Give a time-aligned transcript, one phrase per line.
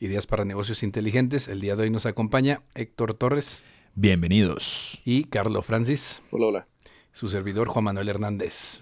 [0.00, 1.46] ideas para negocios inteligentes.
[1.48, 3.62] El día de hoy nos acompaña Héctor Torres
[3.94, 5.00] Bienvenidos.
[5.04, 6.66] y Carlo Francis, Hola, hola.
[7.12, 8.80] su servidor Juan Manuel Hernández.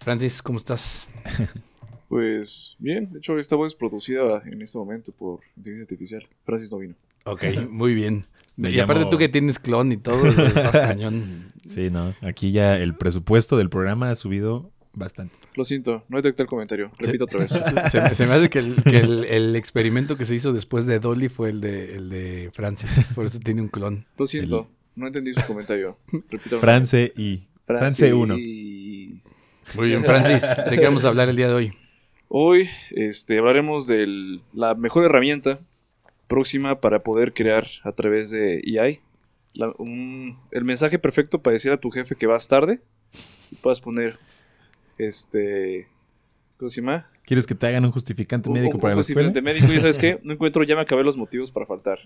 [0.00, 1.08] Francis, ¿cómo estás?
[2.08, 6.28] Pues bien, de hecho esta voz es producida en este momento por inteligencia artificial.
[6.44, 6.94] Francis no vino.
[7.24, 8.26] Ok, muy bien.
[8.54, 11.54] Me y aparte tú que tienes clon y todo, estás cañón.
[11.66, 12.14] Sí, no.
[12.20, 15.34] Aquí ya el presupuesto del programa ha subido bastante.
[15.54, 16.90] Lo siento, no detecté el comentario.
[16.98, 17.50] Repito otra vez.
[17.90, 20.86] Se, me- se me hace que, el, que el- el experimento que se hizo después
[20.86, 24.06] de Dolly fue el de, el de Francis, por eso tiene un clon.
[24.18, 25.98] Lo siento, no entendí su comentario.
[26.30, 26.58] Repito.
[26.60, 28.34] France y France 1.
[28.34, 31.72] Muy bien, Francis, ¿de qué vamos a hablar el día de hoy?
[32.28, 35.58] Hoy este, hablaremos de la mejor herramienta
[36.28, 39.00] próxima para poder crear a través de AI.
[39.54, 42.80] La- un- el mensaje perfecto para decir a tu jefe que vas tarde.
[43.50, 44.16] Y puedas poner,
[45.06, 45.88] este,
[46.58, 47.08] ¿cómo se llama?
[47.24, 49.28] ¿Quieres que te hagan un justificante Un- médico un- para un la escuela?
[49.28, 50.18] justificante médico y ¿sabes qué?
[50.24, 51.98] No encuentro, ya me acabé los motivos para faltar.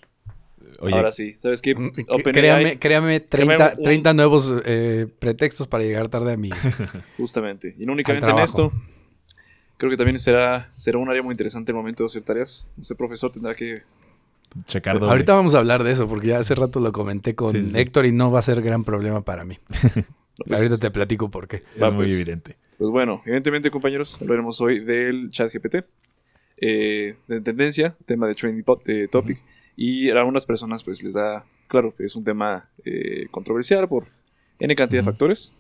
[0.81, 1.75] Oye, Ahora sí, ¿sabes qué?
[1.75, 1.91] Mm,
[2.33, 6.51] Créame, créame 30, Créame un- 30 nuevos eh, pretextos para llegar tarde a mí.
[7.17, 7.75] Justamente.
[7.79, 8.73] Y no únicamente en esto.
[9.79, 12.69] Creo que también será, será un área muy interesante el momento de hacer tareas.
[12.79, 13.83] Usted, profesor, tendrá que...
[14.67, 15.11] checar doble.
[15.13, 17.71] Ahorita vamos a hablar de eso, porque ya hace rato lo comenté con Sí, sí,
[17.73, 17.79] sí.
[17.79, 19.59] Héctor y no va a ser gran problema para mí.
[20.47, 21.63] Pues, Ahorita te platico por qué.
[21.75, 22.15] es va, muy pues.
[22.17, 22.59] evidente.
[22.79, 25.85] Pues bueno, evidentemente, compañeros, hablaremos hoy del chat GPT.
[26.59, 29.43] eh, de tendencia, tema de trending eh, topic.
[29.77, 31.45] Y a algunas personas, pues, les da...
[31.69, 34.07] Claro, es un tema eh, controversial por
[34.59, 35.07] N cantidad Ujú.
[35.11, 35.53] de factores.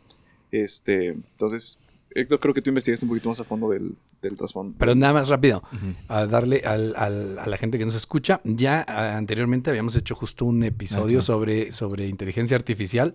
[0.50, 1.78] Este, entonces,
[2.14, 4.74] Héctor, creo que tú investigaste un poquito más a fondo del, del trasfondo.
[4.78, 5.62] Pero nada más rápido,
[6.08, 8.40] a darle al- al- a la gente que nos escucha.
[8.44, 8.82] Ya
[9.18, 13.14] anteriormente habíamos hecho justo un episodio sobre, sobre inteligencia artificial,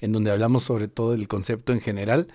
[0.00, 2.26] en donde hablamos sobre todo el concepto en general,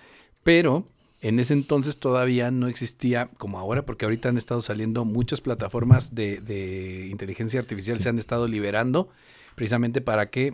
[0.43, 0.87] pero
[1.27, 6.13] en ese entonces todavía no existía como ahora, porque ahorita han estado saliendo muchas plataformas
[6.13, 9.09] de, de inteligencia artificial, se han estado liberando
[9.55, 10.51] precisamente para que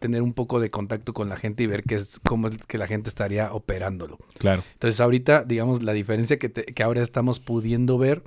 [0.00, 2.76] tener un poco de contacto con la gente y ver qué es cómo es que
[2.78, 4.18] la gente estaría operándolo.
[4.38, 4.62] Claro.
[4.74, 8.22] Entonces ahorita, digamos, la diferencia que, te- que ahora estamos pudiendo ver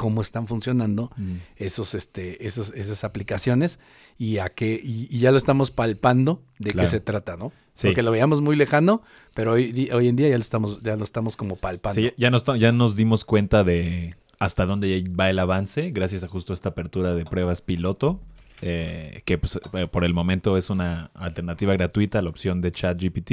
[0.00, 1.34] cómo están funcionando Mm.
[1.56, 3.78] esos, este, esos, esas aplicaciones
[4.18, 6.86] y a qué, y, y ya lo estamos palpando de Claro.
[6.86, 7.52] qué se trata, ¿no?
[7.74, 7.88] Sí.
[7.88, 9.02] Porque lo veíamos muy lejano,
[9.34, 12.00] pero hoy, hoy en día ya lo estamos, ya lo estamos como palpando.
[12.00, 16.28] Sí, ya nos, ya nos dimos cuenta de hasta dónde va el avance gracias a
[16.28, 18.20] justo esta apertura de pruebas piloto,
[18.62, 22.72] eh, que pues, eh, por el momento es una alternativa gratuita a la opción de
[22.72, 23.32] ChatGPT.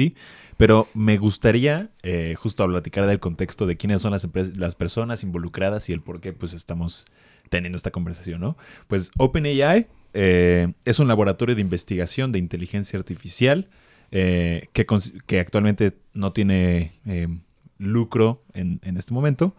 [0.58, 5.88] Pero me gustaría eh, justo platicar del contexto de quiénes son las, las personas involucradas
[5.88, 7.06] y el por qué pues estamos
[7.48, 8.58] teniendo esta conversación, ¿no?
[8.86, 13.68] Pues OpenAI eh, es un laboratorio de investigación de inteligencia artificial
[14.10, 17.28] eh, que, actualmente no tiene eh,
[17.78, 19.54] lucro en, en este momento,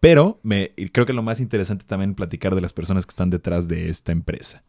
[0.00, 3.68] pero me, creo que lo más interesante también platicar de las personas que están detrás
[3.68, 4.62] de esta empresa.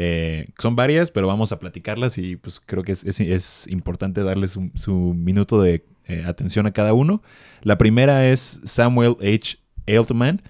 [0.00, 4.56] Eh, son varias, pero vamos a platicarlas y pues creo que es, es- importante darles
[4.56, 7.20] un- su minuto de eh, atención a cada uno.
[7.62, 9.58] La primera es Samuel H.
[9.88, 10.40] Altman.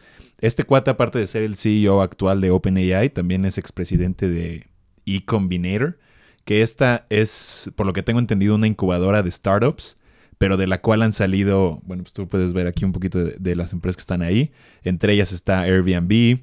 [0.40, 4.66] Este cuate, aparte de ser el CEO actual de OpenAI, también es expresidente de
[5.06, 5.98] eCombinator,
[6.44, 9.96] que esta es, por lo que tengo entendido, una incubadora de startups,
[10.38, 13.56] pero de la cual han salido, bueno, pues tú puedes ver aquí un poquito de
[13.56, 14.52] las empresas que están ahí.
[14.84, 16.38] Entre ellas está Airbnb,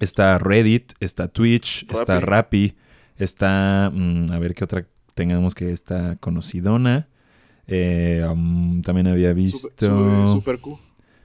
[0.00, 2.74] está Reddit, está Twitch, está Rappi,
[3.16, 7.08] está, mm, a ver qué otra tengamos que está conocidona.
[7.66, 9.68] Eh, um, también había visto...
[9.78, 10.80] Super, su- super Q.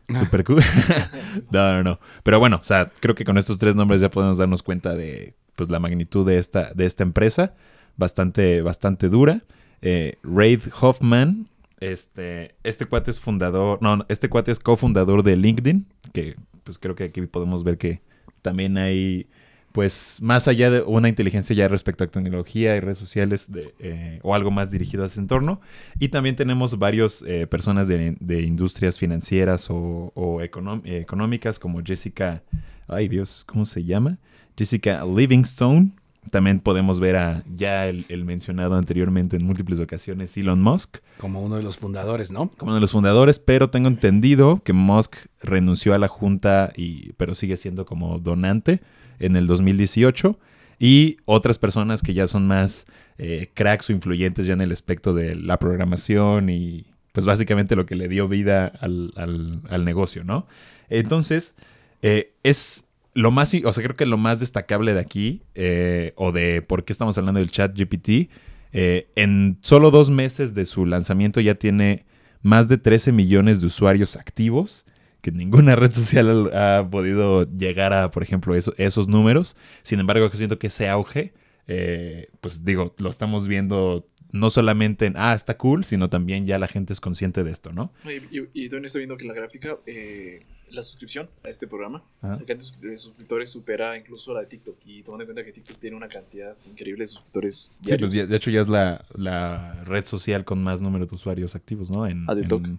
[0.20, 0.62] Super cool.
[1.52, 2.00] no, no, no.
[2.22, 5.34] Pero bueno, o sea, creo que con estos tres nombres ya podemos darnos cuenta de
[5.56, 7.56] pues, la magnitud de esta, de esta empresa.
[7.98, 9.42] Bastante, bastante dura.
[9.82, 11.48] Eh, Raid Hoffman.
[11.80, 13.80] Este, este cuate es fundador.
[13.82, 15.88] No, no, este cuate es cofundador de LinkedIn.
[16.14, 18.02] Que pues creo que aquí podemos ver que
[18.46, 19.28] también hay.
[19.72, 24.20] Pues más allá de una inteligencia ya respecto a tecnología y redes sociales de, eh,
[24.24, 25.60] o algo más dirigido a ese entorno.
[26.00, 32.42] Y también tenemos varios eh, personas de, industrias financieras o, o económicas como Jessica,
[32.88, 34.18] ay Dios, ¿cómo se llama?
[34.58, 35.92] Jessica Livingstone,
[36.32, 41.42] También podemos ver a ya el, el mencionado anteriormente en múltiples ocasiones Elon Musk Como
[41.42, 42.50] uno de los fundadores, ¿no?
[42.58, 47.14] como uno de los fundadores, pero tengo entendido que Musk renunció a la junta y
[47.14, 48.82] pero sigue siendo como donante
[49.20, 50.38] en el 2018
[50.80, 52.86] y otras personas que ya son más
[53.18, 57.86] eh, cracks o influyentes ya en el aspecto de la programación y pues básicamente lo
[57.86, 60.48] que le dio vida al, al- al negocio, ¿no?
[60.90, 61.56] Entonces,
[62.02, 66.32] eh, es lo más, o sea, creo que lo más destacable de aquí, eh, o
[66.32, 68.30] de por qué estamos hablando del chat GPT,
[68.74, 72.06] eh, en solo dos meses de su lanzamiento ya tiene
[72.42, 74.86] más de 13 millones de usuarios activos,
[75.22, 79.56] que ninguna red social ha, podido llegar a, por ejemplo, eso- esos números.
[79.82, 81.34] Sin embargo, yo siento que ese auge,
[81.68, 86.60] eh, pues digo, lo estamos viendo no solamente en, ah, está cool, sino también ya
[86.60, 87.94] la gente es consciente de esto, ¿no?
[88.04, 90.42] Y, y, y también estoy viendo que la gráfica, eh,
[90.72, 92.34] la suscripción a este programa, Ajá.
[92.34, 94.76] la cantidad de suscri- de suscriptores supera incluso la de TikTok.
[94.86, 98.36] Y tomando en cuenta que TikTok tiene una cantidad increíble de suscriptores Sí, pues de
[98.36, 102.08] hecho ya es la, la red social con más número de usuarios activos, ¿no?
[102.08, 102.72] En, Ah, de en- TikTok.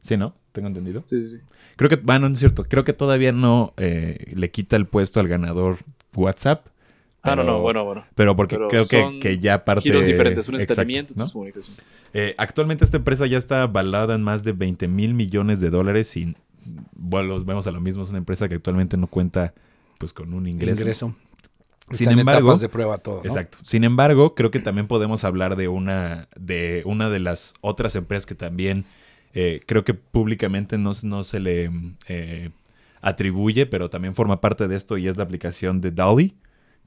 [0.00, 0.34] Sí, ¿no?
[0.52, 1.02] Tengo entendido.
[1.06, 1.44] Sí, sí, sí.
[1.76, 2.64] Creo que, bueno, no es cierto.
[2.64, 5.78] Creo que todavía no eh, le quita el puesto al ganador
[6.14, 6.66] WhatsApp.
[7.22, 8.04] Ah, no, no, bueno, bueno.
[8.14, 9.82] Pero porque Pero creo que, que ya parte...
[9.82, 11.24] Giros diferentes, un entretenimiento, ¿no?
[11.28, 11.76] comunicación.
[12.14, 16.16] Eh, actualmente esta empresa ya está avalada en más de 20 mil millones de dólares
[16.16, 16.36] y,
[16.94, 18.02] bueno, los vemos a lo mismo.
[18.02, 19.54] Es una empresa que actualmente no cuenta
[19.98, 20.80] pues con un ingreso.
[20.80, 21.16] Ingreso.
[21.92, 23.28] Sin embargo- etapas de prueba todo, ¿no?
[23.28, 23.58] Exacto.
[23.62, 28.26] Sin embargo, creo que también podemos hablar de una de una de las otras empresas
[28.26, 28.84] que también
[29.34, 31.70] eh, creo que públicamente no, no se le
[32.08, 32.50] eh,
[33.02, 36.34] atribuye, pero también forma parte de esto y es la aplicación de Dolly,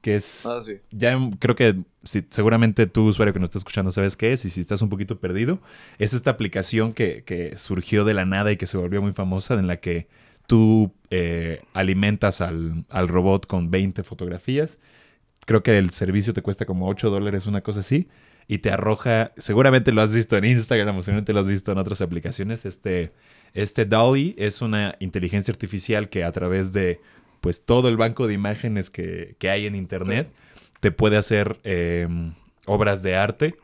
[0.02, 0.74] que es Ah, sí.
[0.90, 4.50] ya creo que si- seguramente tú, usuario que nos está escuchando, sabes qué es y
[4.50, 5.60] si estás un poquito perdido,
[5.98, 9.54] es esta aplicación que, que surgió de la nada y que se volvió muy famosa
[9.54, 10.08] en la que
[10.46, 14.78] tú eh, alimentas al, al robot con 20 fotografías.
[15.46, 18.08] Creo que el servicio te cuesta como 8 dólares, una cosa así.
[18.48, 21.78] Y te arroja, seguramente lo has visto en Instagram, o seguramente lo has visto en
[21.78, 22.66] otras aplicaciones.
[22.66, 23.12] Este,
[23.54, 27.00] este Dolly es una inteligencia artificial que a través de
[27.40, 30.30] pues todo el banco de imágenes que, que hay en internet
[30.80, 32.08] te puede hacer eh,
[32.66, 33.56] obras de arte.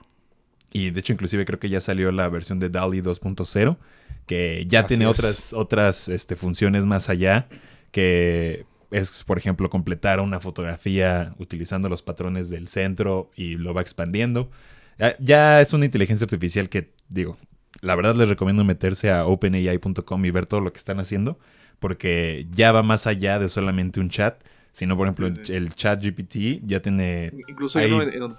[0.72, 3.78] Y de hecho, inclusive creo que ya salió la versión de DALI 2.0,
[4.26, 5.18] que ya Así tiene es.
[5.18, 7.48] otras, otras este, funciones más allá,
[7.92, 13.80] que es, por ejemplo, completar una fotografía utilizando los patrones del centro y lo va
[13.80, 14.50] expandiendo.
[14.98, 17.38] Ya, ya es una inteligencia artificial que, digo,
[17.80, 21.38] la verdad les recomiendo meterse a openai.com y ver todo lo que están haciendo,
[21.78, 24.40] porque ya va más allá de solamente un chat,
[24.72, 25.52] sino, por ejemplo, Sí, sí.
[25.54, 27.32] el chat GPT ya tiene...
[27.48, 28.36] Incluso Ahí- uno en, donde,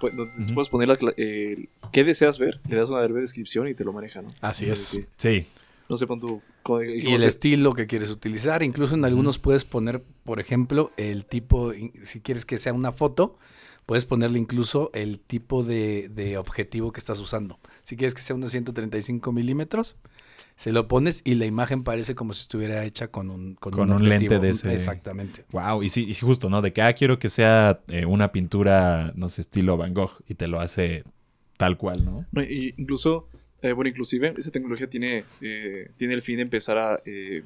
[0.54, 3.84] puedes poner la, cla- eh, qué deseas ver, le das una breve descripción y te
[3.84, 4.28] lo maneja, ¿no?
[4.40, 4.78] Así es.
[4.78, 5.04] sí.
[5.16, 5.46] Sí,
[5.88, 6.40] No sé, pon tu...
[6.86, 8.62] Y el estilo que quieres utilizar.
[8.62, 11.72] Incluso en algunos puedes poner, por ejemplo, el tipo,
[12.04, 13.38] si quieres que sea una foto,
[13.86, 17.58] puedes ponerle incluso el tipo de, de objetivo que estás usando.
[17.84, 19.96] Si quieres que sea unos 135 milímetros,
[20.56, 23.90] se lo pones y la imagen parece como si estuviera hecha con un, con Con
[23.92, 24.40] un lente objetivo.
[24.42, 25.44] de ese- Exactamente.
[25.52, 26.62] Wow, y sí, y sí, justo, ¿no?
[26.62, 30.34] De que, ah, quiero que sea eh, una pintura, no sé, estilo Van Gogh, y
[30.34, 31.04] te lo hace
[31.56, 32.26] tal cual, ¿no?
[32.32, 33.28] No, y incluso,
[33.62, 37.42] eh, bueno, inclusive esa tecnología tiene, eh, tiene el fin de empezar a, eh,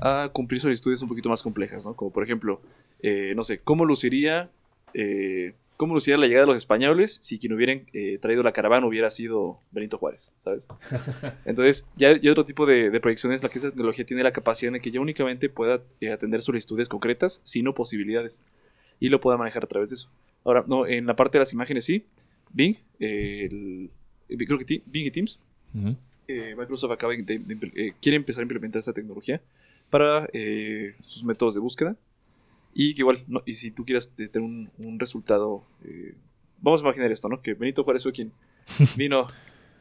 [0.00, 1.94] a cumplir solicitudes un poquito más complejas, ¿no?
[1.94, 2.60] Como por ejemplo,
[3.02, 4.48] eh, no sé, ¿cómo luciría,
[4.94, 8.86] eh, cómo luciría la llegada de los españoles si quien hubieran eh, traído la caravana
[8.86, 10.68] hubiera sido Benito Juárez, ¿sabes?
[11.44, 14.70] Entonces, ya, ya otro tipo de, de proyecciones, la que esa tecnología tiene la capacidad
[14.70, 18.40] de que ya únicamente pueda eh, atender solicitudes concretas, sino posibilidades,
[19.00, 20.08] y lo pueda manejar a través de eso.
[20.44, 22.04] Ahora, no, en la parte de las imágenes sí,
[22.52, 23.90] Bing, eh, el-
[24.28, 25.40] eh, creo que Bing y Teams,
[25.74, 25.96] Ujú.
[26.28, 29.40] eh, Microsoft acaba de, de- eh, quiere empezar a implementar esta tecnología
[29.90, 30.28] para
[31.02, 31.96] sus métodos de búsqueda
[32.74, 36.14] y que igual, no, y si tú quieres tener un, un resultado, eh,
[36.60, 37.40] vamos a imaginar esto, ¿no?
[37.42, 38.32] Que Benito Juárez fue quien
[38.96, 39.26] vino,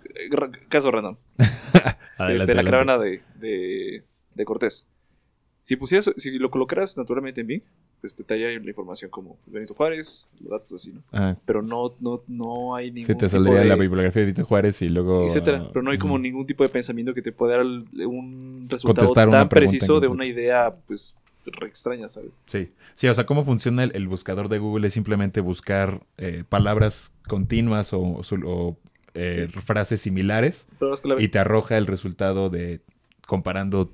[0.05, 0.29] eh,
[0.69, 1.15] caso random,
[2.17, 4.03] Adelante, este, la caravana de, de,
[4.35, 4.87] de Cortés.
[5.63, 7.61] Si pusieras, si lo colocaras naturalmente en Bing,
[8.01, 11.03] pues te talla la información como Benito Juárez, los datos así, ¿no?
[11.11, 14.81] Ah, Pero no, no, no hay ningún te tipo de- la bibliografía de Benito Juárez
[14.81, 15.25] y luego...
[15.27, 15.67] etcétera.
[15.71, 16.23] Pero no hay como ujú.
[16.23, 20.25] ningún tipo de pensamiento que te pueda dar un resultado Contestar tan preciso de una
[20.25, 22.31] idea, pues, re extraña, ¿sabes?
[22.45, 22.71] Sí.
[22.93, 27.13] sí, o sea, cómo funciona el, el buscador de Google es simplemente buscar eh, palabras
[27.27, 28.77] continuas o, o su- o,
[29.13, 30.71] eh, frases similares
[31.19, 32.79] y te arroja el resultado de
[33.27, 33.91] comparando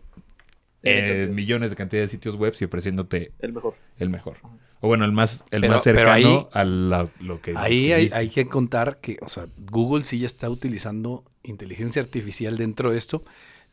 [0.83, 3.75] eh, millones de cantidad de sitios web y ofreciéndote el mejor.
[3.97, 4.37] el mejor.
[4.79, 8.09] O bueno, el más, el Pero- más cercano ahí- a la- lo que Ahí hay,
[8.13, 12.97] hay que contar que, o sea, Google sí ya está utilizando inteligencia artificial dentro de
[12.99, 13.23] esto.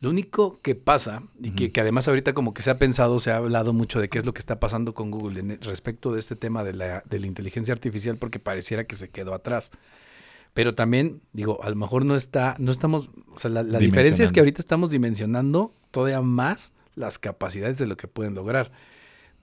[0.05, 3.37] Lo único que pasa, y que, además ahorita como que se ha pensado, se ha
[3.37, 6.35] hablado mucho de qué es lo que está pasando con Google en- respecto de este
[6.35, 9.71] tema de la, de la inteligencia artificial, porque pareciera que se quedó atrás.
[10.53, 14.23] Pero también, digo, a lo mejor no está, no estamos, o sea, la, la diferencia
[14.23, 18.71] es que ahorita estamos dimensionando todavía más las capacidades de lo que pueden lograr.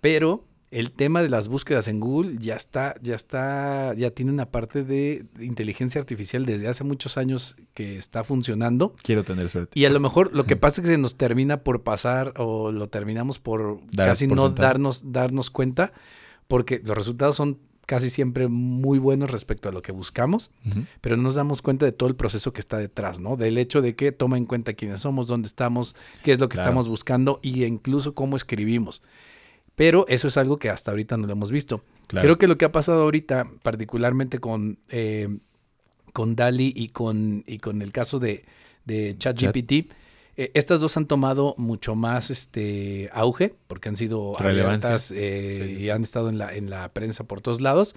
[0.00, 4.46] Pero el tema de las búsquedas en Google ya está, ya está, ya tiene una
[4.50, 8.94] parte de inteligencia artificial desde hace muchos años que está funcionando.
[9.02, 9.78] Quiero tener suerte.
[9.78, 12.72] Y a lo mejor lo que pasa es que se nos termina por pasar o
[12.72, 15.92] lo terminamos por Dar casi por no darnos, darnos cuenta,
[16.48, 20.52] porque los resultados son casi siempre muy buenos respecto a lo que buscamos,
[21.02, 23.36] pero no nos damos cuenta de todo el proceso que está detrás, ¿no?
[23.36, 26.54] Del hecho de que toma en cuenta quiénes somos, dónde estamos, qué es lo que
[26.54, 26.70] Claro.
[26.70, 29.02] estamos buscando y incluso cómo escribimos.
[29.74, 31.82] Pero eso es algo que hasta ahorita no lo hemos visto.
[32.06, 32.24] Claro.
[32.26, 35.28] Creo que lo que ha pasado ahorita, particularmente con, eh,
[36.12, 38.44] con DALI y con, y con el caso de,
[38.84, 39.72] de ChatGPT,
[40.36, 44.88] eh, estas dos han tomado mucho más este auge porque han sido Relevancia.
[44.90, 45.84] abiertas eh, Sí, sí, sí.
[45.84, 47.94] y han estado en la, en la prensa por todos lados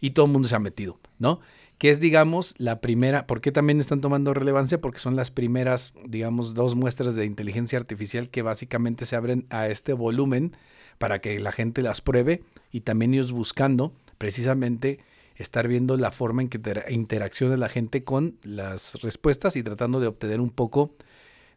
[0.00, 1.40] y todo el mundo se ha metido, ¿no?
[1.78, 4.80] Que es, digamos, la primera, ¿por qué también están tomando relevancia?
[4.80, 9.68] Porque son las primeras, digamos, dos muestras de inteligencia artificial que básicamente se abren a
[9.68, 10.56] este volumen
[10.98, 15.00] para que la gente las pruebe y también ellos buscando precisamente
[15.36, 20.00] estar viendo la forma en que intera- interacciona la gente con las respuestas y tratando
[20.00, 20.94] de obtener un poco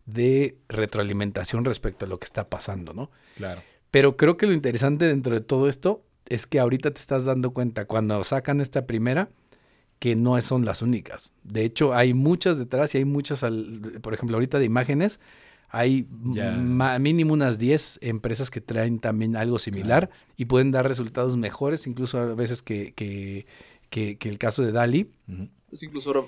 [0.06, 3.12] de retroalimentación respecto a lo que está pasando, ¿no?
[3.36, 3.62] Claro.
[3.92, 7.52] Pero creo que lo interesante dentro de todo esto es que ahorita te estás dando
[7.52, 9.30] cuenta cuando sacan esta primera
[10.00, 11.32] que no son las únicas.
[11.44, 15.20] De hecho, hay muchas detrás y hay muchas, al- por ejemplo, ahorita de imágenes,
[15.70, 16.08] hay
[16.58, 21.86] ma- mínimo unas 10 empresas que traen también algo similar y pueden dar resultados mejores,
[21.88, 23.46] incluso a veces que, que,
[23.90, 25.10] que- que el caso de Dali.
[25.70, 26.28] Pues incluso ahora.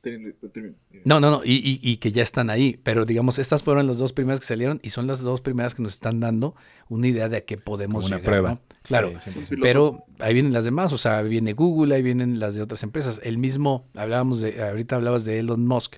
[0.00, 0.74] termino.
[1.04, 2.80] No, no, no, y, y- y que ya están ahí.
[2.82, 5.82] Pero digamos, estas fueron las dos primeras que salieron y son las dos primeras que
[5.82, 6.54] nos están dando
[6.88, 8.50] una idea de a qué podemos una llegar, prueba.
[8.52, 8.60] ¿no?
[8.82, 9.12] Claro.
[9.20, 9.48] Sí, 100%.
[9.48, 9.62] Piloto.
[9.62, 13.20] Pero ahí vienen las demás, o sea, viene Google, ahí vienen las de otras empresas.
[13.22, 15.96] El mismo, hablábamos de, ahorita hablabas de Elon Musk,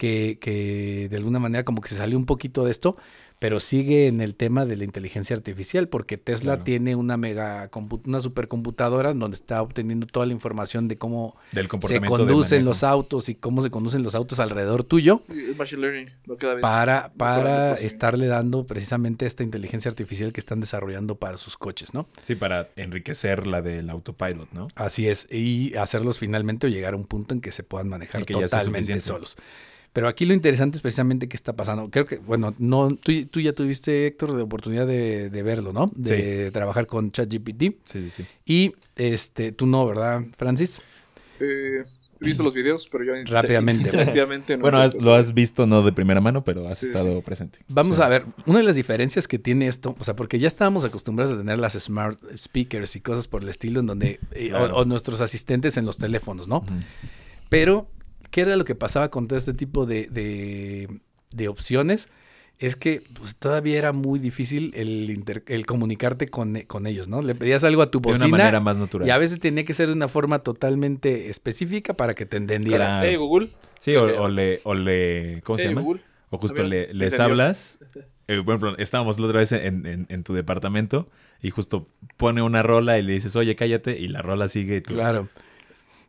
[0.00, 2.96] que, que de alguna manera como que se salió un poquito de esto,
[3.38, 6.64] pero sigue en el tema de la inteligencia artificial, porque Tesla Claro.
[6.64, 7.70] tiene una mega,
[8.06, 13.28] una supercomputadora donde está obteniendo toda la información de cómo Del se conducen los autos
[13.30, 16.10] y cómo se conducen los autos alrededor tuyo Sí, es Machine Learning.
[16.38, 21.56] cada vez para, para estarle dando precisamente esta inteligencia artificial que están desarrollando para sus
[21.56, 22.08] coches, ¿no?
[22.22, 24.68] Sí, para enriquecer la del autopilot, ¿no?
[24.74, 28.24] Así es, y hacerlos finalmente o llegar a un punto en que se puedan manejar
[28.26, 29.36] totalmente solos.
[29.92, 31.90] Pero aquí lo interesante es precisamente qué está pasando.
[31.90, 35.90] Creo que, bueno, no, tú, tú ya tuviste, Héctor, de oportunidad de, de verlo, ¿no?
[35.94, 37.60] De trabajar con ChatGPT.
[37.84, 38.26] Sí, sí, sí.
[38.46, 40.80] Y este, tú no, ¿verdad, Francis?
[41.40, 41.82] Eh,
[42.20, 43.12] he visto los videos, pero yo.
[43.24, 43.90] Rápidamente.
[44.56, 44.58] No.
[44.58, 47.22] Bueno, has- lo has visto no de primera mano, pero has Sí, estado sí.
[47.24, 47.58] presente.
[47.68, 48.02] Vamos Sí.
[48.02, 51.34] a ver, una de las diferencias que tiene esto, o sea, porque ya estábamos acostumbrados
[51.34, 54.76] a tener las smart speakers y cosas por el estilo, en donde, eh, Claro.
[54.76, 56.64] o, o nuestros asistentes en los teléfonos, ¿no?
[57.48, 57.88] Pero,
[58.30, 61.00] ¿qué era lo que pasaba con todo este tipo de, de-
[61.32, 62.08] de opciones?
[62.58, 67.22] Es que pues, todavía era muy difícil el, inter- el comunicarte con, con ellos, ¿no?
[67.22, 69.08] Le pedías algo a tu De una bocina manera más natural.
[69.08, 72.84] y a veces tenía que ser de una forma totalmente específica para que te entendiera.
[72.84, 73.06] Claro.
[73.08, 73.48] Hey, Google.
[73.78, 75.80] Sí, o, o le, o le, ¿cómo se llama?
[75.80, 76.02] Google.
[76.28, 77.78] O justo ver, le- sí les hablas.
[78.28, 81.08] Eh, por ejemplo, estábamos la otra vez en, en- en tu departamento
[81.42, 84.80] y justo pone una rola y le dices, oye, cállate, y la rola sigue y
[84.82, 84.92] tú.
[84.94, 85.28] Claro.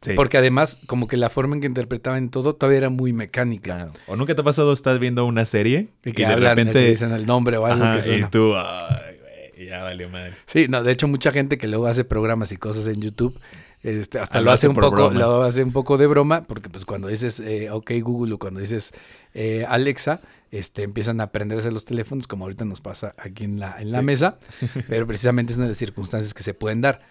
[0.02, 3.76] Sí, Porque además, como que la forma en que interpretaban todo todavía era muy mecánica.
[3.76, 3.94] claro.
[4.08, 6.80] O nunca te ha pasado, estás viendo una serie Y y, que de hablan, repente.
[6.80, 8.26] que dicen el nombre o algo Ajá, que suena.
[8.28, 9.18] y tú, ay,
[9.54, 10.34] güey, ya valió madre.
[10.48, 13.40] Sí, no, de hecho mucha gente que luego hace programas y cosas en YouTube,
[13.84, 15.20] este, hasta Ah, lo, hace hace un poco, broma.
[15.20, 18.60] lo hace un poco de broma, porque pues cuando dices eh, OK Google o cuando
[18.60, 18.94] dices
[19.36, 23.80] eh, Alexa, este, empiezan a aprenderse los teléfonos, como ahorita nos pasa aquí en la,
[23.80, 24.06] en la Sí.
[24.06, 24.40] mesa,
[24.90, 27.02] pero precisamente es una de las circunstancias que se pueden dar.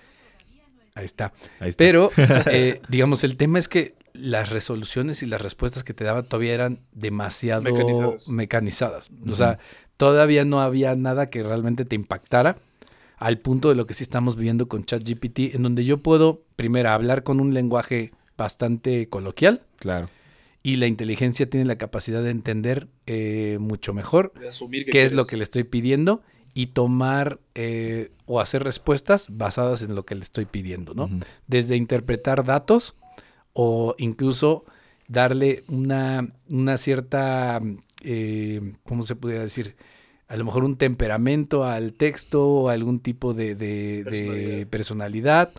[0.94, 1.32] Ahí está.
[1.59, 1.78] Ahí está.
[1.78, 2.11] Pero,
[2.50, 6.52] eh, digamos, el tema es que las resoluciones y las respuestas que te daba todavía
[6.54, 8.28] eran demasiado Mecanizadas.
[8.28, 9.11] mecanizadas.
[9.30, 9.59] O sea,
[9.97, 12.59] todavía no había nada que realmente te impactara
[13.16, 16.90] al punto de lo que sí estamos viviendo con ChatGPT, en donde yo puedo, primero,
[16.90, 20.09] hablar con un lenguaje bastante coloquial Claro.
[20.62, 25.12] y la inteligencia tiene la capacidad de entender eh, mucho mejor De asumir qué es
[25.12, 26.23] lo que le estoy pidiendo
[26.54, 31.09] y tomar eh, o hacer respuestas basadas en lo que le estoy pidiendo, ¿no?
[31.47, 32.95] Desde interpretar datos
[33.52, 34.64] o incluso
[35.09, 37.61] darle una, una cierta,
[38.02, 39.76] eh, ¿cómo se pudiera decir?
[40.28, 45.50] A lo mejor un temperamento al texto o algún tipo de, de- de Personalidad.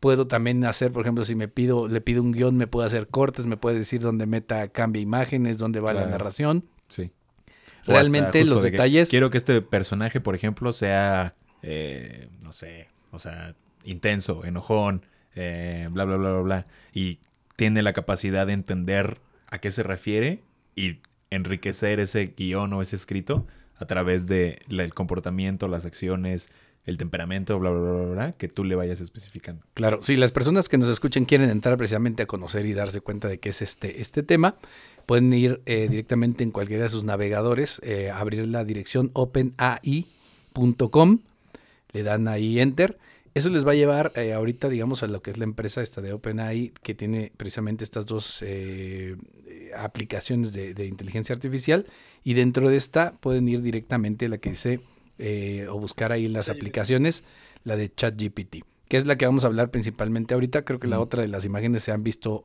[0.00, 3.08] Puedo también hacer, por ejemplo, si me pido, le pido un guion, me puede hacer
[3.08, 6.64] cortes, me puede decir dónde meta, cambia imágenes, dónde va la narración.
[6.88, 7.10] Sí.
[7.88, 9.08] Realmente los de detalles...
[9.08, 13.54] Quiero que este personaje, por ejemplo, sea, eh, no sé, o sea,
[13.84, 15.04] intenso, enojón,
[15.34, 16.66] eh, bla, bla, bla, bla, bla.
[16.92, 17.18] Y
[17.56, 20.42] tiene la capacidad de entender a qué se refiere
[20.76, 26.48] y enriquecer ese guion o ese escrito a través de la- el comportamiento, las acciones,
[26.84, 29.62] el temperamento, bla, bla, bla, bla, bla, que tú le vayas especificando.
[29.74, 33.28] Claro, si las personas que nos escuchen quieren entrar precisamente a conocer y darse cuenta
[33.28, 34.56] de qué es este, este tema,
[35.08, 39.48] pueden ir eh, directamente en cualquiera de sus navegadores, eh, abrir la dirección openai.com,
[41.92, 42.98] le dan ahí enter.
[43.32, 46.02] Eso les va a llevar eh, ahorita, digamos, a lo que es la empresa esta
[46.02, 48.44] de OpenAI, que tiene precisamente estas dos
[49.74, 51.86] aplicaciones de, de inteligencia artificial.
[52.22, 54.80] Y dentro de esta pueden ir directamente a la que dice,
[55.20, 57.24] eh, o buscar ahí las aplicaciones,
[57.64, 60.64] la de ChatGPT, que es la que vamos a hablar principalmente ahorita.
[60.64, 62.44] Creo que la otra de las imágenes se han visto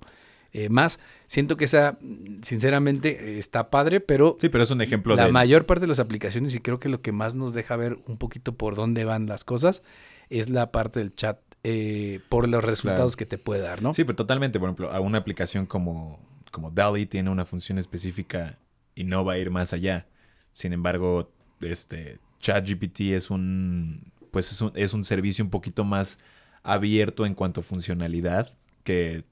[0.53, 0.99] eh, más.
[1.27, 1.97] Siento que esa,
[2.41, 5.31] sinceramente, eh, está padre, pero Sí, pero es un ejemplo la de...
[5.31, 8.17] mayor parte de las aplicaciones, y creo que lo que más nos deja ver un
[8.17, 9.81] poquito por dónde van las cosas,
[10.29, 13.93] es la parte del chat eh, por los resultados que te puede dar, ¿no?
[13.93, 14.59] Sí, pero totalmente.
[14.59, 16.19] Por ejemplo, a una aplicación como,
[16.51, 18.59] como DALI tiene una función específica
[18.95, 20.07] y no va a ir más allá.
[20.53, 21.31] Sin embargo,
[21.61, 26.19] este ChatGPT es un pues es un, es un servicio un poquito más
[26.63, 28.51] abierto en cuanto a funcionalidad
[28.83, 29.23] que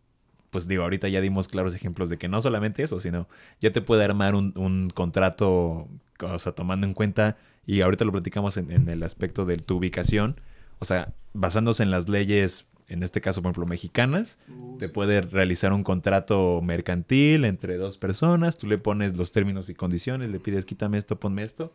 [0.51, 3.27] pues digo, ahorita ya dimos claros ejemplos de que no solamente eso, sino
[3.59, 5.87] ya te puede armar un, un contrato,
[6.19, 9.77] o sea, tomando en cuenta, y ahorita lo platicamos en, en el aspecto de tu
[9.77, 10.35] ubicación,
[10.79, 14.93] o sea, basándose en las leyes, en este caso, por ejemplo, mexicanas, Uh, te sí,
[14.93, 15.29] puede sí.
[15.29, 20.39] realizar un contrato mercantil entre dos personas, tú le pones los términos y condiciones, le
[20.39, 21.73] pides quítame esto, ponme esto,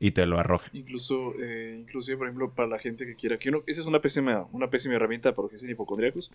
[0.00, 0.68] y te lo arroja.
[0.72, 4.00] Incluso, eh, inclusive, por ejemplo, para la gente que quiera que uno, esa es una
[4.00, 6.30] pésima, una pésima herramienta para los que sean hipocondríacos.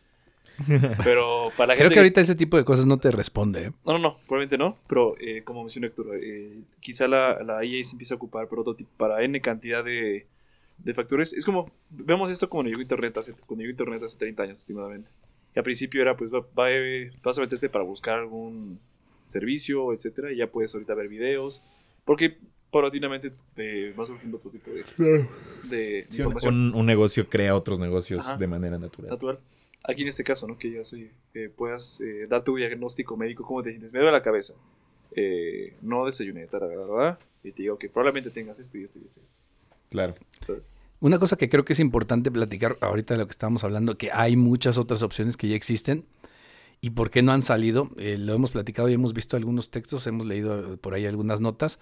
[1.03, 3.65] Pero para la Creo gente que ahorita ese tipo de cosas no te responde.
[3.67, 3.72] ¿eh?
[3.86, 7.84] No, no, no, probablemente no, pero eh, como mencionó Héctor, eh, quizá la, la IA
[7.84, 10.27] se empieza a ocupar por otro tipo, para N cantidad de,
[10.77, 11.34] de factores.
[11.34, 15.10] Es como, vemos esto como llegó Internet hace, cuando llegó Internet hace 30 años, estimadamente.
[15.55, 18.79] Y al principio era, pues, va, va, eh, vas a meterte para buscar algún
[19.27, 21.62] servicio, etcétera, y ya puedes ahorita ver videos,
[22.05, 22.38] porque
[22.72, 24.84] paulatinamente eh, va surgiendo otro tipo de,
[25.63, 28.38] de Sí, un, información un- un negocio crea otros negocios Ajá.
[28.38, 29.10] de manera natural.
[29.12, 29.39] natural.
[29.84, 30.58] Aquí en este caso, ¿no?
[30.58, 34.12] Que digas, oye, eh, puedas eh, dar tu diagnóstico médico, cómo te sientes, me duele
[34.12, 34.54] la cabeza,
[35.15, 37.20] eh, no desayuné, ¿verdad?
[37.44, 39.38] Y te digo que probablemente tengas esto y esto y esto y esto.
[39.89, 40.15] Claro.
[40.46, 40.67] ¿sabes?
[41.02, 44.12] Una cosa que creo que es importante platicar ahorita de lo que estamos hablando, que
[44.12, 46.06] hay muchas otras opciones que ya existen
[46.80, 47.89] y por qué no han salido.
[47.98, 51.41] Eh, lo hemos platicado y hemos visto algunos textos, hemos leído eh, por ahí algunas
[51.41, 51.80] notas,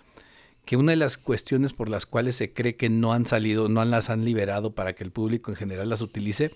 [0.63, 3.83] que una de las cuestiones por las cuales se cree que no han salido, no
[3.83, 6.51] las han liberado para que el público en general las utilice,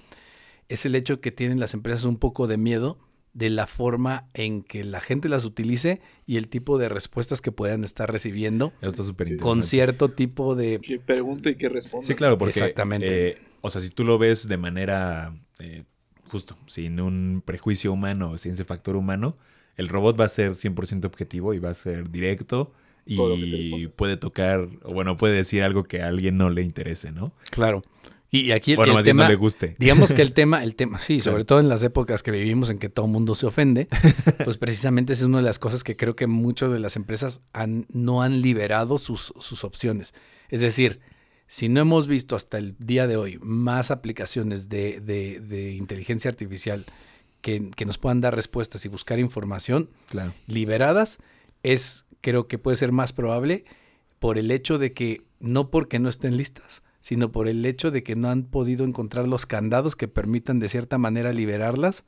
[0.70, 2.98] es el hecho que tienen las empresas un poco de miedo
[3.34, 7.52] de la forma en que la gente las utilice y el tipo de respuestas que
[7.52, 10.80] puedan estar recibiendo Eso está súper con cierto tipo de...
[10.80, 12.06] Que pregunte y que responda.
[12.06, 12.60] Sí, claro, porque.
[12.60, 13.30] Exactamente.
[13.30, 15.36] eh, o sea, si tú lo ves de manera.
[15.60, 15.84] eh,
[16.30, 19.38] justo, sin un prejuicio humano, sin ese factor humano,
[19.78, 22.74] el robot va a ser 100% objetivo y va a ser directo.
[23.06, 27.34] Y puede tocar, o bueno, puede decir algo que a alguien no le interese, ¿no?
[27.52, 27.84] Claro.
[28.36, 29.76] Y aquí Bueno, el más bien tema, no le guste.
[29.78, 31.46] digamos que el tema, el tema, sí, sobre Claro.
[31.46, 33.88] todo en las épocas que vivimos en que todo mundo se ofende,
[34.44, 37.42] pues precisamente esa es una de las cosas que creo que muchas de las empresas
[37.54, 40.16] han, no han liberado sus, sus opciones.
[40.50, 41.00] Es decir,
[41.46, 46.30] si no hemos visto hasta el día de hoy más aplicaciones de, de- de inteligencia
[46.32, 46.86] artificial
[47.42, 50.34] que, que nos puedan dar respuestas y buscar información, Claro.
[50.48, 51.20] liberadas,
[51.62, 53.64] es creo que puede ser más probable
[54.18, 58.02] por el hecho de que no porque no estén listas, sino por el hecho de
[58.02, 62.06] que no han podido encontrar los candados que permitan de cierta manera liberarlas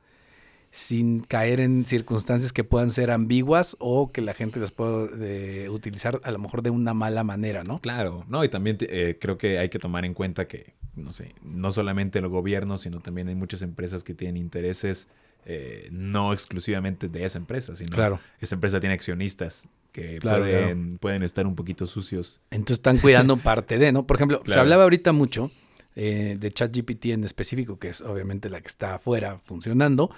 [0.70, 5.68] sin caer en circunstancias que puedan ser ambiguas o que la gente las pueda eh,
[5.68, 7.78] utilizar a lo mejor de una mala manera, ¿no?
[7.78, 11.34] Claro, no, y también eh, creo que hay que tomar en cuenta que, no sé,
[11.42, 15.08] no solamente el gobierno, sino también hay muchas empresas que tienen intereses
[15.48, 18.18] eh, no exclusivamente de esa empresa, sino Claro.
[18.40, 22.40] esa empresa tiene accionistas que Claro, pueden, pueden estar un poquito sucios.
[22.50, 24.06] Entonces están cuidando parte de, ¿no?
[24.06, 25.50] Por ejemplo, se hablaba ahorita mucho
[25.94, 30.10] eh, de ChatGPT en específico, que es obviamente la que está afuera funcionando.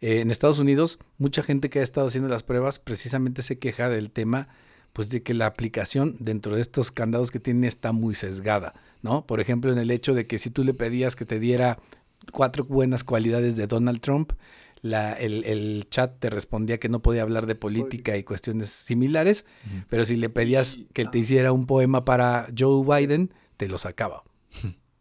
[0.00, 3.88] Eh, en Estados Unidos, mucha gente que ha estado haciendo las pruebas precisamente se queja
[3.88, 4.48] del tema,
[4.92, 9.24] pues de que la aplicación dentro de estos candados que tiene está muy sesgada, ¿no?
[9.26, 11.78] Por ejemplo, en el hecho de que si tú le pedías que te diera
[12.32, 14.32] cuatro buenas cualidades de Donald Trump,
[14.82, 19.46] la- el, el chat te respondía que no podía hablar de política y cuestiones similares,
[19.88, 21.20] pero si le pedías que te ah.
[21.20, 24.24] hiciera un poema para Joe Biden, te lo sacaba.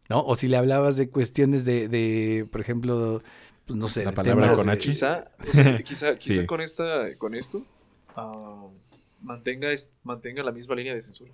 [0.10, 0.22] ¿No?
[0.26, 3.22] O si le hablabas de cuestiones de, de, por ejemplo,
[3.66, 4.82] pues, no sé, La palabra con de- H.
[4.82, 6.46] Quizá, o sea, quizá, quizá Sí.
[6.46, 7.66] con esta, con esto,
[8.16, 8.68] ah,
[9.22, 9.70] mantenga,
[10.04, 11.32] mantenga la misma línea de censura.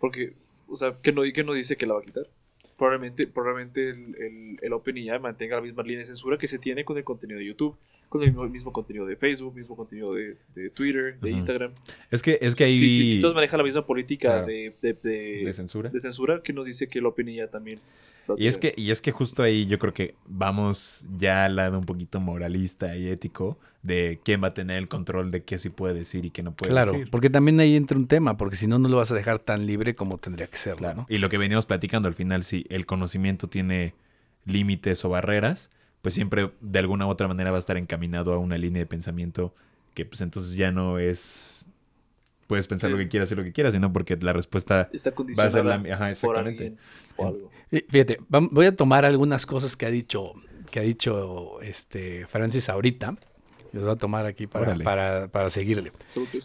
[0.00, 0.34] Porque,
[0.68, 2.24] o sea, que no, que no dice que la va a quitar.
[2.80, 6.82] Probablemente, probablemente el, el, el OpenAI mantenga la misma línea de censura que se tiene
[6.82, 7.76] con el contenido de YouTube,
[8.10, 11.30] con el mismo, mismo contenido de Facebook, mismo contenido de, de Twitter, de.
[11.30, 11.72] Instagram.
[12.10, 12.76] Es que, es que ahí...
[12.76, 14.46] Si, si, si todos manejan la misma política Claro.
[14.48, 15.88] de, de, de- de censura.
[15.90, 17.78] de censura, que nos dice que el OpenAI también.
[18.28, 21.56] lo Y es que, y es que justo ahí yo creo que vamos ya al
[21.56, 25.56] lado un poquito moralista y ético de quién va a tener el control de qué
[25.56, 27.08] sí puede decir y qué no puede claro, decir.
[27.10, 29.64] porque también ahí entra un tema, porque si no, no lo vas a dejar tan
[29.66, 30.96] libre como tendría que ser, Claro.
[31.02, 31.06] ¿no?
[31.08, 33.94] Y lo que veníamos platicando al final, si el conocimiento tiene
[34.44, 35.70] límites o barreras,
[36.02, 38.86] pues siempre de alguna u otra manera va a estar encaminado a una línea de
[38.86, 39.54] pensamiento
[39.94, 41.66] que pues entonces ya no es
[42.46, 42.92] puedes pensar Sí.
[42.92, 45.64] lo que quieras y lo que quieras, sino porque la respuesta Está va a ser
[45.64, 46.64] la ajá, por exactamente.
[46.64, 46.78] alguien
[47.16, 47.50] o algo.
[47.70, 50.32] Y Fíjate, voy a tomar algunas cosas que ha dicho,
[50.70, 53.16] que ha dicho este Francis ahorita.
[53.72, 55.92] Los voy a tomar aquí para, para, para seguirle.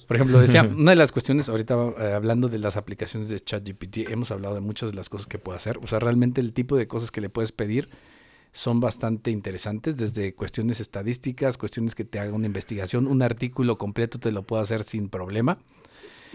[0.07, 4.09] Por ejemplo, decía, una de las cuestiones, ahorita eh, hablando de las aplicaciones de ChatGPT,
[4.11, 5.79] hemos hablado de muchas de las cosas que puede hacer.
[5.79, 7.89] O sea, realmente el tipo de cosas que le puedes pedir
[8.55, 14.17] son bastante interesantes, desde cuestiones estadísticas, cuestiones que te haga una investigación, un artículo completo
[14.17, 15.59] te lo puedo hacer sin problema.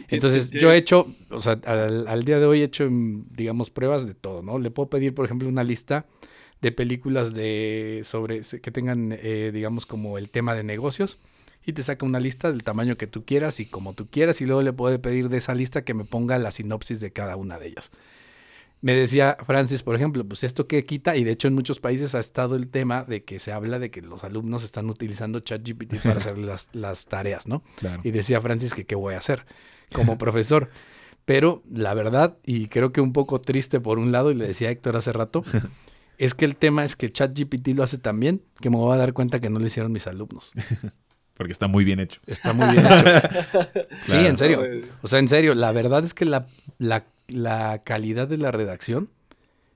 [0.09, 3.71] Entonces, yo he hecho, o sea, al, al día de hoy he hecho, mm, digamos,
[3.71, 4.59] pruebas de todo, ¿no?
[4.59, 6.07] Le puedo pedir, por ejemplo, una lista
[6.61, 11.19] de películas de sobre que tengan, eh, digamos, como el tema de negocios
[11.65, 14.47] y te saca una lista del tamaño que tú quieras y como tú quieras y
[14.47, 17.59] luego le puedo pedir de esa lista que me ponga la sinopsis de cada una
[17.59, 17.91] de ellas.
[18.83, 22.15] Me decía Francis, por ejemplo, pues esto que quita, y de hecho en muchos países
[22.15, 26.03] ha estado el tema de que se habla de que los alumnos están utilizando ChatGPT
[26.03, 27.63] para hacer las, las tareas, ¿no?
[27.77, 28.01] Claro.
[28.05, 29.45] Y decía Francis que qué voy a hacer
[29.93, 30.71] como profesor.
[31.27, 34.69] Pero la verdad, y creo que un poco triste por un lado, y le decía
[34.69, 35.45] a Héctor hace rato,
[36.19, 38.99] es que el tema es que ChatGPT lo hace tan bien que me voy a
[38.99, 40.53] dar cuenta que no lo hicieron mis alumnos.
[41.41, 42.21] Porque está muy bien hecho.
[42.27, 42.99] Está muy bien hecho.
[44.03, 44.29] Sí, Claro.
[44.29, 44.63] en serio.
[45.01, 46.47] O sea, en serio, la verdad es que la,
[46.79, 49.09] la, la calidad de la redacción,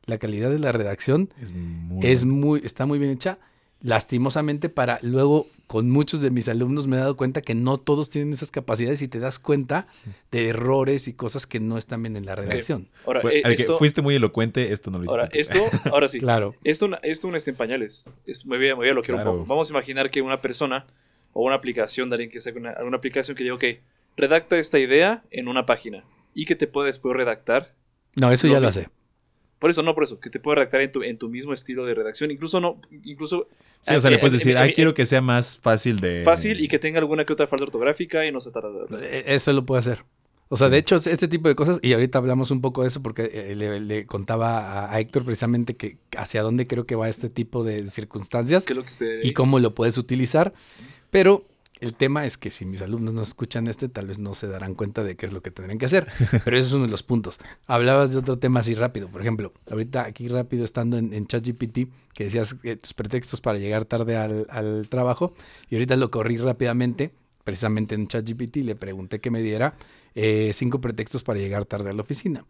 [0.05, 2.38] la calidad de la redacción Es muy es bueno.
[2.46, 3.38] muy, está muy bien hecha.
[3.81, 8.11] Lastimosamente para luego con muchos de mis alumnos me he dado cuenta que no todos
[8.11, 9.87] tienen esas capacidades y te das cuenta
[10.31, 12.88] de errores y cosas que no están bien en la redacción.
[13.07, 15.20] Ahora, Fue- eh, al que esto, fuiste muy elocuente, esto no lo hiciste.
[15.59, 16.18] ahora, esto, ahora sí.
[16.24, 16.55] Claro.
[16.64, 18.05] Esto, esto no está en pañales.
[18.27, 19.33] Es, me voy a, me voy a Claro.
[19.33, 19.46] un poco.
[19.48, 20.87] Vamos a imaginar que una persona
[21.35, 23.64] o una aplicación de alguien que saque una, alguna aplicación que diga, ok,
[24.16, 27.75] redacta esta idea en una página y que te puede después redactar.
[28.16, 28.88] No, eso Lo ya lo hace.
[29.59, 31.85] Por eso, no por eso, que te puede redactar en tu, en tu mismo estilo
[31.85, 32.31] de redacción.
[32.31, 33.49] Incluso no, incluso
[33.87, 36.23] Sí, o sea, le puedes decir, eh, quiero que sea más fácil de...
[36.25, 39.07] fácil y que tenga alguna que otra falta ortográfica y no se trata de...
[39.07, 40.05] E- Eso lo puede hacer.
[40.49, 43.03] O sea, de hecho, este tipo de cosas, y ahorita hablamos un poco de eso
[43.03, 47.29] porque eh, le, le contaba a, Héctor precisamente que hacia dónde creo que va este
[47.29, 49.20] tipo de circunstancias ¿Qué es lo que usted...
[49.23, 50.55] y cómo lo puedes utilizar.
[51.14, 51.44] Pero
[51.79, 54.74] el tema es que si mis alumnos no escuchan este, tal vez no se darán
[54.74, 56.09] cuenta de qué es lo que tendrían que hacer.
[56.44, 57.38] Pero ese es uno de los puntos.
[57.68, 59.07] Hablabas de otro tema así rápido.
[59.07, 63.61] Por ejemplo, ahorita aquí rápido estando en, en ChatGPT, que decías eh, tus pretextos para
[63.61, 65.35] llegar tarde al, al trabajo,
[65.70, 67.12] y ahorita lo corrí rápidamente,
[67.44, 69.77] precisamente en ChatGPT, le pregunté que me diera
[70.16, 72.44] eh, cinco pretextos para llegar tarde a la oficina.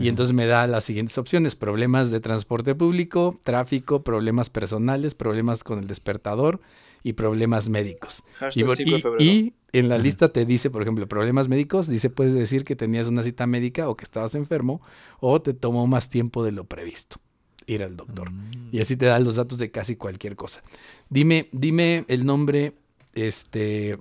[0.00, 5.62] Y entonces me da las siguientes opciones: problemas de transporte público, tráfico, problemas personales, problemas
[5.62, 6.60] con el despertador
[7.08, 8.22] y problemas médicos.
[8.26, 9.24] Y, Hashtag por- 5 de y- febrero.
[9.24, 13.06] y en la lista te dice, por ejemplo, problemas médicos, dice, puedes decir que tenías
[13.08, 14.80] una cita médica o que estabas enfermo
[15.20, 17.16] o te tomó más tiempo de lo previsto
[17.66, 18.30] ir al doctor.
[18.30, 18.68] Mm.
[18.72, 20.62] Y así te da los datos de casi cualquier cosa.
[21.10, 22.72] Dime, dime el nombre,
[23.14, 23.98] este,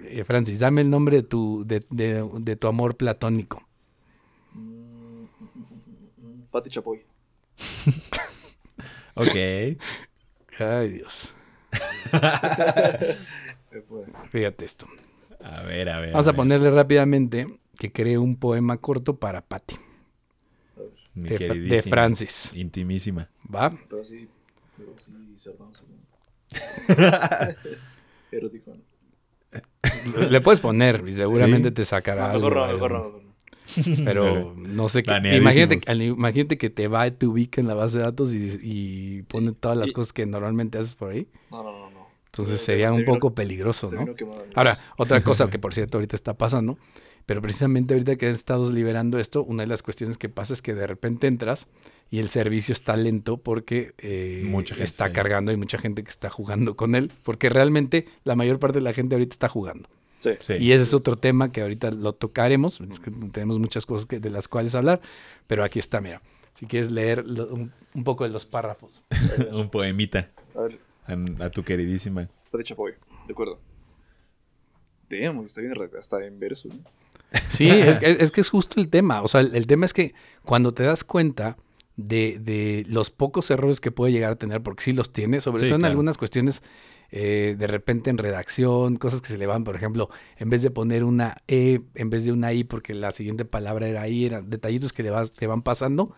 [0.00, 3.62] eh, Francis, dame el nombre de tu, de, de- de tu amor platónico.
[6.50, 7.00] Pati Chapoy.
[9.16, 9.36] Ok.
[10.58, 11.34] Ay, Dios.
[14.30, 14.86] Fíjate esto.
[15.42, 16.12] A ver, a ver.
[16.12, 16.36] Vamos a ver.
[16.36, 17.46] ponerle rápidamente
[17.78, 19.76] que cree un poema corto para Patty,
[21.14, 22.52] Mi de, Francis.
[22.54, 23.28] Intimísima.
[23.52, 23.72] ¿Va?
[23.88, 24.28] Pero sí,
[24.76, 25.82] pero sí, cerramos.
[28.30, 28.72] Erótico.
[28.72, 30.28] ¿no?
[30.28, 31.74] Le puedes poner y seguramente Sí.
[31.74, 32.48] te sacará No, algo.
[32.50, 32.74] mejor no, algo.
[32.74, 33.23] mejor no, mejor no.
[34.04, 35.10] Pero no sé qué.
[35.36, 39.76] Imagínate, que te va, te ubica en la base de datos y, y pone todas
[39.78, 41.26] las Y- cosas que normalmente haces por ahí.
[41.50, 42.04] No, no, no, no.
[42.26, 44.04] Entonces sería un poco peligroso, ¿no?
[44.54, 46.78] Ahora, otra cosa que por cierto ahorita está pasando,
[47.26, 50.60] pero precisamente ahorita que han estado liberando esto, una de las cuestiones que pasa es
[50.60, 51.68] que de repente entras
[52.10, 56.10] y el servicio está lento porque eh, Mucha gente está cargando y mucha gente que
[56.10, 59.88] está jugando con él, porque realmente la mayor parte de la gente ahorita está jugando.
[60.24, 60.30] Sí.
[60.40, 60.54] Sí.
[60.58, 62.80] Y ese es otro tema que ahorita lo tocaremos.
[63.32, 65.00] Tenemos muchas cosas que- de las cuales hablar,
[65.46, 66.22] pero aquí está, mira.
[66.54, 69.02] Si quieres leer lo- un, un poco de los párrafos.
[69.52, 72.28] Un poemita A ver, a, a tu queridísima.
[72.50, 72.92] Pati Chapoy,
[73.26, 73.58] de acuerdo.
[75.10, 76.68] Damn, está bien, hasta en verso.
[76.68, 76.76] ¿no?
[77.50, 79.22] Sí, es, que- es que es justo el tema.
[79.22, 81.56] O sea, el, el tema es que cuando te das cuenta
[81.96, 85.60] de, de los pocos errores que puede llegar a tener, porque sí los tiene, sobre
[85.64, 85.90] Sí, todo en claro.
[85.92, 86.62] algunas cuestiones,
[87.16, 90.72] eh, de repente en redacción, cosas que se le van, por ejemplo, en vez de
[90.72, 94.50] poner una E, en vez de una I, porque la siguiente palabra era I, eran
[94.50, 96.12] detallitos que le vas, te van pasando,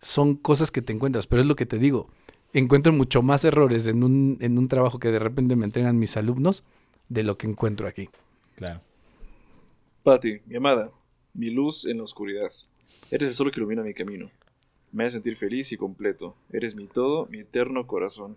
[0.00, 1.28] son cosas que te encuentras.
[1.28, 2.10] Pero es lo que te digo,
[2.52, 6.16] encuentro mucho más errores en un, en un trabajo que de repente me entregan mis
[6.16, 6.64] alumnos
[7.08, 8.08] de lo que encuentro aquí.
[8.56, 8.80] Claro.
[10.02, 10.90] Patti, mi amada,
[11.34, 12.50] mi luz en la oscuridad.
[13.12, 14.28] Eres el sol que ilumina mi camino.
[14.90, 16.34] Me hace sentir feliz y completo.
[16.52, 18.36] Eres mi todo, mi eterno corazón.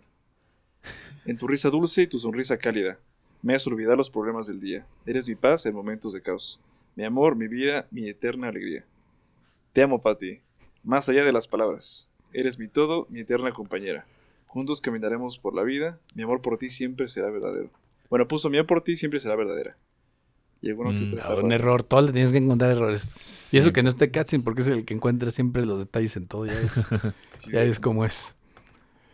[1.29, 2.97] En tu risa dulce y tu sonrisa cálida,
[3.43, 4.87] me haces olvidar los problemas del día.
[5.05, 6.59] Eres mi paz en momentos de caos.
[6.95, 8.83] Mi amor, mi vida, mi eterna alegría.
[9.71, 10.39] Te amo, Patti,
[10.83, 12.09] más allá de las palabras.
[12.33, 14.07] Eres mi todo, mi eterna compañera.
[14.47, 15.99] Juntos caminaremos por la vida.
[16.15, 17.69] Mi amor por ti siempre será verdadero.
[18.09, 19.77] Bueno, puso mi amor por ti siempre será verdadera.
[20.63, 23.53] Y alguno que Mm, está Ah, un error, todo le tienes que encontrar errores.
[23.53, 26.25] Y eso que no esté Katzin, porque es el que encuentra siempre los detalles en
[26.25, 26.87] todo, ya ves,
[27.53, 28.35] ya ves cómo es.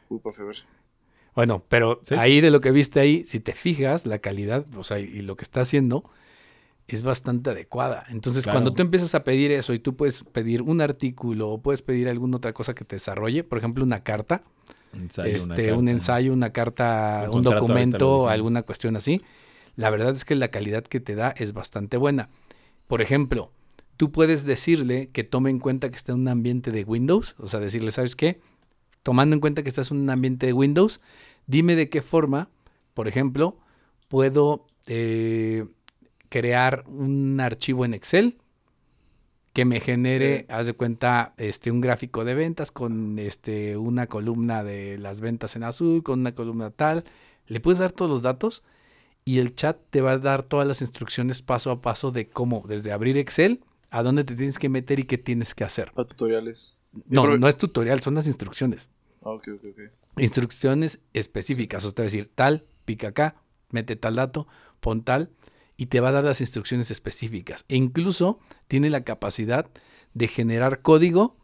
[0.07, 0.55] Upa, Feber.
[1.35, 2.15] Bueno, pero Sí.
[2.15, 5.35] ahí de lo que viste ahí, si te fijas, la calidad, o sea, y lo
[5.35, 6.09] que está haciendo
[6.87, 8.05] es bastante adecuada.
[8.09, 8.57] Entonces, Claro.
[8.57, 12.07] cuando tú empiezas a pedir eso y tú puedes pedir un artículo o puedes pedir
[12.07, 14.43] alguna otra cosa que te desarrolle, por ejemplo, una carta,
[14.93, 19.21] Ensayo, una este, un ensayo, una carta, Un un, documento, alguna cuestión así,
[19.75, 22.29] la verdad es que la calidad que te da es bastante buena.
[22.87, 23.51] Por ejemplo,
[23.97, 27.47] tú puedes decirle que tome en cuenta que está en un ambiente de Windows, o
[27.49, 28.39] sea, decirle, ¿sabes qué?
[29.05, 30.99] Tomando en cuenta que estás en un ambiente de Windows,
[31.45, 32.49] dime de qué forma,
[32.95, 33.59] por ejemplo,
[34.07, 35.67] puedo eh,
[36.29, 38.39] crear un archivo en Excel
[39.53, 44.63] que me genere, haz de cuenta, este, un gráfico de ventas con este, una columna
[44.63, 47.03] de las ventas en azul, con una columna tal.
[47.45, 48.63] Le puedes dar todos los datos
[49.23, 52.63] y el chat te va a dar todas las instrucciones paso a paso de cómo,
[52.67, 55.91] desde abrir Excel, a dónde te tienes que meter y qué tienes que hacer.
[55.91, 56.75] Para tutoriales.
[57.07, 58.89] No, no es tutorial, son las instrucciones.
[59.25, 59.79] Ah, ok, ok, ok.
[60.21, 63.35] Instrucciones específicas, o sea, decir tal, pica acá,
[63.71, 64.47] mete tal dato,
[64.79, 65.29] pon tal,
[65.77, 67.65] y te va a dar las instrucciones específicas.
[67.67, 69.67] E incluso tiene la capacidad
[70.13, 71.35] de generar código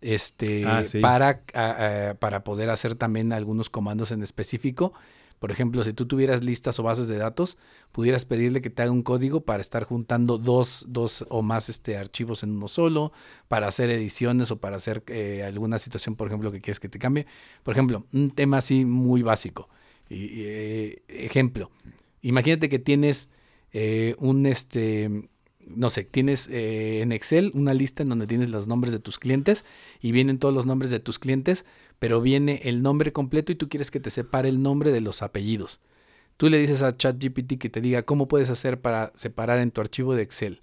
[0.00, 1.00] este, Ah, sí.
[1.00, 4.92] para, a- a- para poder hacer también algunos comandos en específico.
[5.40, 7.58] Por ejemplo, si tú tuvieras listas o bases de datos,
[7.90, 11.96] pudieras pedirle que te haga un código para estar juntando dos, dos o más este,
[11.96, 13.10] archivos en uno solo,
[13.48, 16.98] para hacer ediciones o para hacer eh, alguna situación, por ejemplo, que quieres que te
[16.98, 17.26] cambie.
[17.64, 19.68] Por ejemplo, un tema así muy básico.
[20.10, 21.70] Y, eh, ejemplo,
[22.20, 23.30] imagínate que tienes
[23.72, 25.28] eh, un, este,
[25.66, 29.18] no sé, tienes eh, en Excel una lista en donde tienes los nombres de tus
[29.18, 29.64] clientes
[30.00, 31.64] y vienen todos los nombres de tus clientes,
[32.00, 35.22] pero viene el nombre completo y tú quieres que te separe el nombre de los
[35.22, 35.80] apellidos.
[36.36, 39.80] Tú le dices a ChatGPT que te diga cómo puedes hacer para separar en tu
[39.80, 40.60] archivo de Excel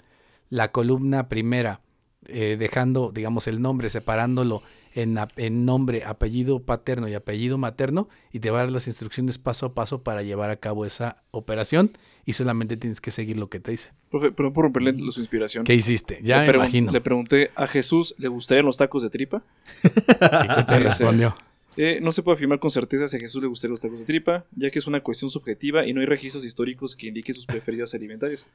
[0.49, 1.81] la columna primera,
[2.25, 4.63] eh, dejando, digamos, el nombre, separándolo
[4.97, 9.67] en, nombre, apellido paterno y apellido materno, y te va a dar las instrucciones paso
[9.67, 11.91] a paso para llevar a cabo esa operación,
[12.25, 13.91] y solamente tienes que seguir lo que te dice.
[14.09, 15.63] Profe, pero por romperle su inspiración.
[15.65, 16.19] ¿Qué hiciste?
[16.23, 16.91] Ya le me imagino.
[16.91, 19.43] Le pregunté a Jesús, ¿le gustarían los tacos de tripa?
[19.83, 21.35] ¿Y qué te respondió?
[21.77, 24.05] Eh, no se puede afirmar con certeza si a Jesús le gustarían los tacos de
[24.05, 27.45] tripa, ya que es una cuestión subjetiva y no hay registros históricos que indiquen sus
[27.45, 28.47] preferidas alimentarias.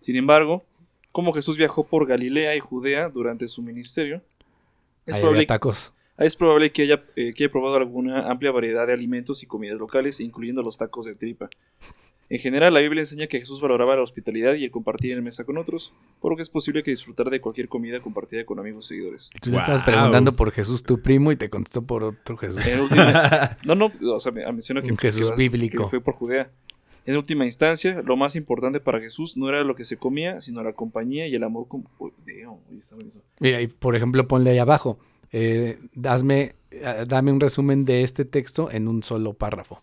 [0.00, 0.64] Sin embargo,
[1.12, 4.22] como Jesús viajó por Galilea y Judea durante su ministerio,
[5.06, 5.92] es Ahí probable, había tacos.
[6.18, 9.78] es probable que, haya, eh, que haya probado alguna amplia variedad de alimentos y comidas
[9.78, 11.48] locales, incluyendo los tacos de tripa.
[12.28, 15.44] En general, la Biblia enseña que Jesús valoraba la hospitalidad y el compartir en mesa
[15.44, 18.86] con otros, por lo que es posible que disfrutar de cualquier comida compartida con amigos
[18.86, 19.28] y seguidores.
[19.34, 22.60] Y tú le estabas preguntando por Jesús, tu primo, y te contestó por otro Jesús.
[23.66, 25.84] No, no, o sea, me- menciona que, Un Jesús que- bíblico.
[25.84, 26.50] que fue por Judea.
[27.04, 30.62] En última instancia, lo más importante para Jesús no era lo que se comía, sino
[30.62, 31.66] la compañía y el amor.
[31.68, 31.84] con-.
[33.40, 34.98] Mira, y por ejemplo, ponle ahí abajo.
[35.34, 39.82] eh, hazme- eh, dame un resumen de este texto en un solo párrafo.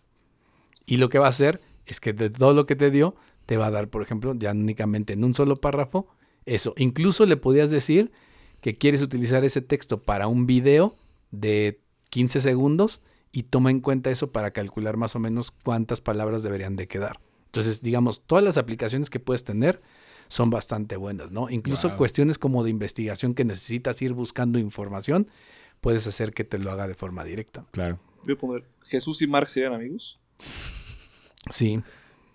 [0.86, 3.56] Y lo que va a hacer es que de todo lo que te dio, te
[3.56, 6.06] va a dar, por ejemplo, ya únicamente en un solo párrafo,
[6.46, 6.72] eso.
[6.76, 8.12] Incluso le podías decir
[8.60, 10.96] que quieres utilizar ese texto para un video
[11.32, 11.80] de
[12.10, 16.76] 15 segundos y toma en cuenta eso para calcular más o menos cuántas palabras deberían
[16.76, 17.20] de quedar.
[17.46, 19.80] Entonces, digamos, todas las aplicaciones que puedes tener
[20.28, 21.50] son bastante buenas, ¿no?
[21.50, 21.96] Incluso Wow.
[21.96, 25.28] cuestiones como de investigación que necesitas ir buscando información,
[25.80, 27.64] puedes hacer que te lo haga de forma directa.
[27.72, 27.98] Claro.
[28.24, 30.18] Voy a poner, ¿Jesús y Marx eran amigos?
[31.50, 31.82] Sí.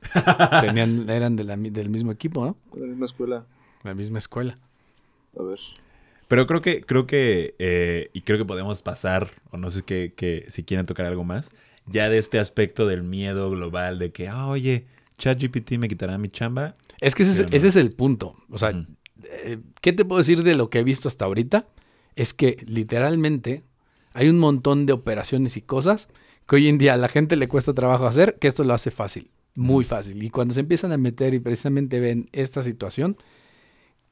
[0.61, 2.57] Tenían, eran de la del mismo equipo, ¿no?
[2.73, 3.45] En la misma escuela.
[3.83, 4.57] La misma escuela.
[5.39, 5.59] A ver.
[6.27, 10.11] Pero creo que, creo que, eh, y creo que podemos pasar, o no sé qué,
[10.15, 11.51] qué- si quieren tocar algo más,
[11.87, 14.85] ya de este aspecto del miedo global de que, ah, oye,
[15.17, 16.73] ChatGPT me quitará mi chamba.
[16.99, 17.55] Es que ese, ¿Sí es, o no?
[17.57, 18.35] ese es el punto.
[18.49, 18.71] O sea,
[19.29, 21.67] eh, ¿qué te puedo decir de lo que he visto hasta ahorita?
[22.15, 23.63] Es que literalmente
[24.13, 26.09] hay un montón de operaciones y cosas
[26.47, 28.91] que hoy en día a la gente le cuesta trabajo hacer, que esto lo hace
[28.91, 30.21] fácil, muy fácil.
[30.23, 33.17] Y cuando se empiezan a meter y precisamente ven esta situación,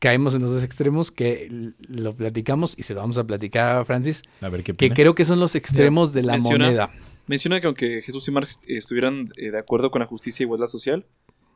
[0.04, 3.86] caemos en los dos extremos que lo platicamos y se lo vamos a platicar a
[3.86, 6.89] Francis, A ver qué que creo que son los extremos de la menciona- moneda.
[7.28, 10.68] Menciona que aunque Jesús y Marx estuvieran eh, de acuerdo con la justicia y igualdad
[10.68, 11.06] social,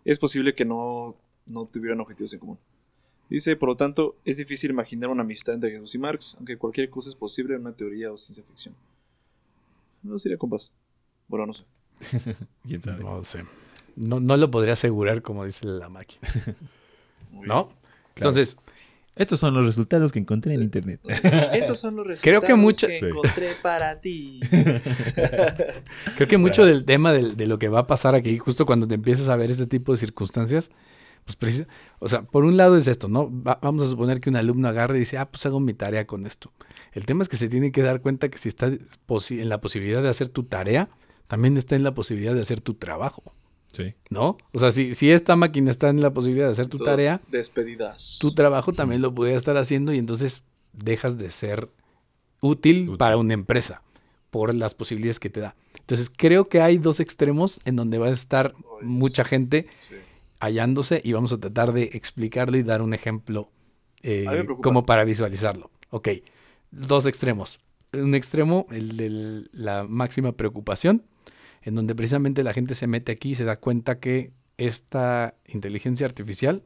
[0.05, 2.57] es posible que no, no tuvieran objetivos en común.
[3.29, 6.89] Dice, por lo tanto, es difícil imaginar una amistad entre Jesús y Marx, aunque cualquier
[6.89, 8.73] cosa es posible en una teoría o ciencia ficción.
[10.03, 10.71] No sería compás.
[11.27, 11.65] Bueno, no sé.
[12.65, 13.03] ¿Quién sabe?
[13.03, 13.43] No sé.
[13.97, 16.21] No, no lo podría asegurar como dice la máquina.
[17.31, 17.45] Muy
[18.17, 18.57] Entonces,
[19.15, 20.99] Estos son los resultados que encontré en internet.
[21.53, 22.55] Estos son los resultados Creo que
[22.87, 23.05] Sí.
[23.05, 24.39] encontré para ti.
[26.15, 28.87] Creo que mucho del tema del- de, lo que va a pasar aquí, justo cuando
[28.87, 30.71] te empiezas a ver este tipo de circunstancias,
[31.25, 31.67] pues precis-
[31.99, 33.29] o sea, por un lado es esto, ¿no?
[33.43, 36.05] Va- vamos a suponer que un alumno agarre y dice, ah, pues hago mi tarea
[36.07, 36.51] con esto.
[36.93, 40.01] El tema es que se tiene que dar cuenta que si está en la posibilidad
[40.01, 40.89] de hacer tu tarea,
[41.27, 43.33] también está en la posibilidad de hacer tu trabajo,
[43.71, 43.93] Sí.
[44.09, 44.37] ¿no?
[44.53, 48.17] O sea, si, si esta máquina está en la posibilidad de hacer tu tarea, Despedidas.
[48.19, 51.69] tu trabajo también lo puede estar haciendo y entonces dejas de ser
[52.41, 52.97] útil, Útil.
[52.97, 53.81] para una empresa
[54.29, 55.55] por las posibilidades que te da.
[55.79, 59.95] Entonces creo que hay dos extremos en donde va a estar mucha gente Sí.
[60.39, 63.49] hallándose y vamos a tratar de explicarlo y dar un ejemplo
[64.03, 64.25] eh,
[64.61, 65.71] como para visualizarlo.
[65.89, 66.09] Ok,
[66.71, 67.59] dos extremos.
[67.93, 71.03] Un extremo, el de la máxima preocupación,
[71.67, 76.05] en donde precisamente la gente se mete aquí y se da cuenta que esta inteligencia
[76.05, 76.63] artificial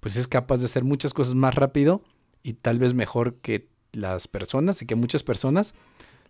[0.00, 2.02] pues es capaz de hacer muchas cosas más rápido
[2.42, 5.74] y tal vez mejor que las personas y que muchas personas,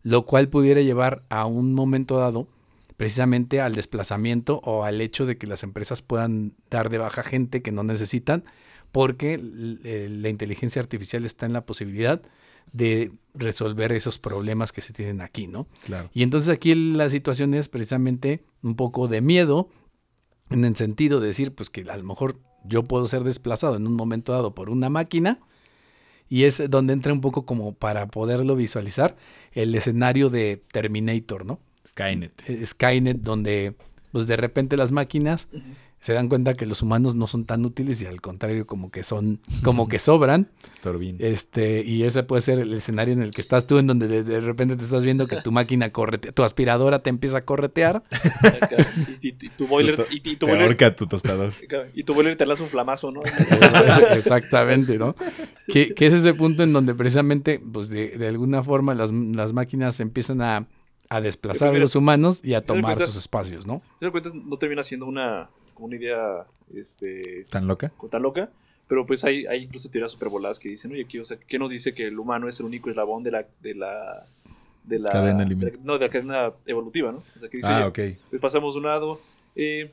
[0.03, 2.49] lo cual pudiera llevar a un momento dado
[2.97, 7.63] precisamente al desplazamiento o al hecho de que las empresas puedan dar de baja gente
[7.63, 8.43] que no necesitan
[8.91, 9.35] porque
[9.85, 12.21] eh, la inteligencia artificial está en la posibilidad
[12.73, 15.67] de resolver esos problemas que se tienen aquí, ¿no?
[15.85, 16.11] Claro.
[16.13, 19.69] Y entonces aquí la situación es precisamente un poco de miedo
[20.51, 23.87] en el sentido de decir, pues que a lo mejor yo puedo ser desplazado en
[23.87, 25.41] un momento dado por una máquina
[26.29, 29.17] y es donde entra un poco como para poderlo visualizar
[29.53, 31.61] el escenario de Terminator, ¿no?
[31.87, 32.49] Skynet.
[32.49, 33.75] Eh, Skynet, donde
[34.13, 35.49] pues de repente las máquinas
[36.03, 39.05] se dan cuenta que los humanos no son tan útiles y al contrario como que
[39.05, 40.49] son, como que sobran.
[40.77, 41.17] Storbin.
[41.21, 44.25] Este, y ese puede ser el escenario en el que estás tú, en donde de,
[44.25, 48.03] de repente te estás viendo que tu máquina corretea, tu aspiradora te empieza a corretear.
[49.23, 51.53] y, y- y tu boiler, y, y tu Te boiler, ahorca tu tostador.
[51.95, 53.23] y tu boiler te lanza un flamazo, ¿no?
[54.15, 55.15] Exactamente, ¿no?
[55.69, 59.53] Que, que es ese punto en donde precisamente, pues de, de alguna forma las, las
[59.53, 60.67] máquinas empiezan a,
[61.09, 63.83] a desplazar a los humanos y a tomar cuentas- sus espacios, ¿no?
[64.01, 67.93] Te das cuenta, no termina siendo una, una idea este, ¿Tan loca?
[68.11, 68.51] tan loca,
[68.89, 71.71] pero pues hay, hay incluso teorías supervoladas que dicen, oye, ¿qué, o sea, ¿qué nos
[71.71, 73.47] dice que el humano es el único eslabón de la...
[73.61, 74.27] De la
[74.85, 75.79] de la, Cadena de alimentaria.
[75.79, 77.23] la- no, de la cadena evolutiva, ¿no?
[77.37, 78.19] O sea, que dice, Ah, oye, ok.
[78.31, 79.21] pues pasamos de un lado,
[79.55, 79.93] eh,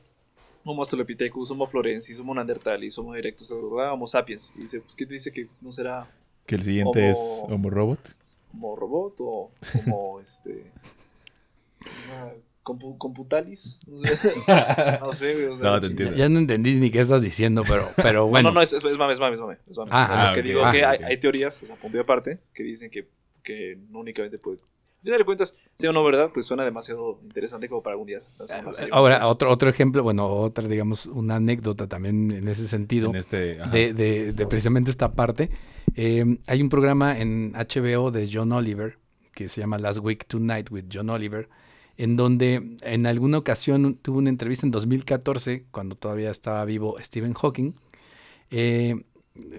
[0.64, 3.50] Homo australopithecus, Homo florensis, Homo neanderthalis, Homo erectus.
[3.52, 4.52] Homo sapiens.
[4.56, 6.10] Y dice, pues, ¿qué te dice que no será
[6.44, 8.16] Que el siguiente es Homo- Homo Robot.
[8.52, 9.50] Homo robot o
[9.86, 10.64] Homo, este...
[12.62, 13.78] compu- computalis?
[13.86, 14.32] No sé,
[15.00, 16.16] no sé, güey, o sea, No, te entiendo.
[16.16, 18.48] Ya no entendí ni qué estás diciendo, pero, pero No, bueno.
[18.50, 19.56] no, no, es, es, es mame, es mame, es mame.
[19.68, 19.90] es mame.
[19.92, 20.46] Ah, O sea, lo ah, que ok.
[20.46, 21.04] digo Ah, que hay, ok.
[21.04, 23.08] hay teorías, o sea, punto y aparte, que dicen que,
[23.42, 24.58] que no únicamente puede...
[24.58, 28.06] Al final de cuentas, sea o no verdad, pues suena demasiado interesante como para algún
[28.08, 28.20] día.
[28.20, 28.90] serie.
[28.92, 33.08] Ahora, otro, otro ejemplo, bueno, otra, digamos, una anécdota también en ese sentido.
[33.08, 33.54] En este.
[33.72, 35.48] de, de- de precisamente esta parte.
[35.96, 38.98] Eh, hay un programa en HBO de John Oliver
[39.34, 41.48] que se llama Last Week Tonight with John Oliver,
[42.02, 47.34] en donde en alguna ocasión tuvo una entrevista en 2014, cuando todavía estaba vivo Stephen
[47.34, 47.72] Hawking,
[48.50, 49.04] eh,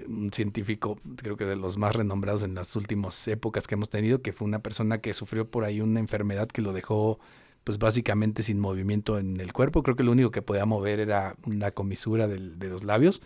[0.08, 4.21] un científico, creo que de los más renombrados en las últimas épocas que hemos tenido,
[4.23, 7.19] que fue una persona que sufrió por ahí una enfermedad que lo dejó
[7.63, 9.84] pues básicamente sin movimiento en el cuerpo.
[9.84, 13.21] Creo que lo único que podía mover era una comisura del- de los labios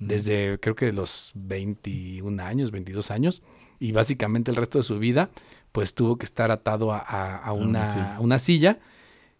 [0.00, 3.42] desde creo que los 21 años, 22 años,
[3.78, 5.30] y básicamente el resto de su vida,
[5.74, 8.16] pues tuvo que estar atado a, a- a una silla.
[8.16, 8.78] a una silla,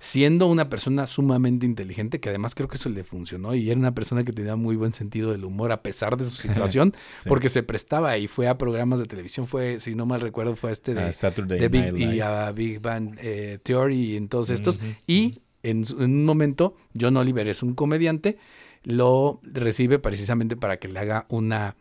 [0.01, 3.95] siendo una persona sumamente inteligente, que además creo que eso le funcionó, y era una
[3.95, 6.93] persona que tenía muy buen sentido del humor a pesar de su situación,
[7.23, 7.29] Sí.
[7.29, 10.73] porque se prestaba y fue a programas de televisión, fue, si no mal recuerdo, fue
[10.73, 14.81] este de, Ah, de Big, y a Big Bang eh, Theory y en todos estos.
[15.07, 18.37] Y en un momento, John Oliver es un comediante,
[18.83, 21.77] lo recibe precisamente para que le haga una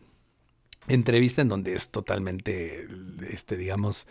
[0.86, 2.86] entrevista en donde es totalmente,
[3.30, 4.06] este, digamos,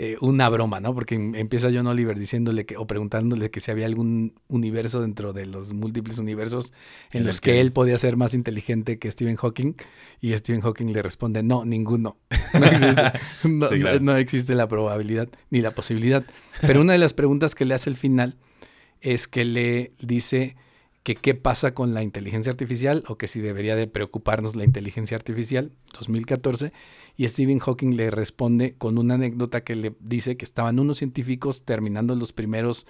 [0.00, 0.94] eh, una broma, ¿no?
[0.94, 5.32] Porque em- empieza John Oliver diciéndole que, o preguntándole que si había algún universo dentro
[5.32, 6.72] de los múltiples universos
[7.10, 9.74] en En los que que- él podía ser más inteligente que Stephen Hawking.
[10.20, 12.16] Y Stephen Hawking le responde, no, ninguno.
[12.58, 13.02] No existe,
[13.44, 13.98] no- Sí, claro.
[14.00, 16.24] no- no existe la probabilidad ni la posibilidad.
[16.60, 18.36] Pero una de las preguntas que le hace al final
[19.00, 20.56] es que le dice
[21.08, 25.16] que qué pasa con la inteligencia artificial o que si debería de preocuparnos la inteligencia
[25.16, 26.70] artificial, 2014,
[27.16, 31.64] y Stephen Hawking le responde con una anécdota que le dice que estaban unos científicos
[31.64, 32.86] terminando los primeros,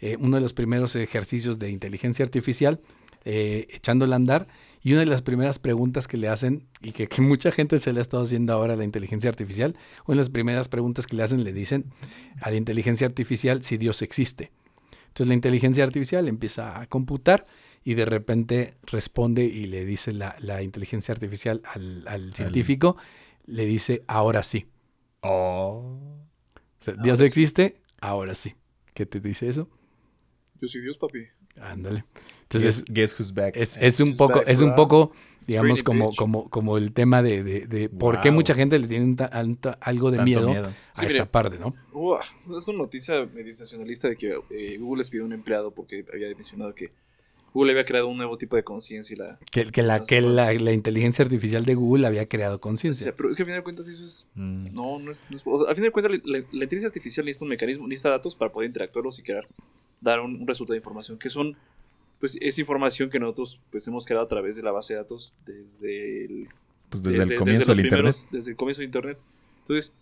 [0.00, 2.78] eh, uno de los primeros ejercicios de inteligencia artificial,
[3.24, 4.48] eh, echándola a andar,
[4.82, 7.94] y una de las primeras preguntas que le hacen, y que, que mucha gente se
[7.94, 11.16] le ha estado haciendo ahora a la inteligencia artificial, una de las primeras preguntas que
[11.16, 11.86] le hacen le dicen
[12.42, 14.50] a la inteligencia artificial si Dios existe.
[15.12, 17.44] Entonces la inteligencia artificial empieza a computar
[17.84, 22.96] y de repente responde y le dice la, la inteligencia artificial al, al científico,
[23.44, 24.68] le dice, ahora sí.
[25.20, 25.98] Oh.
[26.80, 27.26] O sea, Dios sí.
[27.26, 28.54] existe, ahora sí.
[28.94, 29.68] ¿Qué te dice eso?
[30.62, 31.26] Yo soy Dios, papi.
[31.60, 32.06] Ándale.
[32.44, 33.54] Entonces, guess, guess who's back.
[33.54, 35.12] es, es un poco, back, es un poco,
[35.46, 36.16] digamos, como, bitch.
[36.18, 39.26] como, como el tema de, de, de por qué mucha gente le tiene ta-
[39.80, 40.66] algo de Tanto miedo, miedo.
[40.68, 41.26] a Sí, esta mire.
[41.26, 41.74] parte, ¿no?
[41.92, 42.20] Uah,
[42.56, 46.28] es una noticia medio sensacionalista de que eh, Google les pidió un empleado porque había
[46.34, 46.90] mencionado que
[47.54, 49.38] Google había creado un nuevo tipo de conciencia y la...
[49.50, 53.04] Que, que, la, que la, la inteligencia artificial de Google había creado o conciencia.
[53.04, 54.26] sea, pero es que a fin de cuentas eso es...
[54.34, 54.72] Mm.
[54.72, 55.22] No, no es...
[55.28, 57.50] no es- o sea, a fin de cuentas la, la- la inteligencia artificial necesita un
[57.50, 59.46] mecanismo, necesita datos para poder interactuarlos y crear,
[60.00, 61.54] dar un, un resultado de información, que son...
[62.22, 65.34] Pues es información que nosotros pues hemos creado a través de la base de datos
[65.44, 66.48] desde el
[66.88, 68.14] Pues desde, el comienzo del internet.
[68.30, 69.18] desde el comienzo de internet.
[69.62, 69.92] Entonces,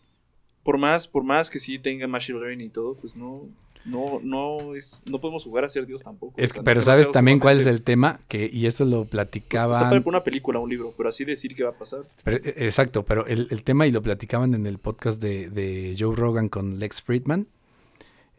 [0.63, 3.49] por más, por más que sí tenga machine learning y todo, pues no,
[3.87, 6.35] no, no es, no podemos jugar a ser Dios tampoco.
[6.37, 9.01] Es O sea, pero es sabes también cuál es el tema, que, y eso lo
[9.05, 10.03] Está para platicaban.
[10.05, 12.03] una película, un libro, pero así decir qué va a pasar.
[12.23, 15.97] pero, eh, exacto, pero el, el tema, y lo platicaban en el podcast de, de
[15.99, 17.47] Joe Rogan con Lex Friedman,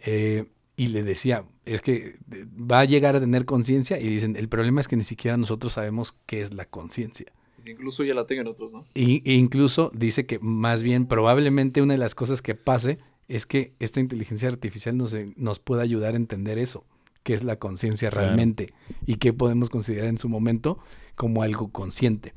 [0.06, 4.36] eh, y le decía, es que eh, va a llegar a tener conciencia, y dicen,
[4.36, 7.32] el problema es que ni siquiera nosotros sabemos qué es la conciencia.
[7.58, 8.86] Si incluso ya la tengan otros, ¿no?
[8.96, 12.98] Y, e incluso dice que más bien probablemente una de las cosas que pase
[13.28, 16.86] es que esta inteligencia artificial nos, eh, nos pueda ayudar a entender eso,
[17.24, 18.28] qué es la conciencia Claro.
[18.28, 18.74] realmente
[19.06, 20.80] y qué podemos considerar en su momento
[21.16, 22.34] como algo consciente.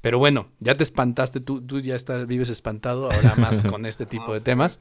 [0.00, 4.06] Pero bueno, ya te espantaste, tú, tú ya estás, vives espantado ahora más con este
[4.06, 4.80] tipo Ah, de temas.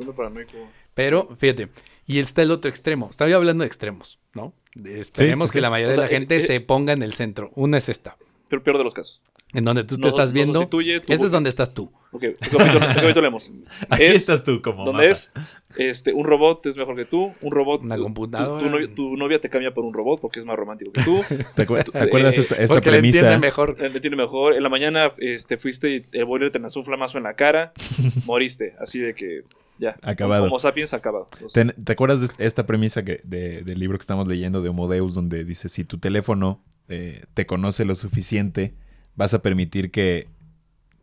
[0.94, 1.70] Pero fíjate,
[2.06, 3.10] y está el otro extremo.
[3.10, 4.54] Estaba yo hablando de extremos, ¿no?
[4.86, 5.62] Esperemos sí, que sí.
[5.62, 7.52] la mayoría O sea, de la es- gente es- se ponga en el centro.
[7.56, 8.18] Una es esta,
[8.50, 9.22] Pero peor de los casos.
[9.54, 10.62] En donde tú te estás viendo.
[10.62, 11.92] Este es donde estás tú.
[12.12, 13.52] Ok, ¿qué capítulo, qué capítulo leemos?
[13.90, 15.12] Aquí Es estás tú como donde mapa.
[15.12, 15.32] es
[15.78, 17.84] este, un robot es mejor que tú, un robot...
[17.84, 18.60] Una tu- computadora.
[18.60, 21.04] Tu, tu novia, tu novia te cambia por un robot porque es más romántico que
[21.04, 21.22] tú.
[21.56, 23.20] ¿Te, te acuerdas eh, esta, esta Porque le premisa?
[23.20, 23.76] entiende mejor.
[23.80, 24.54] Eh, Me tiene mejor.
[24.56, 27.74] En la mañana este, fuiste y el boiler te lanzó un flamazo en la cara.
[28.26, 28.74] Moriste.
[28.80, 29.44] Así de que
[29.78, 29.96] ya.
[30.02, 30.46] Acabado.
[30.46, 31.28] Como sapiens acabado.
[31.54, 34.88] ¿Te, te acuerdas de esta premisa que, de- del libro que estamos leyendo de Homo
[34.88, 38.74] Deus, donde dice, si tu teléfono eh, te conoce lo suficiente,
[39.20, 40.28] vas a permitir que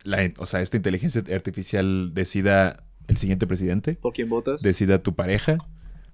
[0.03, 4.61] la, o sea, esta inteligencia artificial decida el siguiente presidente, ¿Por quién votas?
[4.63, 5.53] decida tu pareja,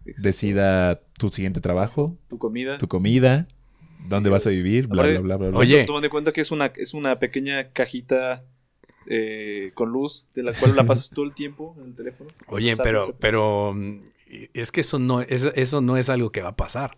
[0.06, 0.22] Exacto.
[0.22, 2.78] decida tu siguiente trabajo, tu comida.
[2.78, 3.48] tu comida,
[4.10, 5.50] dónde Sí, vas a vivir, bla, bla, bla, bla.
[5.50, 5.58] bla.
[5.58, 5.86] Oye.
[5.86, 8.44] Toma en cuenta que es una, es una pequeña cajita
[9.08, 12.30] eh, con luz de la cual la pasas todo el tiempo en el teléfono.
[12.48, 14.00] Oye, pero, pero mm,
[14.54, 16.98] es que eso no, eso, eso no es algo que va a pasar.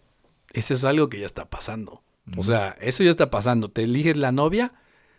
[0.53, 2.01] Eso es algo que ya está pasando.
[2.37, 3.69] O sea, eso ya está pasando.
[3.69, 4.73] ¿Te eliges la novia?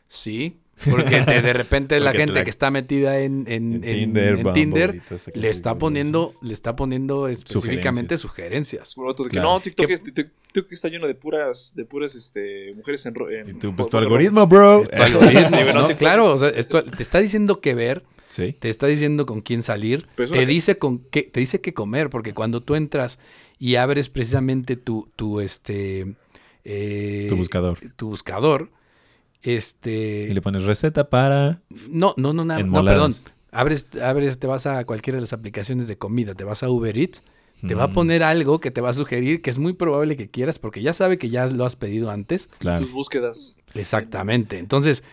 [0.09, 0.57] Sí.
[0.91, 4.93] Porque de, de repente la gente la- que está metida en, en- En en- Tinder,
[4.93, 5.03] Bumble
[5.35, 8.95] le está poniendo, le está poniendo específicamente sugerencias.
[8.95, 9.55] Por otro, de que Claro.
[9.55, 9.95] no, TikTok, ¿Qué?
[9.95, 13.15] es- TikTok está lleno de puras, de puras este, mujeres en,
[13.49, 14.83] Y tú, pues tu algoritmo, bro.
[14.83, 15.87] Es tu algoritmo, Sí, bueno, ¿no?
[15.87, 18.55] TikTok Claro, o sea, esto te está diciendo qué ver, Sí.
[18.59, 22.35] te está diciendo con quién salir, te dice con qué, te dice qué comer, porque
[22.35, 23.19] cuando tú entras
[23.59, 26.17] y abres precisamente tu, tu este
[26.65, 27.79] eh, Tu buscador.
[27.97, 28.71] tu buscador,
[29.43, 31.63] este Y le pones receta para...
[31.89, 33.15] no, no, no, na- no, perdón.
[33.53, 36.99] Abres, abres, te vas a cualquiera de las aplicaciones de comida, te vas a Uber
[36.99, 37.23] Eats,
[37.67, 40.17] te va a Mm, poner algo que te va a sugerir que es muy probable
[40.17, 42.51] que quieras, porque ya sabe que ya lo has pedido antes.
[42.59, 42.83] Claro.
[42.83, 43.59] tus búsquedas.
[43.75, 44.59] Exactamente.
[44.59, 45.05] Entonces,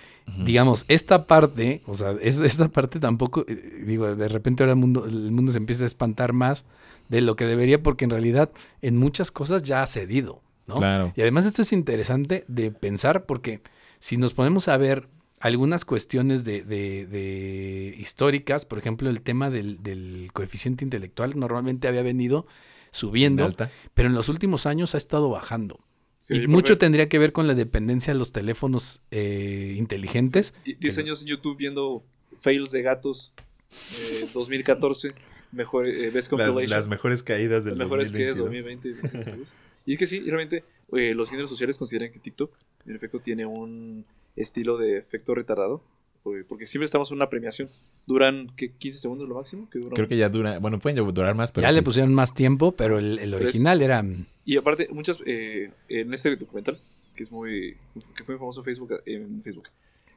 [0.44, 4.80] digamos, esta parte, o sea, es- esta parte tampoco, eh, digo, de repente ahora el
[4.80, 6.66] mundo, el mundo se empieza a espantar más
[7.10, 8.50] de lo que debería, porque en realidad
[8.82, 10.78] en muchas cosas ya ha cedido, ¿no?
[10.78, 11.14] Claro.
[11.16, 13.62] Y además esto es interesante de pensar porque
[14.04, 15.08] si nos ponemos a ver
[15.40, 21.88] algunas cuestiones de, de- de históricas, por ejemplo, el tema del, del coeficiente intelectual normalmente
[21.88, 22.46] había venido
[22.92, 23.72] subiendo, Alta.
[23.94, 25.80] pero en los últimos años ha estado bajando.
[26.20, 30.54] Sí, y mucho ver tendría que ver con la dependencia de los teléfonos eh, inteligentes.
[30.66, 32.04] die- 10 años en YouTube viendo
[32.42, 33.32] fails de gatos.
[33.72, 35.14] eh, 2014.
[35.54, 36.70] mejor eh, Best Las, Compilation.
[36.70, 39.02] las mejores caídas del Las mejores que es 2022.
[39.02, 39.08] 2020.
[39.08, 39.54] 2022.
[39.86, 42.52] y es que sí, realmente eh, los géneros sociales consideran que TikTok
[42.86, 44.06] en efecto tiene un
[44.36, 45.84] estilo de efecto retardado.
[46.26, 47.70] eh, Porque siempre estamos en una premiación.
[48.08, 49.70] Duran ¿qué, 15 segundos lo máximo.
[49.70, 49.80] Que.
[49.82, 51.86] Creo que ya dura, bueno, pueden durar más, pero ya le sí.
[51.86, 54.02] pusieron más tiempo, pero el, el original era...
[54.04, 56.80] mm, Y aparte, muchas eh, en este documental,
[57.16, 57.78] que es muy
[58.16, 59.68] que fue muy famoso en Facebook, en Facebook,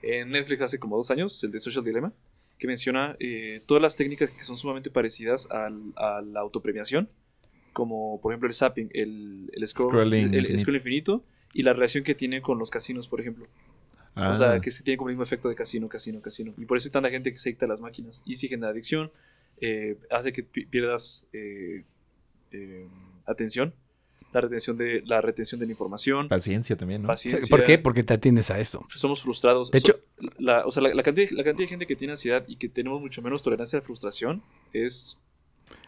[0.03, 2.13] en Netflix hace como dos años, el de Social Dilemma,
[2.59, 7.09] que menciona eh, todas las técnicas que son sumamente parecidas al- a la autopremiación,
[7.73, 10.61] como por ejemplo el zapping, el, el, scroll, Scrolling el- el infinito.
[10.63, 11.25] scroll infinito
[11.59, 13.47] y la relación que tiene con los casinos, por ejemplo.
[14.15, 16.55] Ah, O sea, que se tiene como el mismo efecto de casino, casino, casino.
[16.57, 18.23] Y por eso hay tanta gente que se adicta a las máquinas.
[18.25, 19.11] Y sí genera adicción,
[19.61, 21.85] eh, hace que pi- pierdas eh,
[22.53, 22.87] eh,
[23.27, 23.75] atención,
[24.33, 27.09] la retención, de, la retención de la información, Paciencia también, ¿no?
[27.09, 27.47] paciencia.
[27.49, 27.79] ¿Por qué?
[27.79, 28.87] Porque te atienes a eso.
[28.95, 29.71] Somos frustrados.
[29.71, 32.13] De hecho- So- la, o sea, la, la cantidad, la cantidad de gente que tiene
[32.13, 34.43] ansiedad y que tenemos mucho menos tolerancia a la frustración
[34.73, 35.19] es...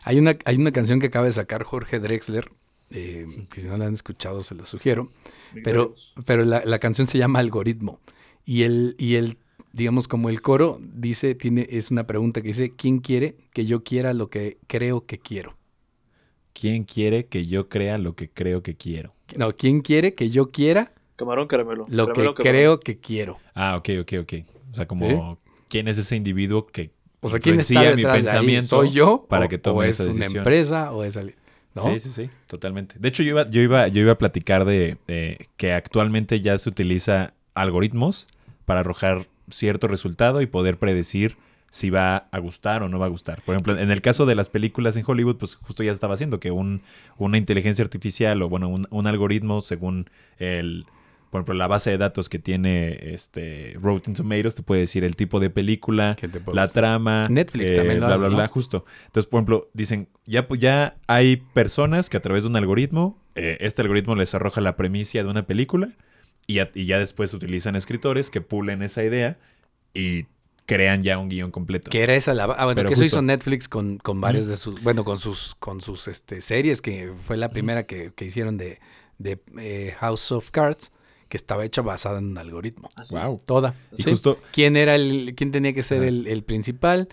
[0.03, 2.51] Hay una, hay una canción que acaba de sacar Jorge Drexler,
[2.91, 5.11] eh, que si no la han escuchado se la sugiero,
[5.63, 5.95] pero,
[6.27, 8.01] pero la, la canción se llama Algoritmo.
[8.45, 9.39] Y el, y el,
[9.73, 13.85] digamos, como el coro dice, tiene, es una pregunta que dice, ¿quién quiere que yo
[13.85, 15.57] quiera lo que creo que quiero?
[16.53, 19.15] ¿Quién quiere que yo crea lo que creo que quiero?
[19.37, 21.87] No, ¿quién quiere que yo quiera Camarón, caramelo.
[21.89, 23.39] lo Caramelo, que creo que quiero?
[23.55, 24.33] Ah, ok, ok, ok.
[24.73, 25.39] O sea, como
[25.69, 28.61] ¿quién es ese individuo que O sea, ¿quién está influencia mi detrás de ahí?
[28.61, 29.27] pensamiento ¿Soy yo?
[29.29, 30.37] para o, que o tome es esa una decisión?
[30.37, 31.17] empresa o es...
[31.17, 31.35] al-
[31.83, 32.97] Sí, sí, sí, totalmente.
[32.99, 34.97] De hecho, yo iba, yo iba, yo iba a platicar de
[35.57, 38.27] que actualmente ya se utiliza algoritmos
[38.65, 41.37] para arrojar cierto resultado y poder predecir
[41.71, 43.43] si va a gustar o no va a gustar.
[43.43, 46.41] Por ejemplo, en el caso de las películas en Hollywood, pues justo ya estaba haciendo
[46.41, 46.83] que un,
[47.19, 50.09] una inteligencia artificial o bueno, un algoritmo según
[50.39, 50.87] el,
[51.31, 55.17] por ejemplo, la base de datos que tiene este Rotten Tomatoes te puede decir el
[55.17, 56.75] tipo de película, ¿Qué te puedo la decir?
[56.75, 58.37] trama, eh, Netflix también lo bla, hace, bla, ¿no?
[58.37, 58.85] bla, justo.
[59.07, 63.59] Entonces, por ejemplo, dicen, ya, ya hay personas que a través de un algoritmo, eh,
[63.61, 65.89] este algoritmo les arroja la premisa de una película
[66.47, 69.39] y ya, y ya después utilizan escritores que pulen esa idea
[69.93, 70.27] y
[70.65, 71.91] crean ya un guion completo.
[71.91, 72.45] Que era esa la...
[72.45, 74.83] Ah, bueno, Pero que eso hizo Netflix con, con varias de sus...
[74.83, 78.79] Bueno, con sus, con sus este, series, que fue la primera que, que hicieron de,
[79.17, 80.93] de eh, House of Cards,
[81.29, 82.89] que estaba hecha basada en un algoritmo.
[82.97, 83.15] Ah, sí.
[83.17, 83.41] Wow.
[83.45, 83.75] Toda.
[83.97, 84.11] Y Sí.
[84.11, 85.35] justo, ¿Quién era el...
[85.37, 87.09] quién tenía que ser el, el principal?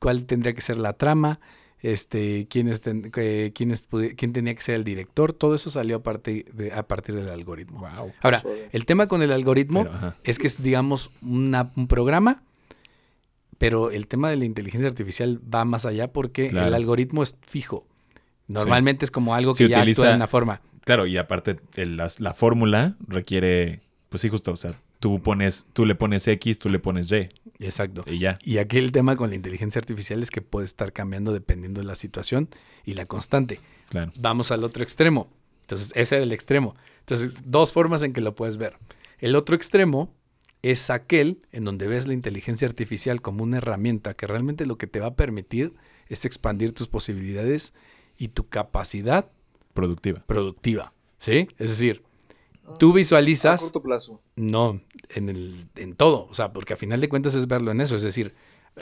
[0.00, 1.40] ¿Cuál tendría que ser la trama?
[1.82, 5.54] Este, quién, es ten- que- quién, es- pudi- quién tenía que ser el director, todo
[5.54, 7.80] eso salió a partir, de, a partir del algoritmo.
[7.80, 8.12] wow.
[8.20, 8.42] Ahora,
[8.72, 12.42] el tema con el algoritmo Pero, es que es, digamos, una- un programa,
[13.58, 16.68] pero el tema de la inteligencia artificial va más allá porque Claro.
[16.68, 17.86] el algoritmo es fijo.
[18.46, 20.60] Normalmente es como algo que ya utiliza- actúa de una forma.
[20.90, 25.84] Claro, y aparte el- la, fórmula requiere, pues sí, justo, o sea, tú pones, tú
[25.86, 27.28] le pones X, tú le pones Y
[27.60, 28.02] Exacto.
[28.06, 28.40] y ya.
[28.42, 31.86] Y aquí el tema con la inteligencia artificial es que puede estar cambiando dependiendo de
[31.86, 32.48] la situación
[32.84, 33.60] y la constante.
[33.88, 34.10] Claro.
[34.18, 35.30] Vamos al otro extremo.
[35.60, 36.74] Entonces, ese era el extremo.
[36.98, 38.76] Entonces, dos formas en que lo puedes ver.
[39.20, 40.12] El otro extremo
[40.62, 44.88] es aquel en donde ves la inteligencia artificial como una herramienta que realmente lo que
[44.88, 45.72] te va a permitir
[46.08, 47.74] es expandir tus posibilidades
[48.18, 49.30] y tu capacidad
[49.80, 50.22] Productiva.
[50.26, 50.92] productiva.
[51.18, 51.48] ¿Sí?
[51.58, 52.02] Es decir,
[52.78, 54.20] tú A visualizas, corto plazo.
[54.36, 56.26] no, en, el, en todo.
[56.30, 57.96] O sea, porque a final de cuentas es verlo en eso.
[57.96, 58.34] Es decir,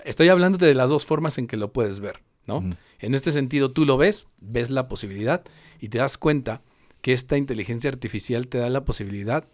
[0.04, 2.58] estoy hablándote de las dos formas en que lo puedes ver, ¿no?
[2.58, 2.70] Ujú.
[3.00, 5.44] En este sentido, tú lo ves, ves la posibilidad
[5.80, 6.62] y te das cuenta
[7.00, 9.48] que esta inteligencia artificial te da la posibilidad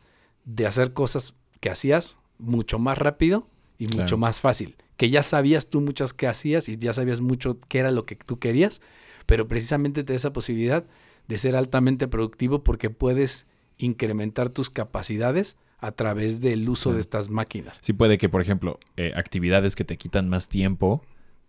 [0.44, 3.46] de hacer cosas que hacías mucho más rápido
[3.78, 4.02] y Claro.
[4.02, 4.76] mucho más fácil.
[4.96, 8.14] Que ya sabías tú muchas que hacías y ya sabías mucho qué era lo que
[8.16, 8.80] tú querías,
[9.26, 10.84] pero precisamente te da esa posibilidad
[11.28, 13.46] de ser altamente productivo porque puedes
[13.78, 17.78] incrementar tus capacidades a través del uso de estas máquinas.
[17.82, 21.02] Sí puede que, por ejemplo, eh, actividades que te quitan más tiempo,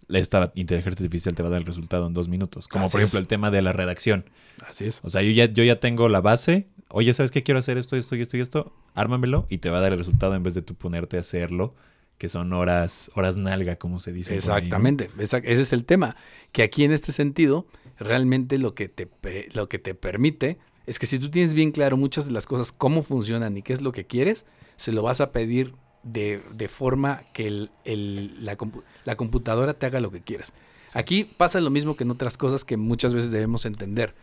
[0.09, 2.67] esta inteligencia artificial te va a dar el resultado en dos minutos.
[2.67, 3.23] Como Así por ejemplo es.
[3.23, 4.29] el tema de la redacción.
[4.67, 4.99] Así es.
[5.03, 6.67] O sea, yo ya, yo ya tengo la base.
[6.89, 7.43] Oye, ¿sabes qué?
[7.43, 8.73] Quiero hacer esto, esto y esto y esto.
[8.93, 11.73] Ármamelo y te va a dar el resultado en vez de tú ponerte a hacerlo,
[12.17, 14.35] que son horas, horas nalga, como se dice.
[14.35, 16.15] Exactamente, ese es el tema.
[16.51, 17.67] Que aquí en este sentido,
[17.99, 19.07] realmente lo que, te,
[19.53, 22.71] lo que te permite es que si tú tienes bien claro muchas de las cosas,
[22.71, 25.73] cómo funcionan y qué es lo que quieres, se lo vas a pedir
[26.03, 30.53] de, de forma que el- el- la, compu- la computadora te haga lo que quieres.
[30.93, 34.13] Aquí pasa lo mismo que en otras cosas que muchas veces debemos entender.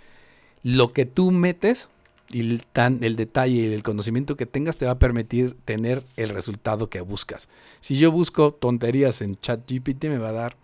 [0.63, 1.89] Lo que tú metes
[2.31, 6.05] y el, tan, el detalle y el conocimiento que tengas te va a permitir tener
[6.17, 7.49] el resultado que buscas.
[7.81, 10.57] Si yo busco tonterías en ChatGPT, me va a dar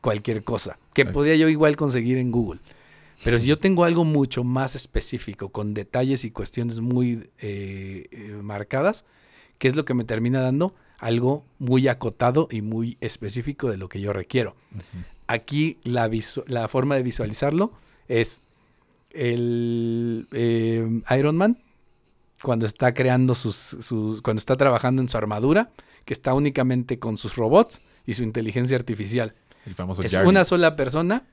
[0.00, 1.18] cualquier cosa que Exacto.
[1.18, 2.60] podría yo igual conseguir en Google.
[3.22, 8.38] Pero si yo tengo algo mucho más específico, con detalles y cuestiones muy eh, eh,
[8.42, 9.04] marcadas,
[9.58, 10.74] ¿qué es lo que me termina dando?
[11.02, 14.54] algo muy acotado y muy específico de lo que yo requiero.
[15.28, 16.10] Aquí la,
[16.46, 17.72] la forma de visualizarlo
[18.06, 18.42] es
[19.14, 21.58] el eh, Iron Man
[22.42, 25.70] cuando está creando sus, sus- cuando está trabajando en su armadura,
[26.04, 29.34] que está únicamente con sus robots y su inteligencia artificial.
[29.66, 30.28] El famoso Es Jarvis.
[30.28, 31.24] una sola persona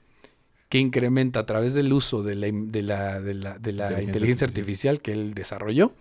[0.69, 4.01] que incrementa a través del uso de la, de la- de la- de la Inteligencia
[4.03, 5.93] inteligencia artificial que él desarrolló,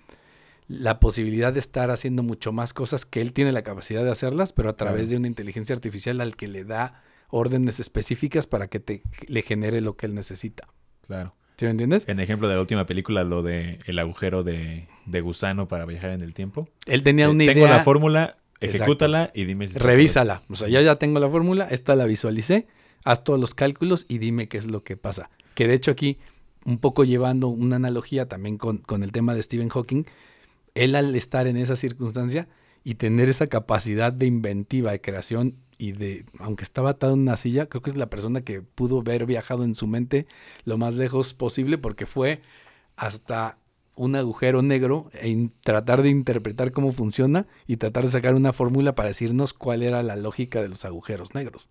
[0.69, 4.53] la posibilidad de estar haciendo mucho más cosas que él tiene la capacidad de hacerlas,
[4.53, 8.81] pero a través de una inteligencia artificial al que le da órdenes específicas para que
[8.81, 10.67] te, le genere lo que él necesita.
[11.07, 11.35] Claro.
[11.57, 12.07] ¿Sí me entiendes?
[12.09, 16.11] En ejemplo de la última película, lo de el agujero de, de gusano para viajar
[16.11, 16.69] en el tiempo.
[16.87, 17.77] Él tenía Eh, una Tengo idea.
[17.79, 18.85] la fórmula, Exacto.
[18.85, 19.79] ejecútala y dime si...
[19.79, 20.43] Revísala.
[20.49, 22.67] O sea, yo ya tengo la fórmula, esta la visualicé,
[23.05, 25.31] haz todos los cálculos y dime qué es lo que pasa.
[25.55, 26.19] Que de hecho aquí,
[26.65, 30.05] un poco llevando una analogía también con, con el tema de Stephen Hawking,
[30.75, 32.49] él al estar en esa circunstancia
[32.85, 37.37] y tener esa capacidad de inventiva, de creación y de, aunque estaba atado en una
[37.37, 40.27] silla, creo que es la persona que pudo haber viajado en su mente
[40.65, 42.43] lo más lejos posible porque fue
[42.97, 43.59] hasta
[43.97, 48.95] un agujero negro e tratar de interpretar cómo funciona y tratar de sacar una fórmula
[48.95, 51.69] para decirnos cuál era la lógica de los agujeros negros.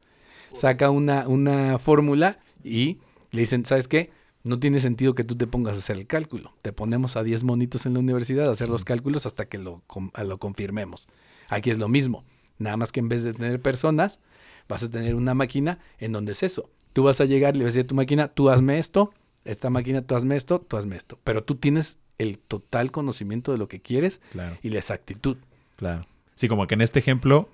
[0.51, 2.99] Saca una, una fórmula y
[3.31, 4.11] le dicen, ¿sabes qué?
[4.43, 6.55] No tiene sentido que tú te pongas a hacer el cálculo.
[6.61, 9.83] Te ponemos a 10 monitos en la universidad a hacer los cálculos hasta que lo,
[10.23, 11.07] lo confirmemos.
[11.49, 12.25] Aquí es lo mismo.
[12.57, 14.19] Nada más que en vez de tener personas,
[14.67, 16.69] vas a tener una máquina en donde es eso.
[16.93, 19.13] Tú vas a llegar, le vas a decir a tu máquina, tú hazme esto,
[19.43, 21.19] esta máquina, tú hazme esto, tú hazme esto.
[21.23, 25.37] Pero tú tienes el total conocimiento de lo que quieres Claro, y la exactitud.
[25.75, 26.07] claro.
[26.35, 27.47] Sí, como que en este ejemplo,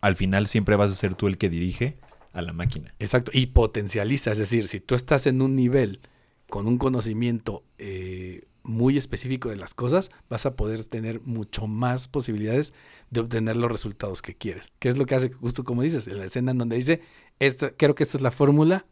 [0.00, 1.96] al final siempre vas a ser tú el que dirige
[2.32, 2.92] a la máquina.
[2.98, 3.30] Exacto.
[3.32, 4.32] Y potencializa.
[4.32, 6.00] Es decir, si tú estás en un nivel
[6.48, 12.08] con un conocimiento eh, muy específico de las cosas, vas a poder tener mucho más
[12.08, 12.74] posibilidades
[13.10, 14.72] de obtener los resultados que quieres.
[14.80, 16.08] ¿Qué es lo que hace justo como dices?
[16.08, 17.02] En la escena en donde dice,
[17.38, 18.84] esta, creo que esta es la fórmula,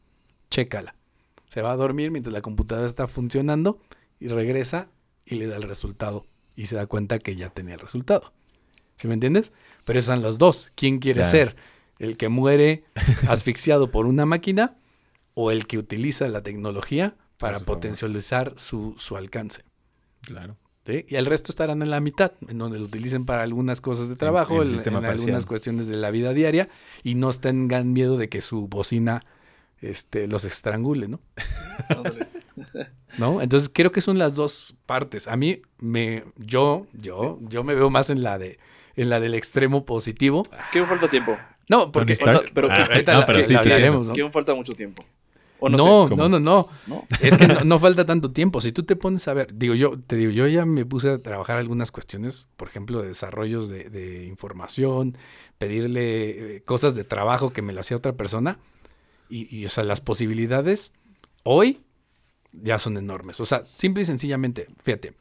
[0.51, 0.95] chécala.
[1.49, 3.81] Se va a dormir mientras la computadora está funcionando
[4.21, 4.89] y regresa
[5.25, 6.27] y le da el resultado.
[6.55, 8.33] Y se da cuenta que ya tenía el resultado.
[8.97, 9.53] ¿Sí me entiendes?
[9.85, 10.73] Pero esos son los dos.
[10.75, 11.31] ¿Quién quiere Claro.
[11.31, 11.57] ser?
[11.99, 12.85] ¿El que muere
[13.29, 14.77] asfixiado por una máquina
[15.35, 19.65] o el que utiliza la tecnología para su potencializar su, su alcance?
[20.21, 20.57] Claro.
[20.87, 21.05] ¿sí?
[21.09, 24.17] Y el resto estarán en la mitad, en donde lo utilicen para algunas cosas de
[24.17, 26.69] trabajo, en en, algunas cuestiones de la vida diaria
[27.03, 29.25] y no tengan miedo de que su bocina
[29.83, 31.21] este, los estrangule, ¿no?
[33.19, 33.41] ¿no?
[33.43, 35.29] Entonces creo que son las dos partes.
[35.29, 38.59] A mí me, yo, yo, yo me veo más en la de,
[38.97, 40.43] en la del extremo positivo.
[40.73, 41.37] ¿Qué me falta tiempo?
[41.69, 44.13] No, porque pero- Ah, ahorita no, pero sí, tiene- hablaremos, ¿no?
[44.15, 45.05] ¿Qué me falta mucho tiempo?
[45.65, 46.17] O No, no, no, sé.
[46.31, 47.07] no, no, ¿No?
[47.21, 48.61] Es que no, no falta tanto tiempo.
[48.61, 51.19] Si tú te pones a ver, digo yo, te digo, yo ya me puse a
[51.23, 55.17] trabajar algunas cuestiones, por ejemplo, de desarrollos de, de información,
[55.59, 58.59] pedirle eh, cosas de trabajo que me lo hacía otra persona.
[59.33, 60.93] Y, y, o sea, las posibilidades
[61.43, 61.81] hoy
[62.53, 63.41] ya son enormes.
[63.41, 65.15] O sea, simple y sencillamente, fíjate,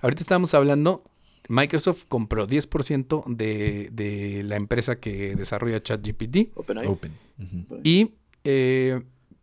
[0.00, 1.04] ahorita estábamos hablando,
[1.48, 6.52] Microsoft compró 10% de, de la empresa que desarrolla ChatGPT.
[6.54, 6.86] OpenAI.
[6.86, 7.12] Open.
[7.84, 8.14] Y
[8.44, 9.02] eh,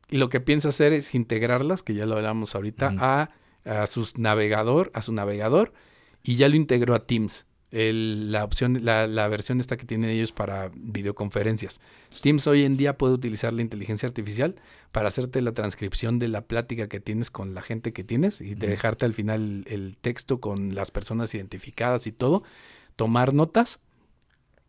[0.10, 3.30] lo que piensa hacer es integrarlas, que ya lo hablamos ahorita, a,
[3.64, 5.72] a sus navegador, a su navegador,
[6.24, 7.46] y ya lo integró a Teams.
[7.72, 11.82] El- la opción, la, la versión esta que tienen ellos para videoconferencias.
[12.22, 14.56] Teams hoy en día puede utilizar la inteligencia artificial
[14.92, 18.56] para hacerte la transcripción de la plática que tienes con la gente que tienes y
[18.56, 22.44] de dejarte al final el, texto con las personas identificadas y todo,
[22.96, 23.80] tomar notas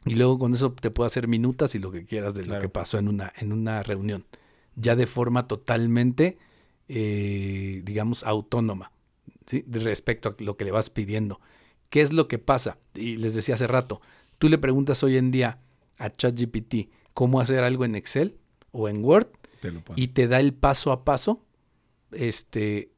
[0.04, 2.68] y luego con eso te puedo hacer minutas y lo que quieras de lo que
[2.68, 4.24] pasó en una, en una reunión.
[4.74, 6.38] Ya de forma totalmente,
[6.88, 8.90] eh, digamos, autónoma,
[9.68, 11.40] respecto a lo que le vas pidiendo.
[11.90, 12.78] ¿Qué es lo que pasa?
[12.94, 14.00] Y les decía hace rato,
[14.38, 15.58] tú le preguntas hoy en día
[15.98, 18.36] a ChatGPT cómo hacer algo en Excel
[18.72, 19.28] o en Word
[19.60, 21.44] Te y te da el paso a paso,
[22.12, 22.90] este,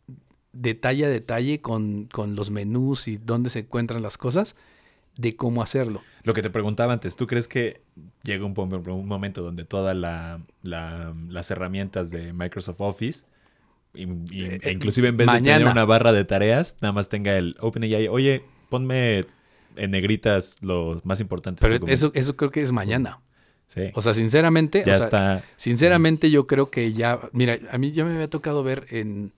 [0.53, 4.57] detalle a detalle con, con los menús y dónde se encuentran las cosas,
[5.17, 6.03] de cómo hacerlo.
[6.23, 7.83] Lo que te preguntaba antes, ¿tú crees que
[8.23, 8.55] llega un,
[9.07, 13.27] momento donde todas la- la- las herramientas de Microsoft Office,
[13.95, 17.57] Eh, e inclusive en vez de tener una barra de tareas, nada más tenga el
[17.59, 19.25] OpenAI, oye, ponme
[19.77, 21.61] en negritas los más importantes.
[21.63, 22.11] Pero documentos"?
[22.11, 23.21] eso, eso creo que es mañana.
[23.69, 25.45] Sí, O sea, sinceramente, ya o sea, está.
[25.57, 29.33] sinceramente yo creo que ya, mira, a mí ya me había tocado ver en,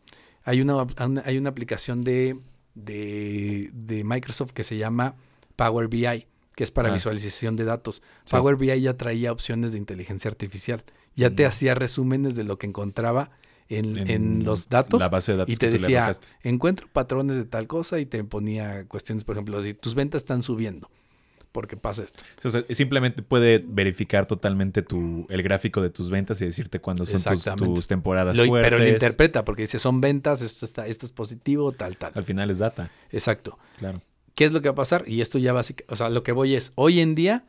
[0.44, 0.86] hay una,
[1.24, 2.38] hay una aplicación de,
[2.74, 5.14] de, de Microsoft que se llama
[5.56, 6.92] Power BI, que es para Ah.
[6.94, 8.02] visualización de datos.
[8.24, 8.30] Sí.
[8.36, 10.84] Power BI ya traía opciones de inteligencia artificial.
[11.16, 11.48] Ya te Mm.
[11.48, 13.30] hacía resúmenes de lo que encontraba
[13.70, 15.00] en, En en los datos.
[15.00, 16.12] La base de datos Y te decía,
[16.42, 20.42] encuentro patrones de tal cosa y te ponía cuestiones, por ejemplo, si tus ventas están
[20.42, 20.90] subiendo,
[21.52, 22.22] porque pasa esto.
[22.44, 27.06] O sea, simplemente puede verificar totalmente tu, el gráfico de tus ventas y decirte cuándo
[27.06, 27.22] son
[27.56, 28.70] tus, temporadas Lo- fuertes.
[28.70, 32.12] pero lo interpreta porque dice son ventas, esto, está, esto es positivo, tal, tal.
[32.14, 33.58] Al final es data, Exacto.
[33.78, 34.02] claro.
[34.34, 35.04] ¿Qué es lo que va a pasar?
[35.06, 37.44] Y esto ya básicamente, o sea, lo que voy es, hoy en día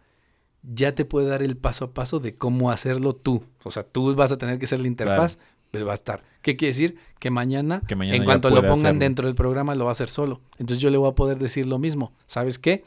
[0.63, 3.43] ya te puede dar el paso a paso de cómo hacerlo tú.
[3.63, 5.37] O sea, tú vas a tener que ser la interfaz,
[5.79, 6.23] va a estar.
[6.41, 6.97] ¿Qué quiere decir?
[7.19, 8.99] Que mañana, Que mañana en cuanto lo pongan hacerlo.
[8.99, 10.41] dentro del programa, lo va a hacer solo.
[10.57, 12.13] Entonces yo le voy a poder decir lo mismo.
[12.25, 12.83] ¿Sabes qué?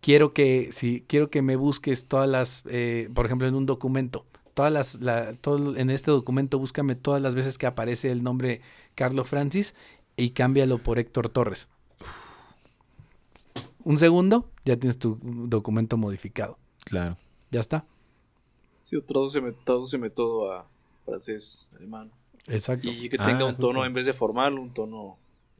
[0.00, 4.26] Quiero que, si quiero que me busques todas las, eh, por ejemplo, en un documento,
[4.54, 8.60] todas las, la- todo, en este documento búscame todas las veces que aparece el nombre
[8.96, 9.74] Carlos Francis
[10.16, 11.68] y cámbialo por Héctor Torres.
[13.84, 16.58] Un segundo, ya tienes tu documento modificado.
[16.84, 17.16] Claro.
[17.50, 17.84] Ya está.
[18.82, 20.68] Sí, tradúceme, tradúceme todo a
[21.04, 22.10] francés, alemán.
[22.48, 22.90] Exacto.
[22.90, 23.86] Y que Ah, tenga un tono justo.
[23.86, 25.18] en vez de formal, un tono.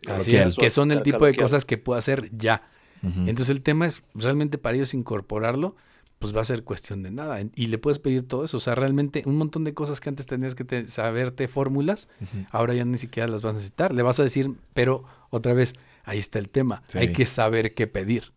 [0.09, 2.69] Así es, que son el tipo de cosas que puedo hacer ya.
[3.03, 5.75] Entonces el tema es realmente para ellos incorporarlo,
[6.21, 7.41] pues va a ser cuestión de nada.
[7.57, 8.57] Y le puedes pedir todo eso.
[8.57, 12.09] O sea, realmente un montón de cosas que antes tenías que te- saberte fórmulas,
[12.51, 13.93] ahora ya ni siquiera las vas a necesitar.
[13.93, 15.75] Le vas a decir, pero otra vez,
[16.05, 16.83] ahí está el tema.
[16.87, 16.99] Sí.
[16.99, 18.33] Hay que saber qué pedir.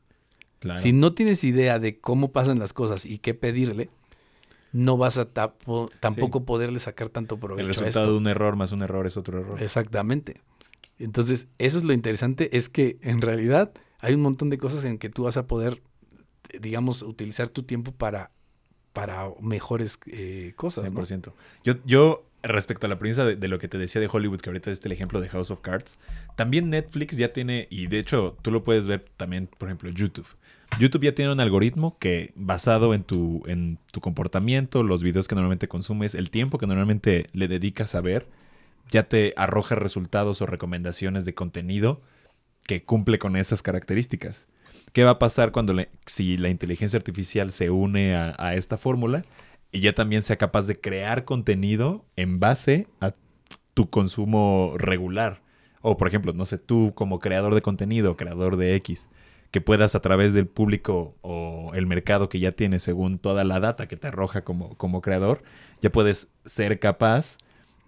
[0.59, 0.79] Claro.
[0.81, 3.89] Si no tienes idea de cómo pasan las cosas y qué pedirle,
[4.75, 8.11] no vas a tapo- tampoco poderle sacar tanto provecho el a resultado esto.
[8.11, 9.61] de un error más un error es otro error.
[9.61, 10.41] Exactamente.
[10.99, 14.97] Entonces, eso es lo interesante, es que en realidad hay un montón de cosas en
[14.97, 15.81] que tú vas a poder,
[16.59, 18.31] digamos, utilizar tu tiempo para,
[18.91, 20.91] para mejores eh, cosas.
[20.91, 21.01] ¿no?
[21.01, 21.31] 100%.
[21.63, 24.49] Yo, yo, respecto a la premisa de, de lo que te decía de Hollywood, que
[24.49, 25.99] ahorita es el ejemplo de House of Cards,
[26.35, 30.27] también Netflix ya tiene, y de hecho tú lo puedes ver también, por ejemplo, YouTube.
[30.79, 35.35] YouTube ya tiene un algoritmo que, basado en tu, en tu comportamiento, los videos que
[35.35, 38.27] normalmente consumes, el tiempo que normalmente le dedicas a ver,
[38.89, 42.01] ya te arroja resultados o recomendaciones de contenido
[42.67, 44.47] que cumple con esas características.
[44.91, 49.23] ¿Qué va a pasar cuando si la inteligencia artificial se une a, a esta fórmula
[49.71, 53.13] y ya también sea capaz de crear contenido en base a
[53.73, 55.41] tu consumo regular?
[55.81, 59.09] O por ejemplo, no sé, tú como creador de contenido, creador de X,
[59.51, 63.59] que puedas a través del público o el mercado que ya tienes según toda la
[63.59, 65.43] data que te arroja como, como creador,
[65.81, 67.37] ya puedes ser capaz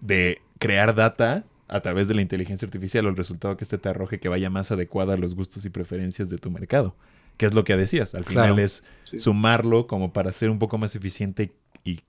[0.00, 3.88] de crear data a través de la inteligencia artificial o el resultado que este te
[3.90, 6.94] arroje que vaya más adecuada a los gustos y preferencias de tu mercado.
[7.36, 8.14] Que es lo que decías.
[8.14, 8.62] Al final Claro.
[8.62, 9.20] es Sí.
[9.20, 11.52] sumarlo como para ser un poco más eficiente
[11.84, 12.00] y...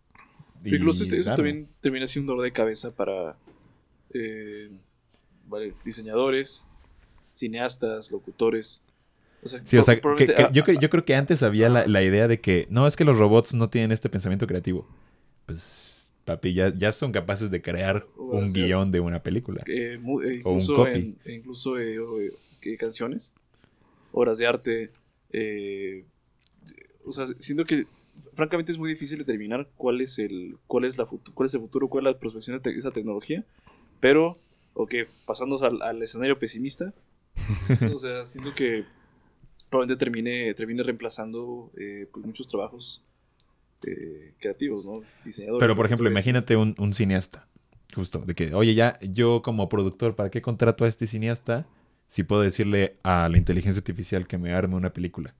[0.63, 3.35] Incluso este- eso también termina siendo un dolor de cabeza para
[4.13, 4.69] eh,
[5.47, 6.65] vale, diseñadores,
[7.31, 8.81] cineastas, locutores.
[9.41, 11.43] O sea, Sí, o sea, que- probablemente- que- ah, yo, ah, yo creo que antes
[11.43, 14.45] había la, la idea de que no, es que los robots no tienen este pensamiento
[14.47, 14.87] creativo.
[15.45, 19.63] Pues, papi, ya, ya son capaces de crear un guion de una película.
[19.65, 20.91] eh, eh, O un copy.
[20.99, 21.97] en- e incluso eh,
[22.61, 23.33] eh, canciones,
[24.11, 24.89] obras de arte.
[25.31, 26.03] eh,
[27.05, 27.85] o sea, siento que
[28.33, 31.87] francamente es muy difícil determinar cuál es el cuál es la cuál es el futuro,
[31.87, 33.43] cuál es la prospección de te- esa tecnología,
[33.99, 34.37] pero
[34.73, 34.93] ok,
[35.25, 36.93] pasando al, al escenario pesimista,
[37.93, 38.83] o sea, siento que
[39.69, 43.03] probablemente termine termine reemplazando eh, pues, muchos trabajos
[43.83, 45.03] eh, creativos, ¿no?
[45.23, 45.59] Diseñadores.
[45.59, 47.47] Pero, por ejemplo, imagínate un, un cineasta.
[47.95, 51.65] Justo, de que, oye, ya yo como productor, ¿para qué contrato a este cineasta
[52.07, 55.33] si puedo decirle a la inteligencia artificial que me arme una película?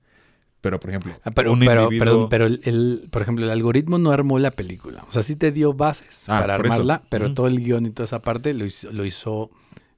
[0.60, 3.50] Pero, por ejemplo, Ah, pero, un pero, individuo- perdón, pero el, el- por ejemplo, el
[3.50, 5.04] algoritmo no armó la película.
[5.08, 6.62] O sea, sí te dio bases Ah, para eso.
[6.64, 9.50] armarla, pero todo el guion y toda esa parte lo hizo, lo hizo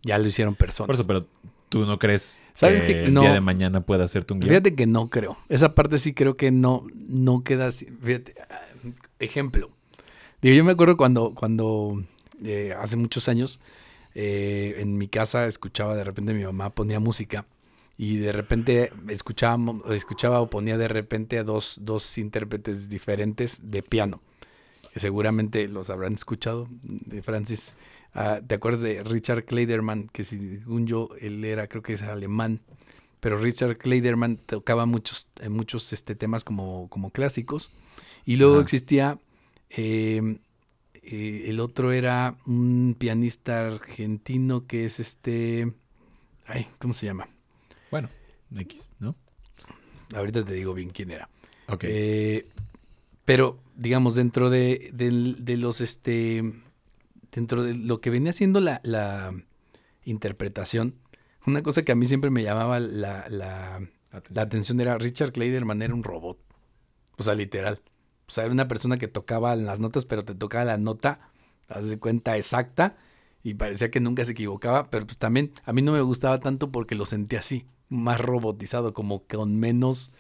[0.02, 0.86] ya lo hicieron personas.
[0.88, 1.26] Por eso, pero
[1.72, 3.04] tú no crees ¿Sabes que qué?
[3.04, 3.22] el No.
[3.22, 4.50] día de mañana pueda hacerte un guion.
[4.50, 5.38] Fíjate que no creo.
[5.48, 7.86] Esa parte sí creo que no, no queda así.
[8.02, 8.60] Fíjate, ah,
[9.18, 9.70] ejemplo.
[10.42, 12.04] Digo, yo me acuerdo cuando, cuando
[12.44, 13.58] eh, hace muchos años
[14.14, 17.46] eh, en mi casa escuchaba de repente mi mamá ponía música
[17.96, 19.56] y de repente escuchaba,
[19.94, 24.20] escuchaba o ponía de repente a dos, dos intérpretes diferentes de piano.
[24.92, 27.76] Que seguramente los habrán escuchado, de Francis.
[28.14, 30.08] Ah, ¿Te acuerdas de Richard Kleiderman?
[30.08, 32.60] Que según yo, él era, creo que es alemán
[33.20, 37.70] pero Richard Kleiderman tocaba muchos, eh, muchos este, temas como, como clásicos.
[38.24, 38.62] Y luego Ajá.
[38.62, 39.18] existía,
[39.70, 40.38] eh,
[41.04, 45.72] eh, el otro era un pianista argentino que es este,
[46.46, 47.28] ay, ¿cómo se llama?
[47.92, 48.08] Bueno,
[48.56, 49.14] X, ¿no?
[50.16, 51.28] Ahorita te digo bien quién era.
[51.68, 51.84] Ok.
[51.86, 52.48] Eh,
[53.24, 56.42] pero, digamos, dentro de, del- de los, este,
[57.32, 59.32] dentro de lo que venía siendo la, la
[60.04, 60.96] interpretación,
[61.46, 63.80] una cosa que a mí siempre me llamaba la, la,
[64.28, 66.38] la atención era Richard Kleiderman era un robot.
[67.18, 67.80] O sea, literal.
[68.28, 71.20] O sea, era una persona que tocaba las notas, pero te tocaba la nota,
[71.68, 72.96] haz de cuenta exacta,
[73.42, 76.70] y parecía que nunca se equivocaba, pero pues también a mí no me gustaba tanto
[76.70, 80.12] porque lo sentía así, más robotizado, como con menos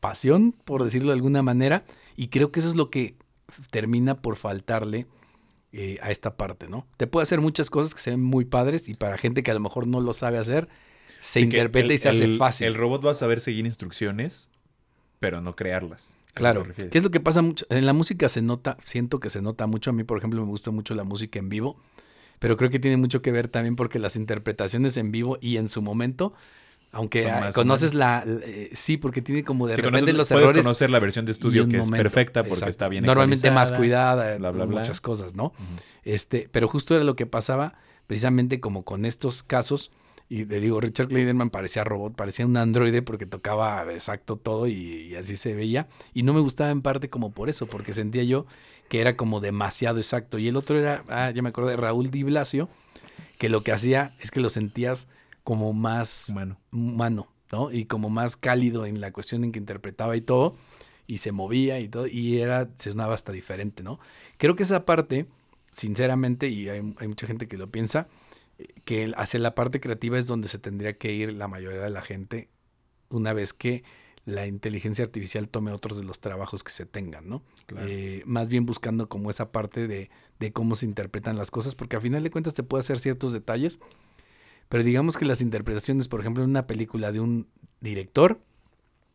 [0.00, 1.84] pasión, por decirlo de alguna manera,
[2.14, 3.16] y creo que eso es lo que
[3.70, 5.06] termina por faltarle
[5.72, 6.86] eh, a esta parte, ¿no?
[6.96, 9.54] Te puede hacer muchas cosas que se ven muy padres y para gente que a
[9.54, 10.68] lo mejor no lo sabe hacer,
[11.20, 12.66] se Sí, interpreta el- y se hace fácil.
[12.68, 14.50] El robot va a saber seguir instrucciones,
[15.20, 16.10] pero no crearlas.
[16.12, 16.66] ¿A eso Claro?
[16.74, 17.66] ¿qué es lo que pasa mucho?
[17.70, 19.90] En la música se nota, siento que se nota mucho.
[19.90, 21.80] A mí, por ejemplo, me gusta mucho la música en vivo,
[22.38, 25.68] pero creo que tiene mucho que ver también porque las interpretaciones en vivo y en
[25.68, 26.34] su momento,
[26.92, 30.28] aunque ah, conoces la, la- eh, sí, porque tiene como de Sí, repente conoces- los
[30.28, 30.62] puedes errores.
[30.64, 32.70] conocer la versión de estudio que es perfecta porque Exacto.
[32.70, 34.80] está bien Normalmente más cuidada, bla, bla, bla.
[34.80, 35.52] muchas cosas, ¿no?
[36.04, 37.74] Este, pero justo era lo que pasaba
[38.06, 39.90] precisamente como con estos casos.
[40.30, 44.72] Y le digo, Richard Clayderman parecía robot, parecía un androide porque tocaba exacto todo y,
[44.74, 45.88] y así se veía.
[46.12, 48.44] Y no me gustaba en parte como por eso, porque sentía yo
[48.90, 50.38] que era como demasiado exacto.
[50.38, 52.68] Y el otro era, ah, ya me acordé, Raúl Di Blasio,
[53.38, 55.08] que lo que hacía es que lo sentías
[55.48, 56.60] como más Humano.
[56.72, 57.72] humano, ¿no?
[57.72, 60.56] Y como más cálido en la cuestión en que interpretaba y todo,
[61.06, 63.98] y se movía y todo, y era, se sonaba hasta diferente, ¿no?
[64.36, 65.24] Creo que esa parte,
[65.72, 68.08] sinceramente, y hay, hay mucha gente que lo piensa,
[68.84, 72.02] que hacia la parte creativa es donde se tendría que ir la mayoría de la
[72.02, 72.50] gente
[73.08, 73.84] una vez que
[74.26, 77.42] la inteligencia artificial tome otros de los trabajos que se tengan, ¿no?
[77.64, 77.86] Claro.
[77.88, 81.96] Eh, más bien buscando como esa parte de, de cómo se interpretan las cosas, porque
[81.96, 83.80] a final de cuentas te puede hacer ciertos detalles,
[84.68, 87.46] pero digamos que las interpretaciones, por ejemplo, en una película de un
[87.80, 88.40] director,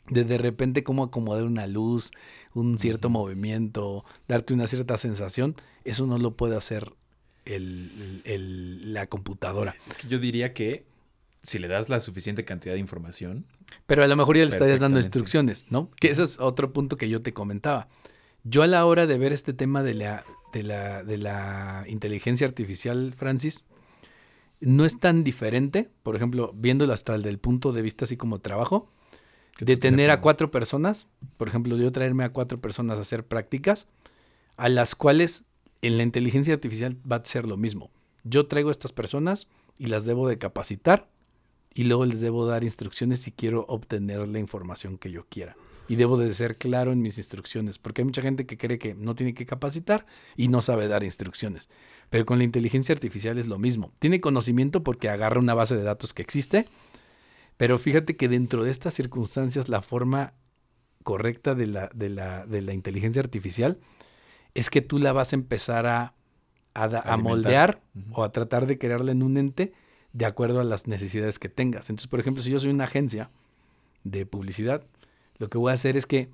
[0.09, 2.11] de de repente cómo acomodar una luz,
[2.53, 6.91] un cierto movimiento, darte una cierta sensación, eso no lo puede hacer
[7.45, 7.89] el-
[8.25, 9.75] el- el- la computadora.
[9.89, 10.85] Es que yo diría que
[11.41, 13.45] si le das la suficiente cantidad de información,
[13.87, 15.89] Pero a lo mejor ya le estarías dando instrucciones, ¿no?
[15.99, 17.87] Que ese es otro punto que yo te comentaba.
[18.43, 20.23] Yo a la hora de ver este tema de la,
[20.53, 23.65] de la, de la inteligencia artificial, Francis,
[24.65, 28.39] no es tan diferente, por ejemplo, viéndolo hasta el del punto de vista así como
[28.39, 28.89] trabajo,
[29.59, 31.07] de tener a cuatro personas,
[31.37, 33.87] por ejemplo, yo traerme a cuatro personas a hacer prácticas,
[34.57, 35.43] a las cuales
[35.81, 37.91] en la inteligencia artificial va a ser lo mismo.
[38.23, 41.09] Yo traigo a estas personas y las debo de capacitar
[41.73, 45.55] y luego les debo dar instrucciones si quiero obtener la información que yo quiera.
[45.87, 48.95] Y debo de ser claro en mis instrucciones, porque hay mucha gente que cree que
[48.95, 50.05] no tiene que capacitar
[50.37, 51.69] y no sabe dar instrucciones.
[52.09, 53.91] Pero con la inteligencia artificial es lo mismo.
[53.99, 56.67] Tiene conocimiento porque agarra una base de datos que existe,
[57.57, 60.33] pero fíjate que dentro de estas circunstancias la forma
[61.03, 63.79] correcta de la, de la, de la inteligencia artificial
[64.53, 66.13] es que tú la vas a empezar a,
[66.73, 67.81] a, moldear
[68.11, 69.73] o a tratar de crearla en un ente
[70.13, 71.89] de acuerdo a las necesidades que tengas.
[71.89, 73.29] Entonces, por ejemplo, si yo soy una agencia
[74.03, 74.83] de publicidad,
[75.43, 76.29] lo que voy a hacer es que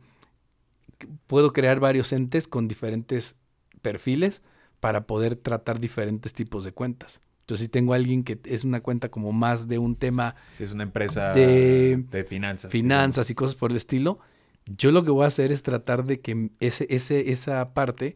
[1.25, 3.35] puedo crear varios entes con diferentes
[3.81, 4.43] perfiles
[4.79, 7.21] para poder tratar diferentes tipos de cuentas.
[7.39, 10.63] Entonces, si tengo a alguien que es una cuenta como más de un tema si
[10.63, 12.69] es una empresa De de, finanzas.
[12.71, 14.19] finanzas y cosas por el estilo,
[14.67, 18.15] yo lo que voy a hacer es tratar de que ese, ese, esa parte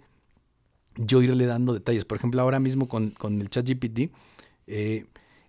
[0.96, 2.06] yo irle dando detalles.
[2.06, 4.12] Por ejemplo, ahora mismo con, con el chat GPT,
[4.68, 5.08] eh,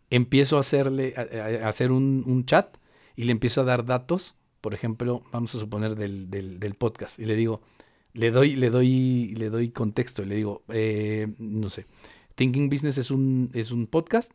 [0.09, 2.79] empiezo a hacerle, a, a hacer un, un chat
[3.15, 4.35] y le empiezo a dar datos,
[4.65, 7.61] por ejemplo, vamos a suponer del, del, podcast, y le digo,
[8.15, 11.85] le doy, le doy, le doy contexto, y le digo, eh, no sé,
[12.35, 14.33] Thinking Business es un, es un podcast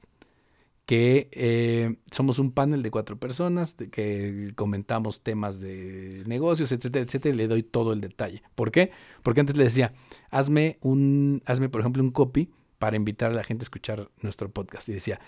[0.86, 7.04] que eh, somos un panel de cuatro personas de que comentamos temas de negocios, etcétera,
[7.06, 8.44] etcétera, y le doy todo el detalle.
[8.54, 8.92] ¿Por qué?
[9.24, 9.94] Porque antes le decía,
[10.30, 14.52] hazme un, hazme por ejemplo un copy para invitar a la gente a escuchar nuestro
[14.52, 14.90] podcast.
[14.90, 15.20] Y decía,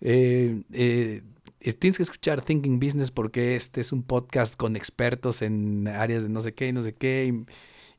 [0.00, 1.22] eh, eh,
[1.60, 6.28] tienes que escuchar Thinking Business porque este es un podcast con expertos en áreas de
[6.28, 7.32] no sé qué y no sé qué.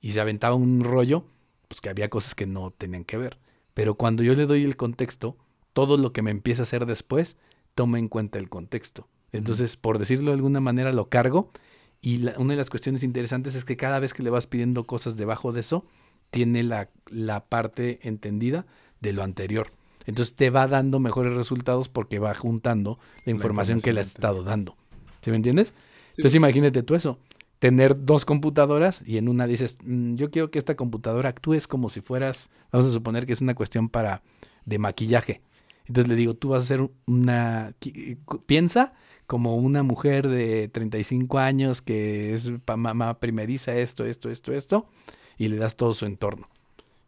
[0.02, 1.26] Y, y se aventaba un rollo,
[1.68, 3.38] pues que había cosas que no tenían que ver.
[3.74, 5.38] Pero cuando yo le doy el contexto,
[5.74, 7.38] todo lo que me empieza a hacer después
[7.76, 9.08] toma en cuenta el contexto.
[9.32, 11.52] Entonces, por decirlo de alguna manera, lo cargo.
[12.02, 14.86] Y la- una de las cuestiones interesantes es que cada vez que le vas pidiendo
[14.86, 15.86] cosas debajo de eso,
[16.32, 18.66] tiene la, la parte entendida
[19.02, 19.72] de lo anterior.
[20.06, 24.44] Entonces te va dando mejores resultados porque va juntando la información, que le has estado
[24.44, 24.76] dando.
[25.22, 25.70] ¿Sí me entiendes?
[26.10, 27.20] Sí, Entonces imagínate tú eso.
[27.60, 31.90] Tener dos computadoras y en una dices, "Mm, yo quiero que esta computadora actúes como
[31.90, 34.24] si fueras, vamos a suponer que es una cuestión para
[34.66, 35.42] de maquillaje.
[35.86, 37.74] Entonces le digo, tú vas a ser una,
[38.46, 38.94] piensa
[39.26, 44.86] como una mujer de 35 años que es mamá primeriza, esto, esto, esto, esto,
[45.38, 46.48] y le das todo su entorno.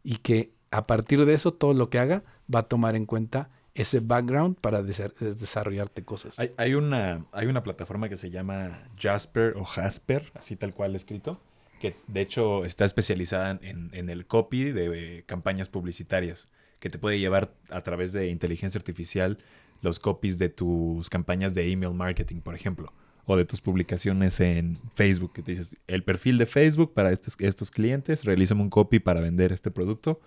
[0.03, 3.49] Y que a partir de eso, todo lo que haga va a tomar en cuenta
[3.73, 6.35] ese background para desa- desarrollarte cosas.
[6.57, 11.39] Hay, una, hay una plataforma que se llama Jasper o Jasper, así tal cual escrito,
[11.79, 16.49] que de hecho está especializada en, en el copy de eh, campañas publicitarias,
[16.79, 19.37] que te puede llevar a través de inteligencia artificial
[19.81, 22.93] los copies de tus campañas de email marketing, por ejemplo,
[23.25, 27.35] o de tus publicaciones en Facebook, que te dices el perfil de Facebook para estos,
[27.39, 30.19] estos clientes, realízame un copy para vender este producto,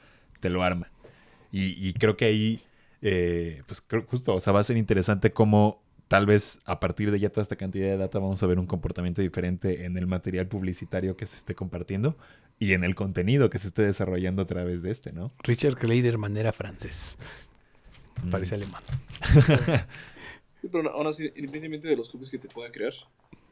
[0.44, 0.90] te lo arma.
[1.50, 2.62] Y, y creo que ahí,
[3.00, 7.10] eh, pues creo justo, o sea, va a ser interesante cómo tal vez a partir
[7.10, 10.06] de ya toda esta cantidad de data vamos a ver un comportamiento diferente en el
[10.06, 12.18] material publicitario que se esté compartiendo
[12.58, 15.32] y en el contenido que se esté desarrollando a través de este, ¿no?
[15.42, 17.16] Richard Kleider, manera francés.
[18.22, 18.30] Mm.
[18.30, 18.82] Parece alemán.
[20.60, 22.94] Sí, pero aún así, independientemente de los copies que te pueda crear,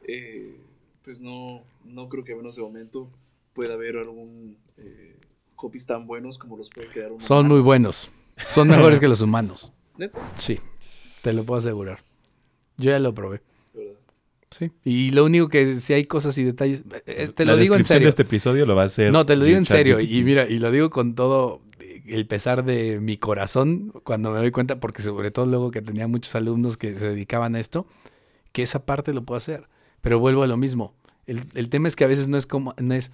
[0.07, 0.57] eh,
[1.03, 3.07] pues no, no creo que a menos de momento
[3.53, 5.15] pueda haber algún eh,
[5.63, 8.11] copies tan buenos como los puede crear un Son muy buenos.
[8.49, 9.71] Son mejores que los humanos.
[9.97, 10.19] ¿Neta?
[10.37, 10.59] Sí,
[11.21, 12.03] te lo puedo asegurar.
[12.75, 13.41] Yo ya lo probé.
[13.73, 13.99] De verdad.
[14.51, 14.71] Sí.
[14.83, 17.79] Y lo único que si hay cosas y detalles, eh, te La lo digo en
[17.79, 18.05] descripción serio.
[18.07, 19.09] de este episodio lo va a hacer.
[19.13, 20.01] No, te lo digo en serio.
[20.01, 21.61] Y mira, y lo digo con todo
[22.05, 26.09] el pesar de mi corazón cuando me doy cuenta, porque sobre todo luego que tenía
[26.09, 27.87] muchos alumnos que se dedicaban a esto,
[28.51, 29.69] que esa parte lo puedo hacer.
[30.01, 30.93] Pero vuelvo a lo mismo.
[31.25, 33.13] El, el tema es que a veces no es como, no es,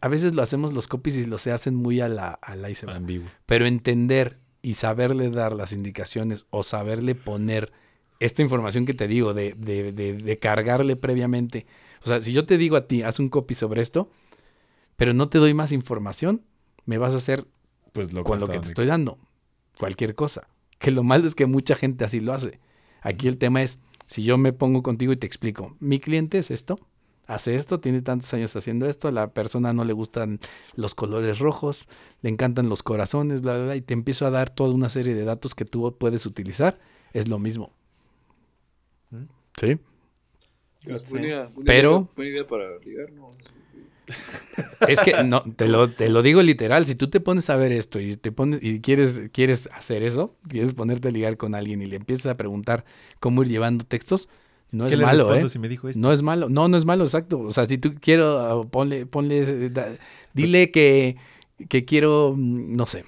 [0.00, 2.70] a veces lo hacemos los copies y lo se hacen muy a la, a la
[2.70, 2.96] y se va.
[2.96, 3.28] ambiguo.
[3.46, 7.72] Pero entender y saberle dar las indicaciones o saberle poner
[8.20, 11.66] esta información que te digo, de, de, de, de cargarle previamente.
[12.04, 14.10] O sea, si yo te digo a ti, haz un copy sobre esto,
[14.96, 16.42] pero no te doy más información,
[16.84, 17.46] me vas a hacer
[17.92, 19.18] Pues lo con lo que te estoy dando.
[19.78, 20.46] Cualquier cosa.
[20.78, 22.60] Que lo malo es que mucha gente así lo hace.
[23.00, 26.50] Aquí el tema es, si yo me pongo contigo y te explico, mi cliente es
[26.50, 26.76] esto,
[27.34, 30.38] hace esto, tiene tantos años haciendo esto, a la persona no le gustan
[30.74, 31.88] los colores rojos,
[32.20, 35.14] le encantan los corazones, bla, bla, bla, y te empiezo a dar toda una serie
[35.14, 36.78] de datos que tú puedes utilizar,
[37.12, 37.72] es lo mismo.
[39.10, 39.24] ¿Mm?
[39.58, 39.78] ¿Sí?
[40.84, 43.30] Pues buena, Pero- idea, buena idea para ligar, ¿no?
[44.88, 47.72] Es que no, te lo, te lo digo literal, si tú te pones a ver
[47.72, 51.80] esto y te pones y quieres, quieres hacer eso, quieres ponerte a ligar con alguien
[51.82, 52.84] y le empiezas a preguntar
[53.20, 54.28] cómo ir llevando textos,
[54.72, 55.48] no ¿Qué es le malo, ¿eh?
[55.48, 56.00] si me dijo esto?
[56.00, 57.38] No es malo, no, no es malo, exacto.
[57.40, 59.88] O sea, si tú quiero, ponle, ponle, da-
[60.34, 61.16] dile Pues que,
[61.68, 63.04] que quiero, mm, no sé,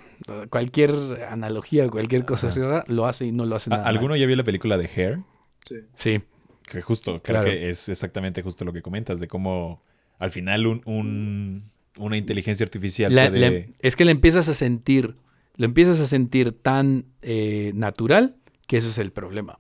[0.51, 0.93] cualquier
[1.31, 3.89] analogía, cualquier cosa rara, lo hace y no lo hace ¿A- nada.
[3.89, 4.21] ¿Alguno mal.
[4.21, 5.19] ya vio la película de Hair?
[5.67, 5.77] Sí.
[5.95, 6.21] Sí,
[6.67, 7.47] Que justo, creo Claro.
[7.51, 9.83] que es exactamente justo lo que comentas, de cómo
[10.19, 13.51] al final un, un- una inteligencia artificial La- puede...
[13.51, 15.17] la- es que le empiezas a sentir,
[15.57, 18.37] lo empiezas a sentir tan eh, natural
[18.67, 19.59] que eso es el problema.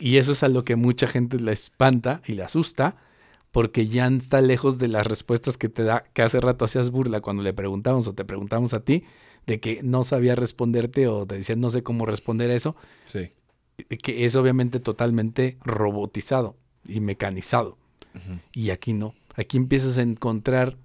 [0.00, 2.96] Y eso es a lo que mucha gente le espanta y le asusta,
[3.52, 7.20] porque ya está lejos de las respuestas que te da, que hace rato hacías burla
[7.20, 9.04] cuando le preguntamos o te preguntamos a ti,
[9.46, 13.30] de que no sabía responderte o te decían no sé cómo responder a eso, Sí.
[14.02, 17.76] que es obviamente totalmente robotizado y mecanizado.
[18.52, 19.14] Y aquí no.
[19.36, 20.76] Aquí empiezas a encontrar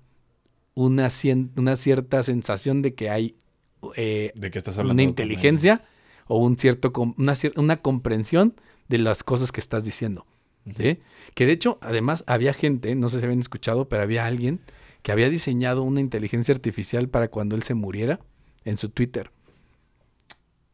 [0.76, 3.36] una, cien- una cierta sensación de que hay
[3.96, 4.94] eh, ¿De qué estás hablando?
[4.94, 5.84] una inteligencia
[6.28, 8.56] o un cierto una, una comprensión
[8.88, 10.26] de las cosas que estás diciendo.
[10.78, 11.00] ¿sí?
[11.36, 14.60] Que de hecho, además, había gente, no sé si habían escuchado, pero había alguien
[15.04, 18.20] que había diseñado una inteligencia artificial para cuando él se muriera
[18.64, 19.30] en su Twitter.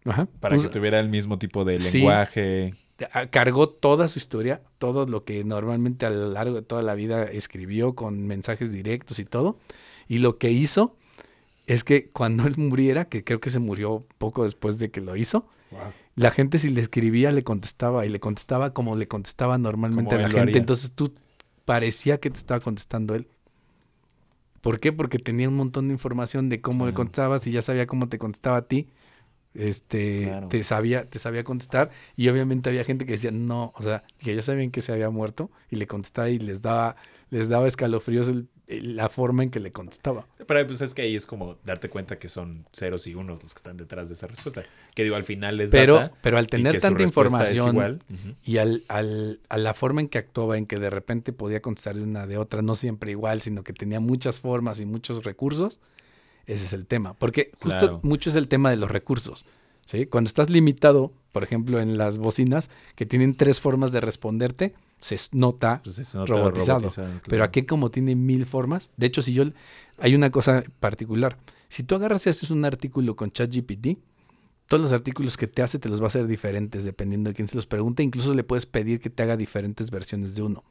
[0.05, 0.27] Ajá.
[0.39, 1.97] Para que tuviera el mismo tipo de Sí.
[1.99, 2.73] lenguaje.
[3.13, 6.93] a- cargó toda su historia, todo lo que normalmente a lo largo de toda la
[6.93, 9.57] vida escribió con mensajes directos y todo.
[10.07, 10.95] Y lo que hizo
[11.65, 15.15] es que cuando él muriera, que creo que se murió poco después de que lo
[15.15, 15.47] hizo,
[16.15, 20.25] la gente si le escribía le contestaba y le contestaba como le contestaba normalmente Como
[20.25, 20.57] a la gente.
[20.57, 21.13] Entonces tú
[21.65, 23.27] parecía que te estaba contestando él.
[24.61, 24.91] ¿Por qué?
[24.93, 26.95] Porque tenía un montón de información de cómo le Claro.
[27.05, 28.89] contestabas y ya sabía cómo te contestaba a ti.
[29.53, 30.47] Este, Claro.
[30.47, 34.33] te sabía, te sabía contestar y obviamente había gente que decía no, o sea, que
[34.33, 36.95] ya sabían que se había muerto y le contestaba y les daba,
[37.31, 38.47] les daba escalofríos el-
[38.81, 40.27] la forma en que le contestaba.
[40.47, 43.53] Pero pues es que ahí es como darte cuenta que son ceros y unos los
[43.53, 44.63] que están detrás de esa respuesta.
[44.95, 48.03] Que digo, al final es Pero, data pero al tener tanta información igual.
[48.43, 51.95] Y al, al- a la forma en que actuaba, en que de repente podía contestar
[51.95, 55.81] de una de otra, no siempre igual, sino que tenía muchas formas y muchos recursos,
[56.45, 57.13] ese es el tema.
[57.15, 57.99] Porque justo Claro.
[58.03, 59.45] mucho es el tema de los recursos.
[59.85, 60.05] ¿sí?
[60.05, 65.15] Cuando estás limitado, por ejemplo, en las bocinas, que tienen tres formas de responderte, se
[65.15, 66.79] s- nota Pues nota robotizado.
[66.79, 69.43] robotizado, Pero aquí como tiene mil formas, de hecho si yo,
[69.97, 71.37] hay una cosa particular,
[71.67, 73.97] si tú agarras y haces un artículo con ChatGPT,
[74.67, 77.47] todos los artículos que te hace te los va a hacer diferentes dependiendo de quién
[77.47, 80.63] se los pregunte, incluso le puedes pedir que te haga diferentes versiones de uno,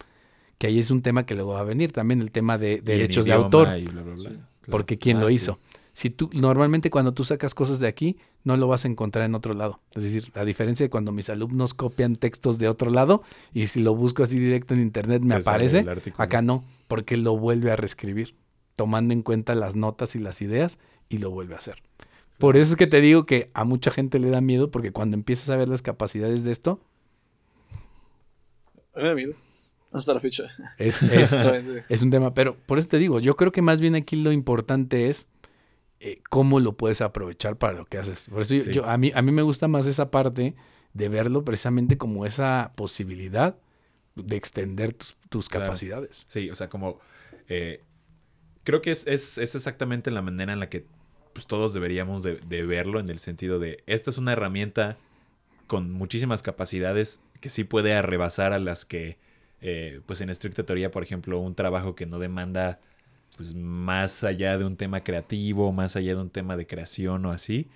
[0.58, 3.26] que ahí es un tema que luego va a venir, también el tema de derechos
[3.26, 4.14] de autor, bla, bla, bla.
[4.22, 4.40] Claro.
[4.70, 5.34] porque quién Ah, lo sí.
[5.36, 5.58] hizo.
[5.92, 9.34] Si tú, normalmente cuando tú sacas cosas de aquí, no lo vas a encontrar en
[9.34, 9.80] otro lado.
[9.94, 13.22] Es decir, a diferencia de cuando mis alumnos copian textos de otro lado
[13.52, 15.84] y si lo busco así directo en internet me aparece,
[16.16, 18.34] acá no, porque lo vuelve a reescribir,
[18.76, 20.78] tomando en cuenta las notas y las ideas
[21.08, 21.82] y lo vuelve a hacer.
[22.38, 25.16] Por eso es que te digo que a mucha gente le da miedo porque cuando
[25.16, 26.80] empiezas a ver las capacidades de esto,
[28.96, 29.34] me da miedo.
[29.92, 30.44] Hasta la fecha.
[30.78, 31.84] Es, es, Exactamente.
[31.88, 34.32] es un tema, pero por eso te digo, yo creo que más bien aquí lo
[34.32, 35.26] importante es
[36.00, 38.26] eh, cómo lo puedes aprovechar para lo que haces.
[38.30, 38.72] Por eso yo- Sí.
[38.72, 40.54] yo- a, mí, a mí me gusta más esa parte
[40.94, 43.56] de verlo precisamente como esa posibilidad
[44.16, 45.66] de extender tus, tus Claro.
[45.66, 46.24] capacidades.
[46.28, 46.98] Sí, o sea, como...
[47.48, 47.82] eh,
[48.64, 50.86] creo que es, es, es exactamente la manera en la que
[51.32, 54.96] pues, todos deberíamos de, de verlo, en el sentido de, esta es una herramienta
[55.66, 59.18] con muchísimas capacidades que sí puede arrebasar a las que,
[59.60, 62.80] eh, pues en estricta teoría, por ejemplo, un trabajo que no demanda
[63.36, 67.30] pues más allá de un tema creativo, más allá de un tema de creación o
[67.30, 67.68] así,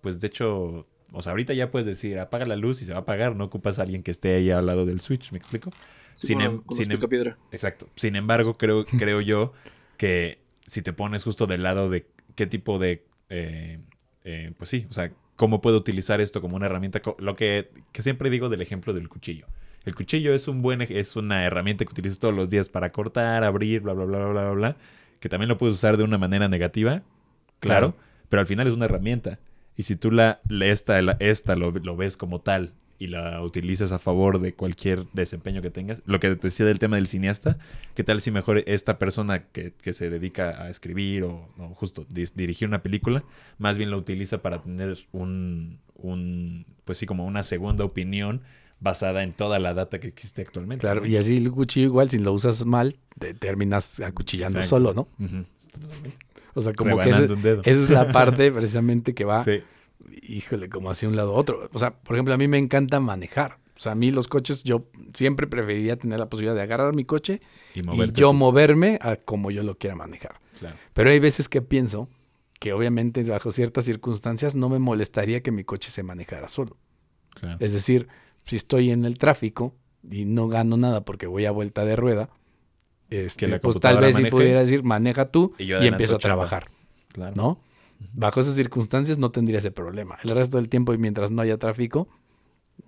[0.00, 2.98] pues de hecho, o sea, ahorita ya puedes decir, apaga la luz y se va
[3.00, 5.70] a apagar, no ocupas a alguien que esté ahí al lado del switch, ¿me explico?
[6.14, 7.38] Sí, Sin em- sin em- picapiedra.
[7.50, 7.88] Exacto.
[7.96, 9.52] Sin embargo, creo, creo yo
[9.96, 13.04] que si te pones justo del lado de qué tipo de...
[13.28, 13.78] eh,
[14.24, 18.02] eh, pues sí, o sea, cómo puedo utilizar esto como una herramienta, lo que, que
[18.02, 19.46] siempre digo del ejemplo del cuchillo.
[19.84, 23.44] El cuchillo es un buen es una herramienta que utilizas todos los días para cortar,
[23.44, 24.76] abrir, bla, bla, bla, bla, bla, bla,
[25.20, 27.02] que también lo puedes usar de una manera negativa,
[27.60, 27.96] claro, Claro.
[28.28, 29.38] pero al final es una herramienta.
[29.76, 33.98] Y si tú la, esta, esta lo, lo ves como tal y la utilizas a
[33.98, 37.58] favor de cualquier desempeño que tengas, lo que te decía del tema del cineasta,
[37.94, 42.06] ¿qué tal si mejor esta persona que, que se dedica a escribir o, o justo
[42.34, 43.24] dirigir una película,
[43.58, 48.42] más bien la utiliza para tener un, un, pues sí, como una segunda opinión
[48.82, 50.80] basada en toda la data que existe actualmente?
[50.82, 54.76] Claro, y así el cuchillo igual, si lo usas mal, te terminas acuchillando Exacto.
[54.76, 55.24] solo, ¿no?
[55.24, 55.44] Ujú.
[55.72, 56.18] Totalmente.
[56.54, 57.60] O sea, como que Rebanando ese- un dedo.
[57.64, 59.60] esa es la parte precisamente que va, Sí.
[60.22, 61.70] híjole, como hacia un lado a otro.
[61.72, 63.58] O sea, por ejemplo, a mí me encanta manejar.
[63.76, 67.04] O sea, a mí los coches, yo siempre preferiría tener la posibilidad de agarrar mi
[67.04, 67.40] coche
[67.74, 68.32] Y yo tú.
[68.34, 70.40] moverme a como yo lo quiera manejar.
[70.58, 70.76] Claro.
[70.92, 72.08] Pero hay veces que pienso
[72.60, 76.76] que obviamente bajo ciertas circunstancias no me molestaría que mi coche se manejara solo.
[77.34, 77.56] Claro.
[77.60, 78.06] Es decir,
[78.44, 79.74] si estoy en el tráfico
[80.10, 82.30] y no gano nada porque voy a vuelta de rueda,
[83.10, 86.70] este, la pues tal vez si pudiera decir, maneja tú y yo empiezo a trabajar,
[87.12, 87.34] Claro.
[87.36, 87.60] ¿no?
[88.14, 90.18] Bajo esas circunstancias no tendría ese problema.
[90.24, 92.08] El resto del tiempo y mientras no haya tráfico,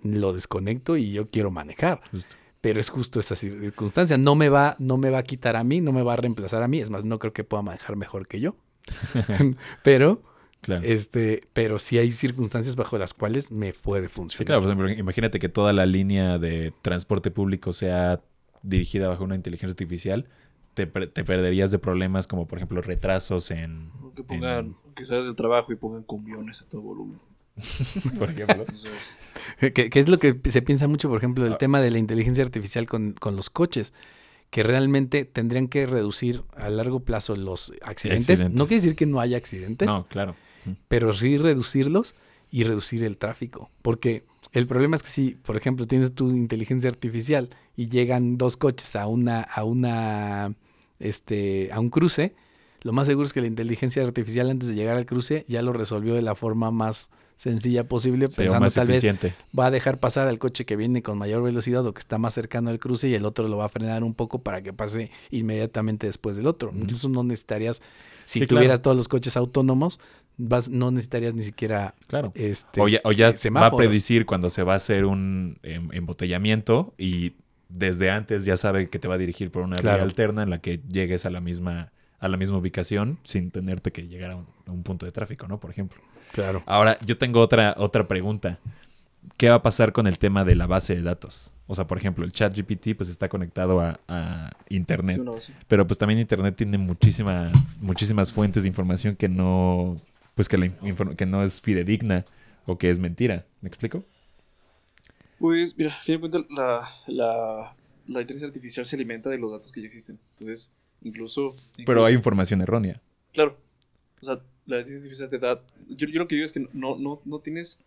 [0.03, 2.01] lo desconecto y yo quiero manejar.
[2.11, 2.35] Justo.
[2.59, 4.17] Pero es justo esa circunstancia.
[4.17, 6.63] No me va, no me va a quitar a mí, no me va a reemplazar
[6.63, 6.79] a mí.
[6.79, 8.55] Es más, no creo que pueda manejar mejor que yo.
[9.83, 10.23] pero,
[10.65, 10.83] Claro.
[10.83, 14.37] este, pero sí hay circunstancias bajo las cuales me puede funcionar.
[14.39, 18.21] Sí, claro, por ejemplo, imagínate que toda la línea de transporte público sea
[18.63, 20.27] dirigida bajo una inteligencia artificial,
[20.73, 23.91] te, te perderías de problemas como, por ejemplo, retrasos en...
[24.15, 27.19] Que pongan, que salgas del trabajo y pongan cumbiones a todo volumen.
[27.55, 28.65] en- por ejemplo.
[28.75, 31.57] Sea, Que, que es lo que se piensa mucho, por ejemplo, el Ah.
[31.57, 33.93] tema de la inteligencia artificial con, con los coches,
[34.49, 38.29] que realmente tendrían que reducir a largo plazo los accidentes.
[38.29, 38.57] Accidentes.
[38.57, 40.35] No quiere decir que no haya accidentes, No, claro.
[40.87, 42.15] Pero sí reducirlos
[42.51, 43.69] y reducir el tráfico.
[43.81, 48.55] Porque el problema es que si, por ejemplo, tienes tu inteligencia artificial y llegan dos
[48.57, 50.53] coches a una, a una,
[50.99, 52.35] este, a un cruce,
[52.81, 55.73] lo más seguro es que la inteligencia artificial antes de llegar al cruce ya lo
[55.73, 59.05] resolvió de la forma más sencilla posible, pensando tal vez
[59.57, 62.33] va a dejar pasar al coche que viene con mayor velocidad o que está más
[62.33, 65.11] cercano al cruce y el otro lo va a frenar un poco para que pase
[65.31, 66.71] inmediatamente después del otro.
[66.73, 67.81] Incluso no necesitarías,
[68.25, 68.81] si Sí, tuvieras claro.
[68.83, 69.99] todos los coches autónomos,
[70.37, 72.31] vas, no necesitarías ni siquiera Claro.
[72.35, 75.57] este, O ya, o ya eh, va a predecir cuando se va a hacer un
[75.63, 77.33] em, embotellamiento y
[77.69, 79.97] desde antes ya sabe que te va a dirigir por una Claro.
[79.97, 83.91] vía alterna en la que llegues a la misma a la misma ubicación sin tenerte
[83.91, 85.59] que llegar a un, a un punto de tráfico, ¿no?
[85.59, 86.01] Por ejemplo.
[86.31, 86.63] Claro.
[86.65, 88.57] Ahora, yo tengo otra, otra pregunta.
[89.37, 91.51] ¿Qué va a pasar con el tema de la base de datos?
[91.67, 95.15] O sea, por ejemplo, el chat GPT pues está conectado a, a internet.
[95.17, 95.53] sí, una base.
[95.67, 99.97] Pero pues también internet tiene muchísima, muchísimas fuentes de información que no,
[100.35, 100.69] pues que, la
[101.17, 102.25] que no es fidedigna
[102.65, 103.45] o que es mentira.
[103.61, 104.03] ¿Me explico?
[105.39, 107.75] Pues, mira, a fin de cuentas, la, la,
[108.07, 110.19] la inteligencia artificial se alimenta de los datos que ya existen.
[110.31, 111.55] Entonces, incluso.
[111.85, 113.01] Pero hay información errónea.
[113.33, 113.57] Claro.
[114.21, 114.35] O sea,
[114.65, 115.61] la inteligencia artificial te da.
[115.89, 117.79] Yo, yo lo que digo es que no, no, no tienes.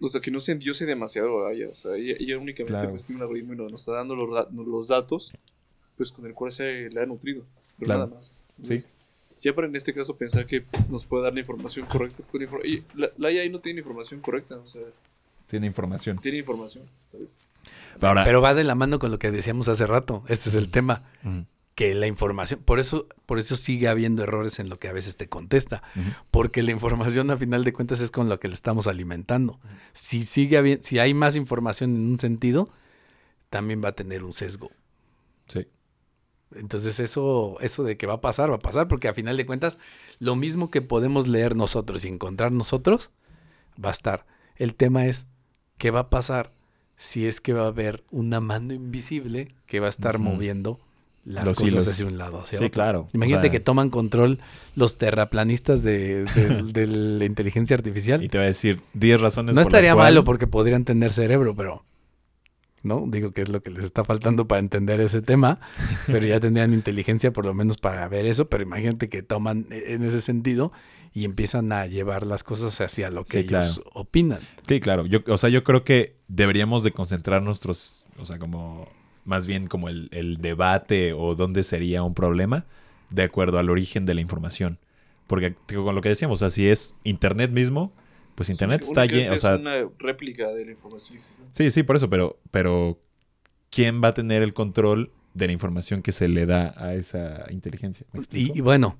[0.00, 1.68] O sea, que no se endiose demasiado a ella.
[1.70, 2.90] O sea, ella, ella únicamente Claro.
[2.90, 5.32] pues, tiene un algoritmo y nos, está dando los, da- los datos,
[5.96, 7.44] pues con el cual se le ha nutrido.
[7.78, 8.00] Pero Claro.
[8.06, 8.32] nada más.
[8.58, 8.88] Entonces,
[9.44, 12.22] Ya para en este caso pensar que nos puede dar la información correcta.
[12.32, 14.56] infor- y la, la AI no tiene información correcta.
[14.56, 14.80] O sea,
[15.48, 16.18] Tiene información.
[16.18, 17.38] tiene información, ¿sabes?
[18.00, 20.22] Ahora, Pero va de la mano con lo que decíamos hace rato.
[20.28, 21.02] Este es el tema.
[21.74, 25.16] Que la información, por eso, por eso sigue habiendo errores en lo que a veces
[25.16, 25.82] te contesta.
[26.30, 29.58] Porque la información, a final de cuentas, es con lo que le estamos alimentando.
[29.92, 32.70] Si sigue habiendo, si hay más información en un sentido,
[33.50, 34.70] también va a tener un sesgo.
[36.54, 39.46] Entonces eso, eso de que va a pasar, va a pasar, porque a final de
[39.46, 39.78] cuentas,
[40.18, 43.10] lo mismo que podemos leer nosotros y encontrar nosotros,
[43.82, 44.26] va a estar.
[44.56, 45.26] El tema es,
[45.78, 46.52] ¿qué va a pasar
[46.96, 50.78] si es que va a haber una mano invisible que va a estar moviendo
[51.24, 51.88] las Los cosas hilos.
[51.88, 52.70] hacia un lado, hacia Sí, otro.
[52.74, 53.06] claro.
[53.14, 54.38] Imagínate O sea, que toman control
[54.76, 58.22] los terraplanistas de, de- de la inteligencia artificial.
[58.22, 61.12] Y te va a decir 10 razones No por estaría cual- malo porque podrían tener
[61.12, 61.82] cerebro, pero
[62.84, 65.58] no, digo que es lo que les está faltando para entender ese tema,
[66.06, 69.84] pero ya tendrían inteligencia por lo menos para ver eso, pero imagínate que toman eh,
[69.88, 70.72] en ese sentido
[71.12, 73.90] y empiezan a llevar las cosas hacia lo que Sí, ellos claro.
[73.94, 74.40] opinan.
[74.66, 75.06] Sí, claro.
[75.06, 78.88] Yo, o sea, yo creo que deberíamos de concentrar nuestros, o sea, como
[79.24, 82.66] más bien como el, el debate o dónde sería un problema
[83.10, 84.78] de acuerdo al origen de la información.
[85.26, 87.92] Porque digo, con lo que decíamos, o sea, si es Internet mismo,
[88.34, 91.50] pues Internet Sí, está lleno, o sea, Es una réplica de la información existente.
[91.54, 92.98] sí, sí, por eso, pero, pero
[93.70, 97.44] ¿quién va a tener el control de la información que se le da a esa
[97.50, 98.06] inteligencia?
[98.12, 98.54] ¿Me explico?
[98.54, 98.98] Y, y bueno,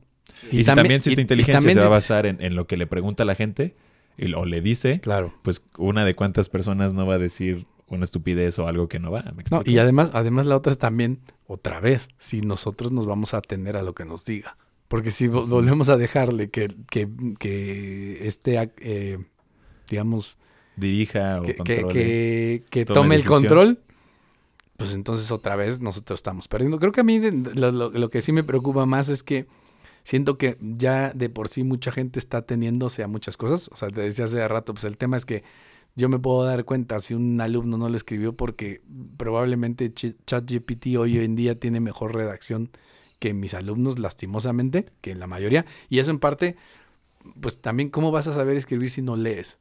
[0.50, 2.66] Y, si también- también si esta inteligencia también se va a basar en, en lo
[2.66, 3.74] que le pregunta a la gente
[4.16, 5.34] y, o le dice, claro.
[5.42, 9.10] pues una de cuántas personas no va a decir una estupidez o algo que no
[9.10, 9.22] va.
[9.36, 13.34] ¿me No, y además, además la otra es también, otra vez, si nosotros nos vamos
[13.34, 14.56] a atender a lo que nos diga.
[14.88, 17.08] Porque si vo- volvemos a dejarle que, que,
[17.38, 18.18] que
[18.58, 19.18] ac- eh,
[19.88, 20.38] digamos,
[20.76, 21.92] Dirija o que, controle.
[21.92, 23.78] que- tome tome el control,
[24.76, 26.78] pues entonces otra vez nosotros estamos perdiendo.
[26.78, 29.46] Creo que a mí lo, lo- lo que sí me preocupa más es que
[30.02, 33.68] siento que ya de por sí mucha gente está teniéndose a muchas cosas.
[33.72, 35.44] O sea, te decía hace rato, pues el tema es que
[35.96, 38.82] yo me puedo dar cuenta si un alumno no lo escribió porque
[39.16, 42.70] probablemente Ch- ChatGPT hoy en día tiene mejor redacción
[43.24, 45.64] que mis alumnos, lastimosamente, que en la mayoría.
[45.88, 46.56] Y eso en parte,
[47.40, 49.56] pues también, ¿cómo vas a saber escribir si no lees?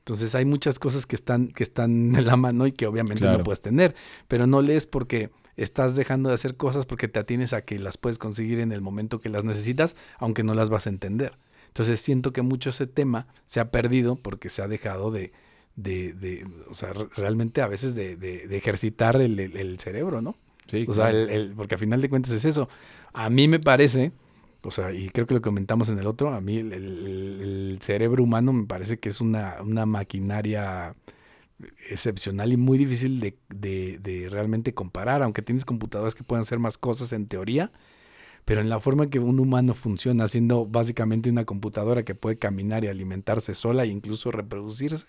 [0.00, 3.44] Entonces hay muchas cosas que están, que están en la mano y que obviamente no
[3.44, 3.94] puedes tener,
[4.26, 7.98] pero no lees porque estás dejando de hacer cosas porque te atienes a que las
[7.98, 11.38] puedes conseguir en el momento que las necesitas, aunque no las vas a entender.
[11.68, 15.30] Entonces siento que mucho ese tema se ha perdido porque se ha dejado de,
[15.76, 19.78] de, de o sea, re- realmente a veces de, de- de ejercitar el, el- el
[19.78, 20.34] cerebro, ¿no?
[20.66, 21.18] Sí, O sea, claro.
[21.18, 22.68] el- el- porque a final de cuentas es eso.
[23.12, 24.12] A mí me parece,
[24.62, 28.52] o sea, y creo que lo comentamos en el otro, a mí el, cerebro humano
[28.52, 30.94] me parece que es una, una maquinaria
[31.90, 36.58] excepcional y muy difícil de, de- de realmente comparar, aunque tienes computadoras que pueden hacer
[36.58, 37.72] más cosas en teoría,
[38.44, 42.84] pero en la forma que un humano funciona, siendo básicamente una computadora que puede caminar
[42.84, 45.06] y alimentarse sola e incluso reproducirse,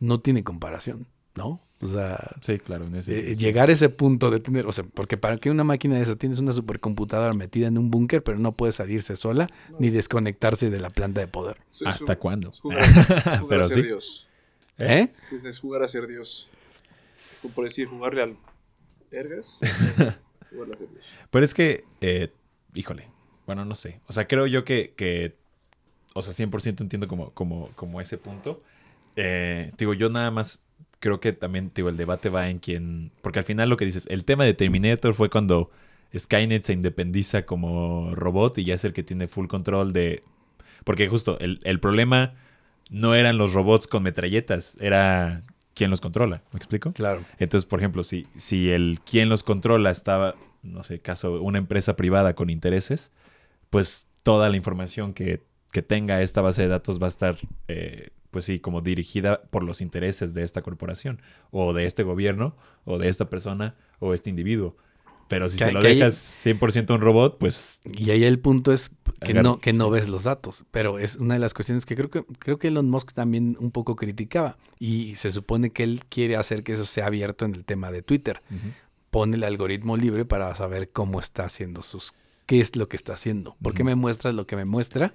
[0.00, 1.60] no tiene comparación, ¿no?
[1.80, 2.86] O sea, Sí, claro.
[2.86, 3.44] en ese- eh, sí.
[3.44, 6.16] llegar a ese punto de tener, o sea, porque para que una máquina de esa
[6.16, 9.48] tienes una supercomputadora metida en un búnker, pero no puede salirse sola
[9.78, 11.58] ni desconectarse de la planta de poder.
[11.84, 12.50] ¿Hasta cuándo?
[12.50, 13.82] es jugar, jugar Pero a ser sí.
[13.82, 14.28] Dios.
[14.78, 15.12] ¿Eh?
[15.32, 16.48] Es, es jugar a ser Dios.
[17.42, 18.36] Como por decir, jugarle al
[19.10, 19.60] Ergas.
[20.50, 21.04] jugarle a ser Dios.
[21.30, 22.32] Pero es que, eh,
[22.74, 23.08] híjole,
[23.46, 24.00] bueno, no sé.
[24.06, 25.36] O sea, creo yo que, que
[26.14, 28.58] o sea, 100% entiendo como, como, como ese punto.
[29.16, 30.62] Eh, digo, yo nada más
[31.04, 34.06] creo que también, digo, el debate va en quién, porque al final lo que dices,
[34.08, 35.70] el tema de Terminator fue cuando
[36.16, 40.22] Skynet se independiza como robot y ya es el que tiene full control de...
[40.82, 42.32] Porque justo el, el problema
[42.88, 45.42] no eran los robots con metralletas, era
[45.74, 46.94] quién los controla, ¿me explico?
[46.94, 47.22] Claro.
[47.38, 51.96] Entonces, por ejemplo, si, si el quien los controla estaba, no sé, caso, una empresa
[51.96, 53.12] privada con intereses,
[53.68, 57.36] pues toda la información que, que tenga esta base de datos va a estar,
[57.68, 62.56] eh, pues sí, como dirigida por los intereses de esta corporación, o de este gobierno,
[62.84, 64.76] o de esta persona, o este individuo.
[65.28, 68.24] Pero si Que- se lo que hay- dejas 100% a un robot, pues Y ahí
[68.24, 68.90] el punto es
[69.20, 71.94] que Agarra- no, que no ves los datos, pero es una de las cuestiones que
[71.94, 76.02] creo que creo que Elon Musk también un poco criticaba y se supone que él
[76.08, 78.42] quiere hacer que eso sea abierto en el tema de Twitter.
[79.10, 82.12] Pone el algoritmo libre para saber cómo está haciendo sus,
[82.46, 85.14] qué es lo que está haciendo, por qué me muestras lo que me muestra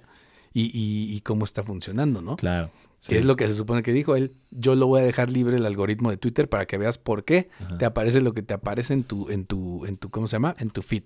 [0.54, 2.36] y, y- y cómo está funcionando, ¿no?
[2.36, 2.70] claro.
[3.06, 4.32] Que es lo que se supone que dijo él.
[4.50, 7.48] Yo lo voy a dejar libre el algoritmo de Twitter para que veas por qué
[7.60, 7.78] Ajá.
[7.78, 10.54] te aparece lo que te aparece en tu, en tu, en tu, ¿cómo se llama?
[10.58, 11.04] En tu feed.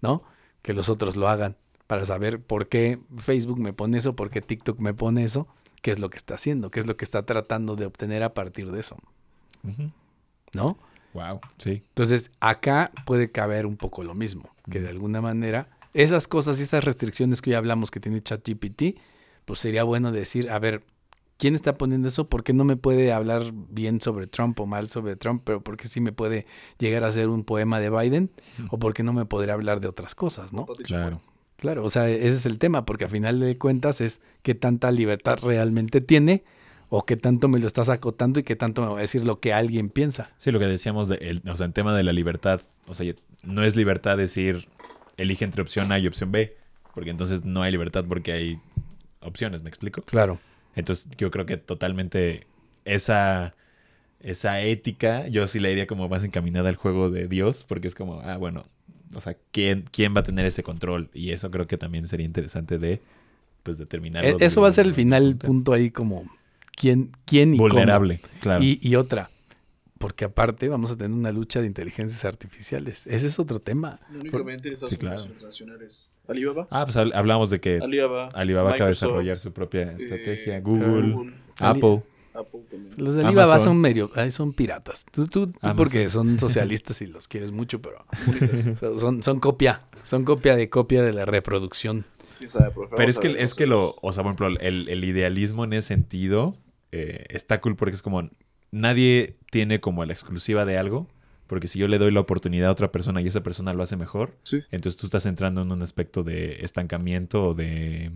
[0.00, 0.22] ¿no?
[0.62, 4.40] Que los otros lo hagan para saber por qué Facebook me pone eso, por qué
[4.40, 5.46] TikTok me pone eso,
[5.80, 8.34] qué es lo que está haciendo, qué es lo que está tratando de obtener a
[8.34, 8.96] partir de eso.
[10.52, 10.78] ¿no?
[11.14, 11.82] Wow, sí.
[11.88, 16.62] Entonces, acá puede caber un poco lo mismo, que de alguna manera esas cosas y
[16.62, 18.98] esas restricciones que ya hablamos que tiene ChatGPT,
[19.44, 20.84] pues sería bueno decir, a ver,
[21.38, 22.28] ¿quién está poniendo eso?
[22.28, 25.76] ¿Por qué no me puede hablar bien sobre Trump o mal sobre Trump, pero por
[25.76, 26.46] qué sí me puede
[26.78, 28.30] llegar a ser un poema de Biden?
[28.70, 30.66] ¿O por qué no me podría hablar de otras cosas, no?
[30.66, 31.20] Claro.
[31.56, 34.90] Claro, o sea, ese es el tema, porque a final de cuentas es qué tanta
[34.90, 36.42] libertad realmente tiene
[36.88, 39.38] o qué tanto me lo estás acotando y qué tanto me va a decir lo
[39.38, 40.30] que alguien piensa.
[40.38, 43.14] Sí, lo que decíamos, de el- o sea, en tema de la libertad, o sea,
[43.44, 44.68] no es libertad decir
[45.16, 46.56] elige entre opción A y opción B,
[46.94, 48.58] porque entonces no hay libertad porque hay
[49.20, 50.02] opciones, ¿me explico?
[50.02, 50.40] Claro.
[50.74, 52.46] Entonces yo creo que totalmente
[52.84, 53.54] esa,
[54.20, 57.94] esa ética, yo sí la iría como más encaminada al juego de Dios, porque es
[57.94, 58.64] como, ah, bueno,
[59.14, 61.10] o sea, ¿quién, quién va a tener ese control?
[61.14, 63.02] Y eso creo que también sería interesante de,
[63.62, 64.24] pues, determinar.
[64.24, 66.24] E- Eso va a ser el final, el punto ahí como
[66.76, 67.82] quién, quién y cómo.
[67.82, 68.62] Vulnerable, claro.
[68.62, 69.30] Y, y otra,
[70.02, 73.06] porque aparte vamos a tener una lucha de inteligencias artificiales.
[73.06, 74.00] Ese es otro tema.
[74.10, 75.24] Únicamente en Estados Sí, claro.
[76.28, 76.68] Alibaba.
[76.70, 78.28] Ah, pues hab- hablamos de que Alibaba.
[78.34, 82.02] Alibaba acaba de desarrollar su propia estrategia, eh, Google, Google, Apple.
[82.34, 82.94] Apple también.
[82.96, 83.72] Los de Alibaba Amazon.
[83.74, 85.04] son medio, son piratas.
[85.10, 88.04] Tú, tú, tú porque son socialistas y los quieres mucho, pero
[88.96, 92.06] son- son, copia, son copia de copia de la reproducción.
[92.38, 92.72] ¿Quién sabe?
[92.96, 95.74] Pero es a que, es que lo, o sea, por ejemplo, el, el idealismo en
[95.74, 96.56] ese sentido
[96.90, 98.28] eh, está cool porque es como
[98.72, 101.06] nadie tiene como la exclusiva de algo,
[101.46, 103.96] porque si yo le doy la oportunidad a otra persona y esa persona lo hace
[103.96, 104.60] mejor, Sí.
[104.70, 108.10] entonces tú estás entrando en un aspecto de estancamiento o de,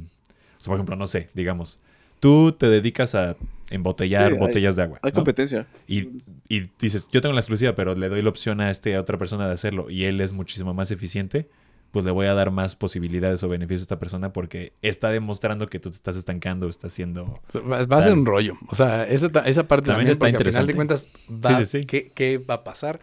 [0.56, 1.78] o sea, por ejemplo, no sé, digamos,
[2.18, 3.36] tú te dedicas a
[3.70, 4.98] embotellar Sí, hay- botellas de agua.
[5.02, 5.16] Hay ¿no?
[5.16, 5.66] competencia.
[5.86, 6.08] Y,
[6.48, 9.18] y dices, yo tengo la exclusiva, pero le doy la opción a este a otra
[9.18, 11.48] persona de hacerlo y él es muchísimo más eficiente,
[11.96, 15.66] pues le voy a dar más posibilidades o beneficios a esta persona porque está demostrando
[15.68, 17.40] que tú te estás estancando, estás haciendo...
[17.54, 18.52] Va, a ser un rollo.
[18.68, 20.74] O sea, esa, esa parte También también, está porque al final de interesante.
[20.74, 21.86] cuentas, va, Sí, sí, sí.
[21.86, 23.00] ¿qué, qué va a pasar?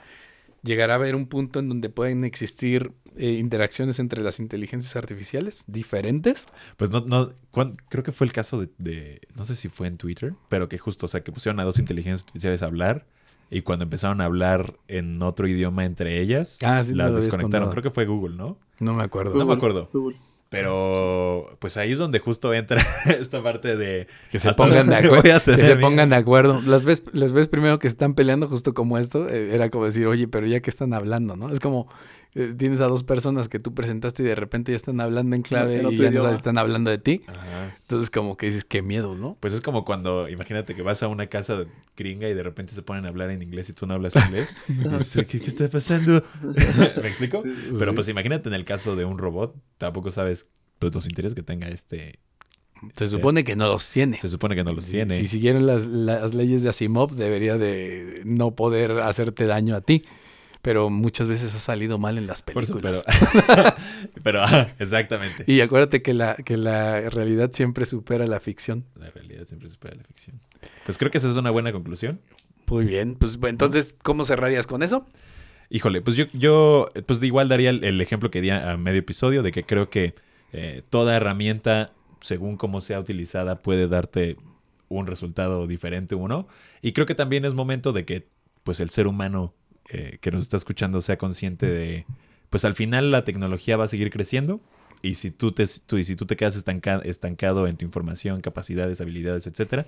[0.61, 5.63] Llegará a haber un punto en donde pueden existir eh, interacciones entre las inteligencias artificiales
[5.65, 6.45] diferentes.
[6.77, 7.31] Pues no, no,
[7.89, 10.77] creo que fue el caso de, de- no sé si fue en Twitter, pero que
[10.77, 13.07] justo, o sea, que pusieron a dos inteligencias artificiales a hablar
[13.49, 17.69] y cuando empezaron a hablar en otro idioma entre ellas, Ah, sí, las desconectaron.
[17.71, 18.57] Creo que fue Google, ¿no?
[18.83, 19.35] No me acuerdo.
[19.35, 19.89] No me acuerdo.
[20.49, 22.79] Pero pues ahí es donde justo entra
[23.19, 24.07] esta parte de...
[24.31, 25.41] Que se pongan de acuerdo.
[25.43, 26.61] Que se pongan de acuerdo.
[26.67, 29.27] Las ves, las ves primero que están peleando justo como esto.
[29.27, 31.49] eh, era como decir, oye, pero ya que están hablando, ¿no?
[31.51, 31.87] Es como
[32.35, 35.41] eh, tienes a dos personas que tú presentaste y de repente ya están hablando en
[35.43, 36.19] clave y ya no idioma.
[36.21, 37.21] sabes si están hablando de ti.
[37.27, 37.75] Ajá.
[37.81, 39.37] Entonces como que dices, qué miedo, ¿no?
[39.39, 42.73] Pues es como cuando, imagínate que vas a una casa de gringa y de repente
[42.73, 44.49] se ponen a hablar en inglés y tú no hablas inglés.
[44.67, 46.23] Dices, ¿qué, qué está pasando?
[47.01, 47.41] ¿Me explico?
[47.41, 47.95] Sí, Pero sí.
[47.95, 50.47] pues imagínate en el caso de un robot, tampoco sabes
[50.79, 52.19] pues, los intereses que tenga este...
[52.95, 54.17] Se supone que no los tiene.
[54.19, 55.15] Se supone que no los Si- tiene.
[55.15, 60.03] Si siguieran las, las leyes de Asimov, debería de no poder hacerte daño a ti.
[60.63, 63.03] Pero muchas veces ha salido mal en las Por películas.
[63.05, 63.75] pero,
[64.23, 65.43] pero ajá, exactamente.
[65.45, 68.85] Y acuérdate que la, que la realidad siempre supera la ficción.
[68.95, 70.39] La realidad siempre supera la ficción.
[70.85, 72.21] Pues creo que esa es una buena conclusión.
[72.67, 73.15] Muy bien.
[73.15, 75.05] Pues bueno, entonces, ¿cómo cerrarías con eso?
[75.69, 78.99] Híjole, pues yo, yo pues de igual daría el, el ejemplo que di a medio
[78.99, 80.15] episodio de que creo que
[80.53, 81.91] eh, toda herramienta,
[82.21, 84.37] según cómo sea utilizada, puede darte
[84.87, 86.47] un resultado diferente o no.
[86.81, 88.27] Y creo que también es momento de que
[88.63, 89.53] pues el ser humano
[89.93, 92.05] eh, que nos está escuchando sea consciente de,
[92.49, 94.59] pues al final la tecnología va a seguir creciendo.
[95.01, 98.41] Y si tú te, tú- y si tú te quedas estanca- estancado en tu información,
[98.41, 99.85] capacidades, habilidades, etcétera,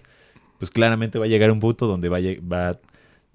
[0.60, 2.19] pues claramente va a llegar un punto donde va
[2.52, 2.80] va,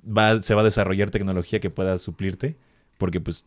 [0.07, 2.57] va- se va a desarrollar tecnología que pueda suplirte,
[2.99, 3.45] porque pues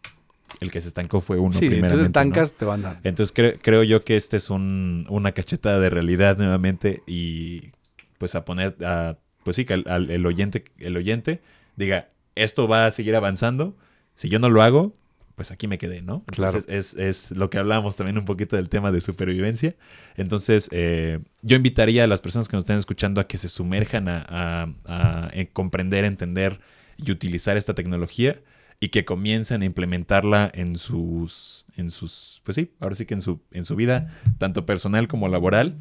[0.61, 2.99] el que se estancó fue uno sí, si tú te estancas, te van a...
[3.03, 7.71] Entonces cre- creo yo que este es un, una cachetada de realidad nuevamente y
[8.17, 11.41] pues a poner a pues sí que al- el oyente el oyente
[11.75, 13.75] diga esto va a seguir avanzando
[14.15, 14.93] si yo no lo hago
[15.35, 16.57] pues aquí me quedé no Claro.
[16.59, 19.75] entonces es, es lo que hablábamos también un poquito del tema de supervivencia
[20.15, 24.07] entonces eh, yo invitaría a las personas que nos estén escuchando a que se sumerjan
[24.09, 26.59] a, a- a- en comprender entender
[26.97, 28.39] y utilizar esta tecnología
[28.79, 33.21] y que comiencen a implementarla en sus, en sus, pues sí, ahora sí que en
[33.21, 35.77] su, en su vida, tanto personal como laboral.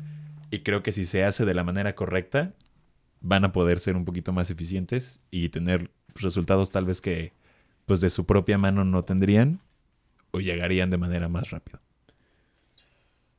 [0.53, 2.55] Y creo que si se hace de la manera correcta,
[3.21, 7.33] van a poder ser un poquito más eficientes y tener resultados tal vez que,
[7.87, 9.61] pues de su propia mano no tendrían
[10.31, 11.81] o llegarían de manera más rápida.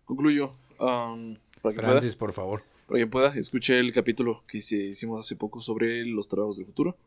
[0.05, 0.51] Concluyo.
[0.79, 2.63] Um, para, que pueda, Francis, por favor.
[2.87, 6.97] para que pueda, escuché el capítulo que hicimos hace poco sobre los trabajos del futuro.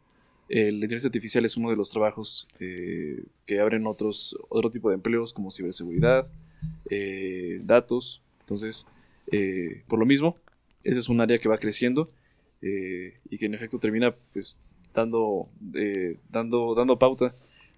[0.48, 4.88] Eh, la inteligencia artificial es uno de los trabajos eh, que abren otros, otro tipo
[4.88, 6.28] de empleos como ciberseguridad,
[6.88, 8.22] eh, datos.
[8.40, 8.86] Entonces,
[9.32, 10.36] eh, por lo mismo,
[10.84, 12.08] ese es un área que va creciendo
[12.62, 14.56] eh, y que en efecto termina pues
[14.96, 17.32] dando, eh, dando, dando pauta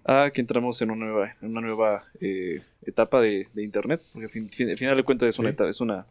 [0.05, 4.25] a que entramos en una nueva, en una nueva eh, etapa de, de Internet, porque
[4.25, 5.53] al fin, fin- al final de cuentas es, una, Sí.
[5.53, 6.05] etapa, es una,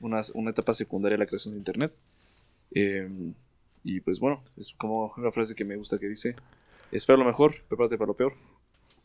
[0.00, 1.92] una, una etapa secundaria de la creación de Internet.
[2.72, 3.08] Eh,
[3.84, 6.34] y pues bueno, es como una frase que me gusta que dice,
[6.90, 8.32] espera lo mejor, prepárate para lo peor,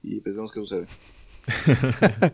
[0.02, 0.88] y pues vemos qué sucede.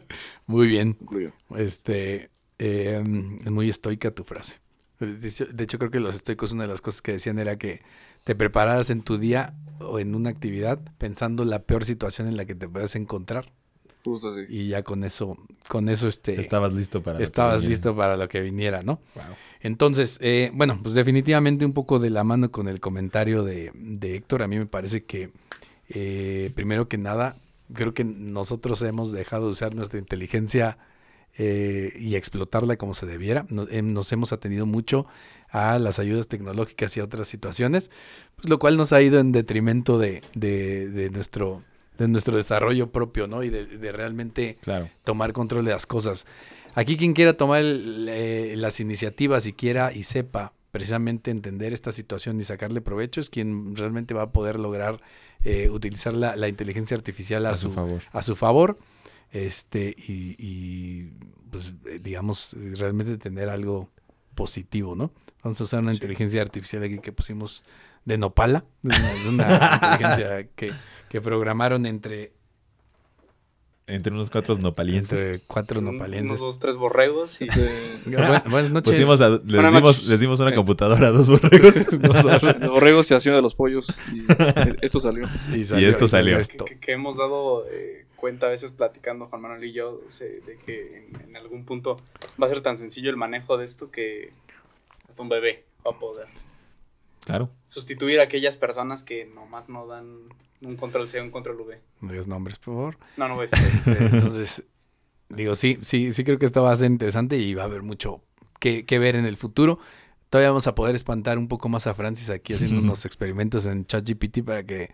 [0.48, 0.94] Muy bien.
[0.94, 1.34] Concluyo.
[1.58, 2.30] Este,
[2.60, 3.04] eh,
[3.44, 4.60] es muy estoica tu frase.
[5.00, 7.82] De hecho, creo que los estoicos, una de las cosas que decían era que
[8.28, 12.44] te prepararas en tu día o en una actividad pensando la peor situación en la
[12.44, 13.54] que te puedas encontrar.
[14.04, 14.42] Justo así.
[14.50, 15.38] y ya con eso,
[15.70, 17.14] con eso este, Estabas listo para...
[17.14, 17.70] lo que estabas venía.
[17.70, 19.00] listo para lo que viniera, ¿no?
[19.62, 24.16] Entonces, eh, bueno, pues definitivamente un poco de la mano con el comentario de, de
[24.18, 25.32] Héctor, a mí me parece que,
[25.90, 27.38] eh, primero que nada,
[27.74, 30.78] creo que nosotros hemos dejado de usar nuestra inteligencia
[31.38, 33.46] eh, y explotarla como se debiera.
[33.50, 35.06] No- em, Nos, hemos atendido mucho
[35.50, 37.90] a las ayudas tecnológicas y a otras situaciones,
[38.36, 41.64] pues lo cual nos ha ido en detrimento de, de- de nuestro,
[41.98, 43.44] de nuestro desarrollo propio, ¿no?
[43.44, 44.90] Y de- de realmente Claro.
[45.04, 46.26] tomar control de las cosas.
[46.76, 51.92] Aquí quien quiera tomar el- eh, las iniciativas y quiera y sepa precisamente entender esta
[51.92, 55.00] situación y sacarle provecho es quien realmente va a poder lograr
[55.44, 58.02] eh, utilizar la, la inteligencia artificial a, A su, su favor.
[58.12, 58.78] a su favor
[59.32, 61.12] este y, y,
[61.52, 63.90] pues eh, digamos realmente tener algo
[64.36, 65.12] positivo, ¿no?
[65.48, 67.64] Vamos a usar una inteligencia artificial aquí que pusimos
[68.04, 70.74] de Nopala, es una, es una inteligencia que,
[71.08, 72.34] que programaron entre,
[73.88, 75.22] Entre unos cuatro nopalienses.
[75.28, 76.32] entre cuatro nopalienses.
[76.32, 77.48] Unos dos, tres borregos y...
[77.48, 78.94] Bu- buenas noches.
[78.94, 80.10] Pusimos a- les, Buenas dimos, noches.
[80.10, 80.56] les dimos una Eh.
[80.56, 81.94] computadora a dos borregos.
[81.94, 85.28] Los borregos se hacían de los pollos y eh, esto salió.
[85.54, 86.38] Y, esto salió.
[86.38, 86.66] esto.
[86.66, 90.58] que, que hemos dado eh, cuenta a veces platicando Juan Manuel y yo se- de
[90.66, 91.96] que en, en algún punto
[92.42, 94.32] va a ser tan sencillo el manejo de esto que
[95.18, 96.28] hasta un bebé va a poder
[97.26, 97.50] claro.
[97.70, 100.30] sustituir a aquellas personas que nomás no dan
[100.62, 101.80] un control C, un control V.
[102.02, 102.98] No digas nombres, por favor.
[103.18, 103.68] No, no voy a decir.
[103.68, 104.64] Este, entonces,
[105.30, 107.82] digo, sí, sí, sí creo que esto va a ser interesante y va a haber
[107.82, 108.22] mucho
[108.60, 109.80] que, que ver en el futuro.
[110.30, 113.86] Todavía vamos a poder espantar un poco más a Francis aquí haciendo unos experimentos en
[113.86, 114.92] ChatGPT para que,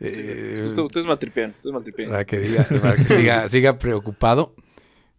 [0.00, 2.10] eh, Ustedes, ustedes maltripean, ustedes maltripean.
[2.10, 4.54] para que, diga, para que siga, siga preocupado.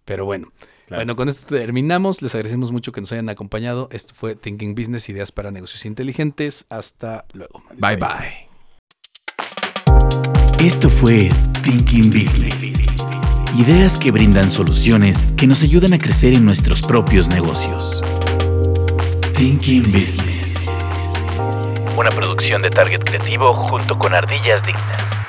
[0.06, 0.52] Pero bueno,
[0.91, 1.05] Claro.
[1.05, 2.22] bueno, con esto terminamos.
[2.22, 3.88] Les agradecemos mucho que nos hayan acompañado.
[3.93, 6.65] Esto fue Thinking Business, ideas para negocios inteligentes.
[6.69, 7.63] Hasta luego.
[7.80, 8.49] Bye bye.
[10.59, 11.31] Esto fue
[11.63, 12.73] Thinking Business.
[13.57, 18.03] Ideas que brindan soluciones que nos ayudan a crecer en nuestros propios negocios.
[19.38, 20.55] Thinking Business.
[21.97, 25.20] Una producción de Target Creativo junto con Ardillas Dignas.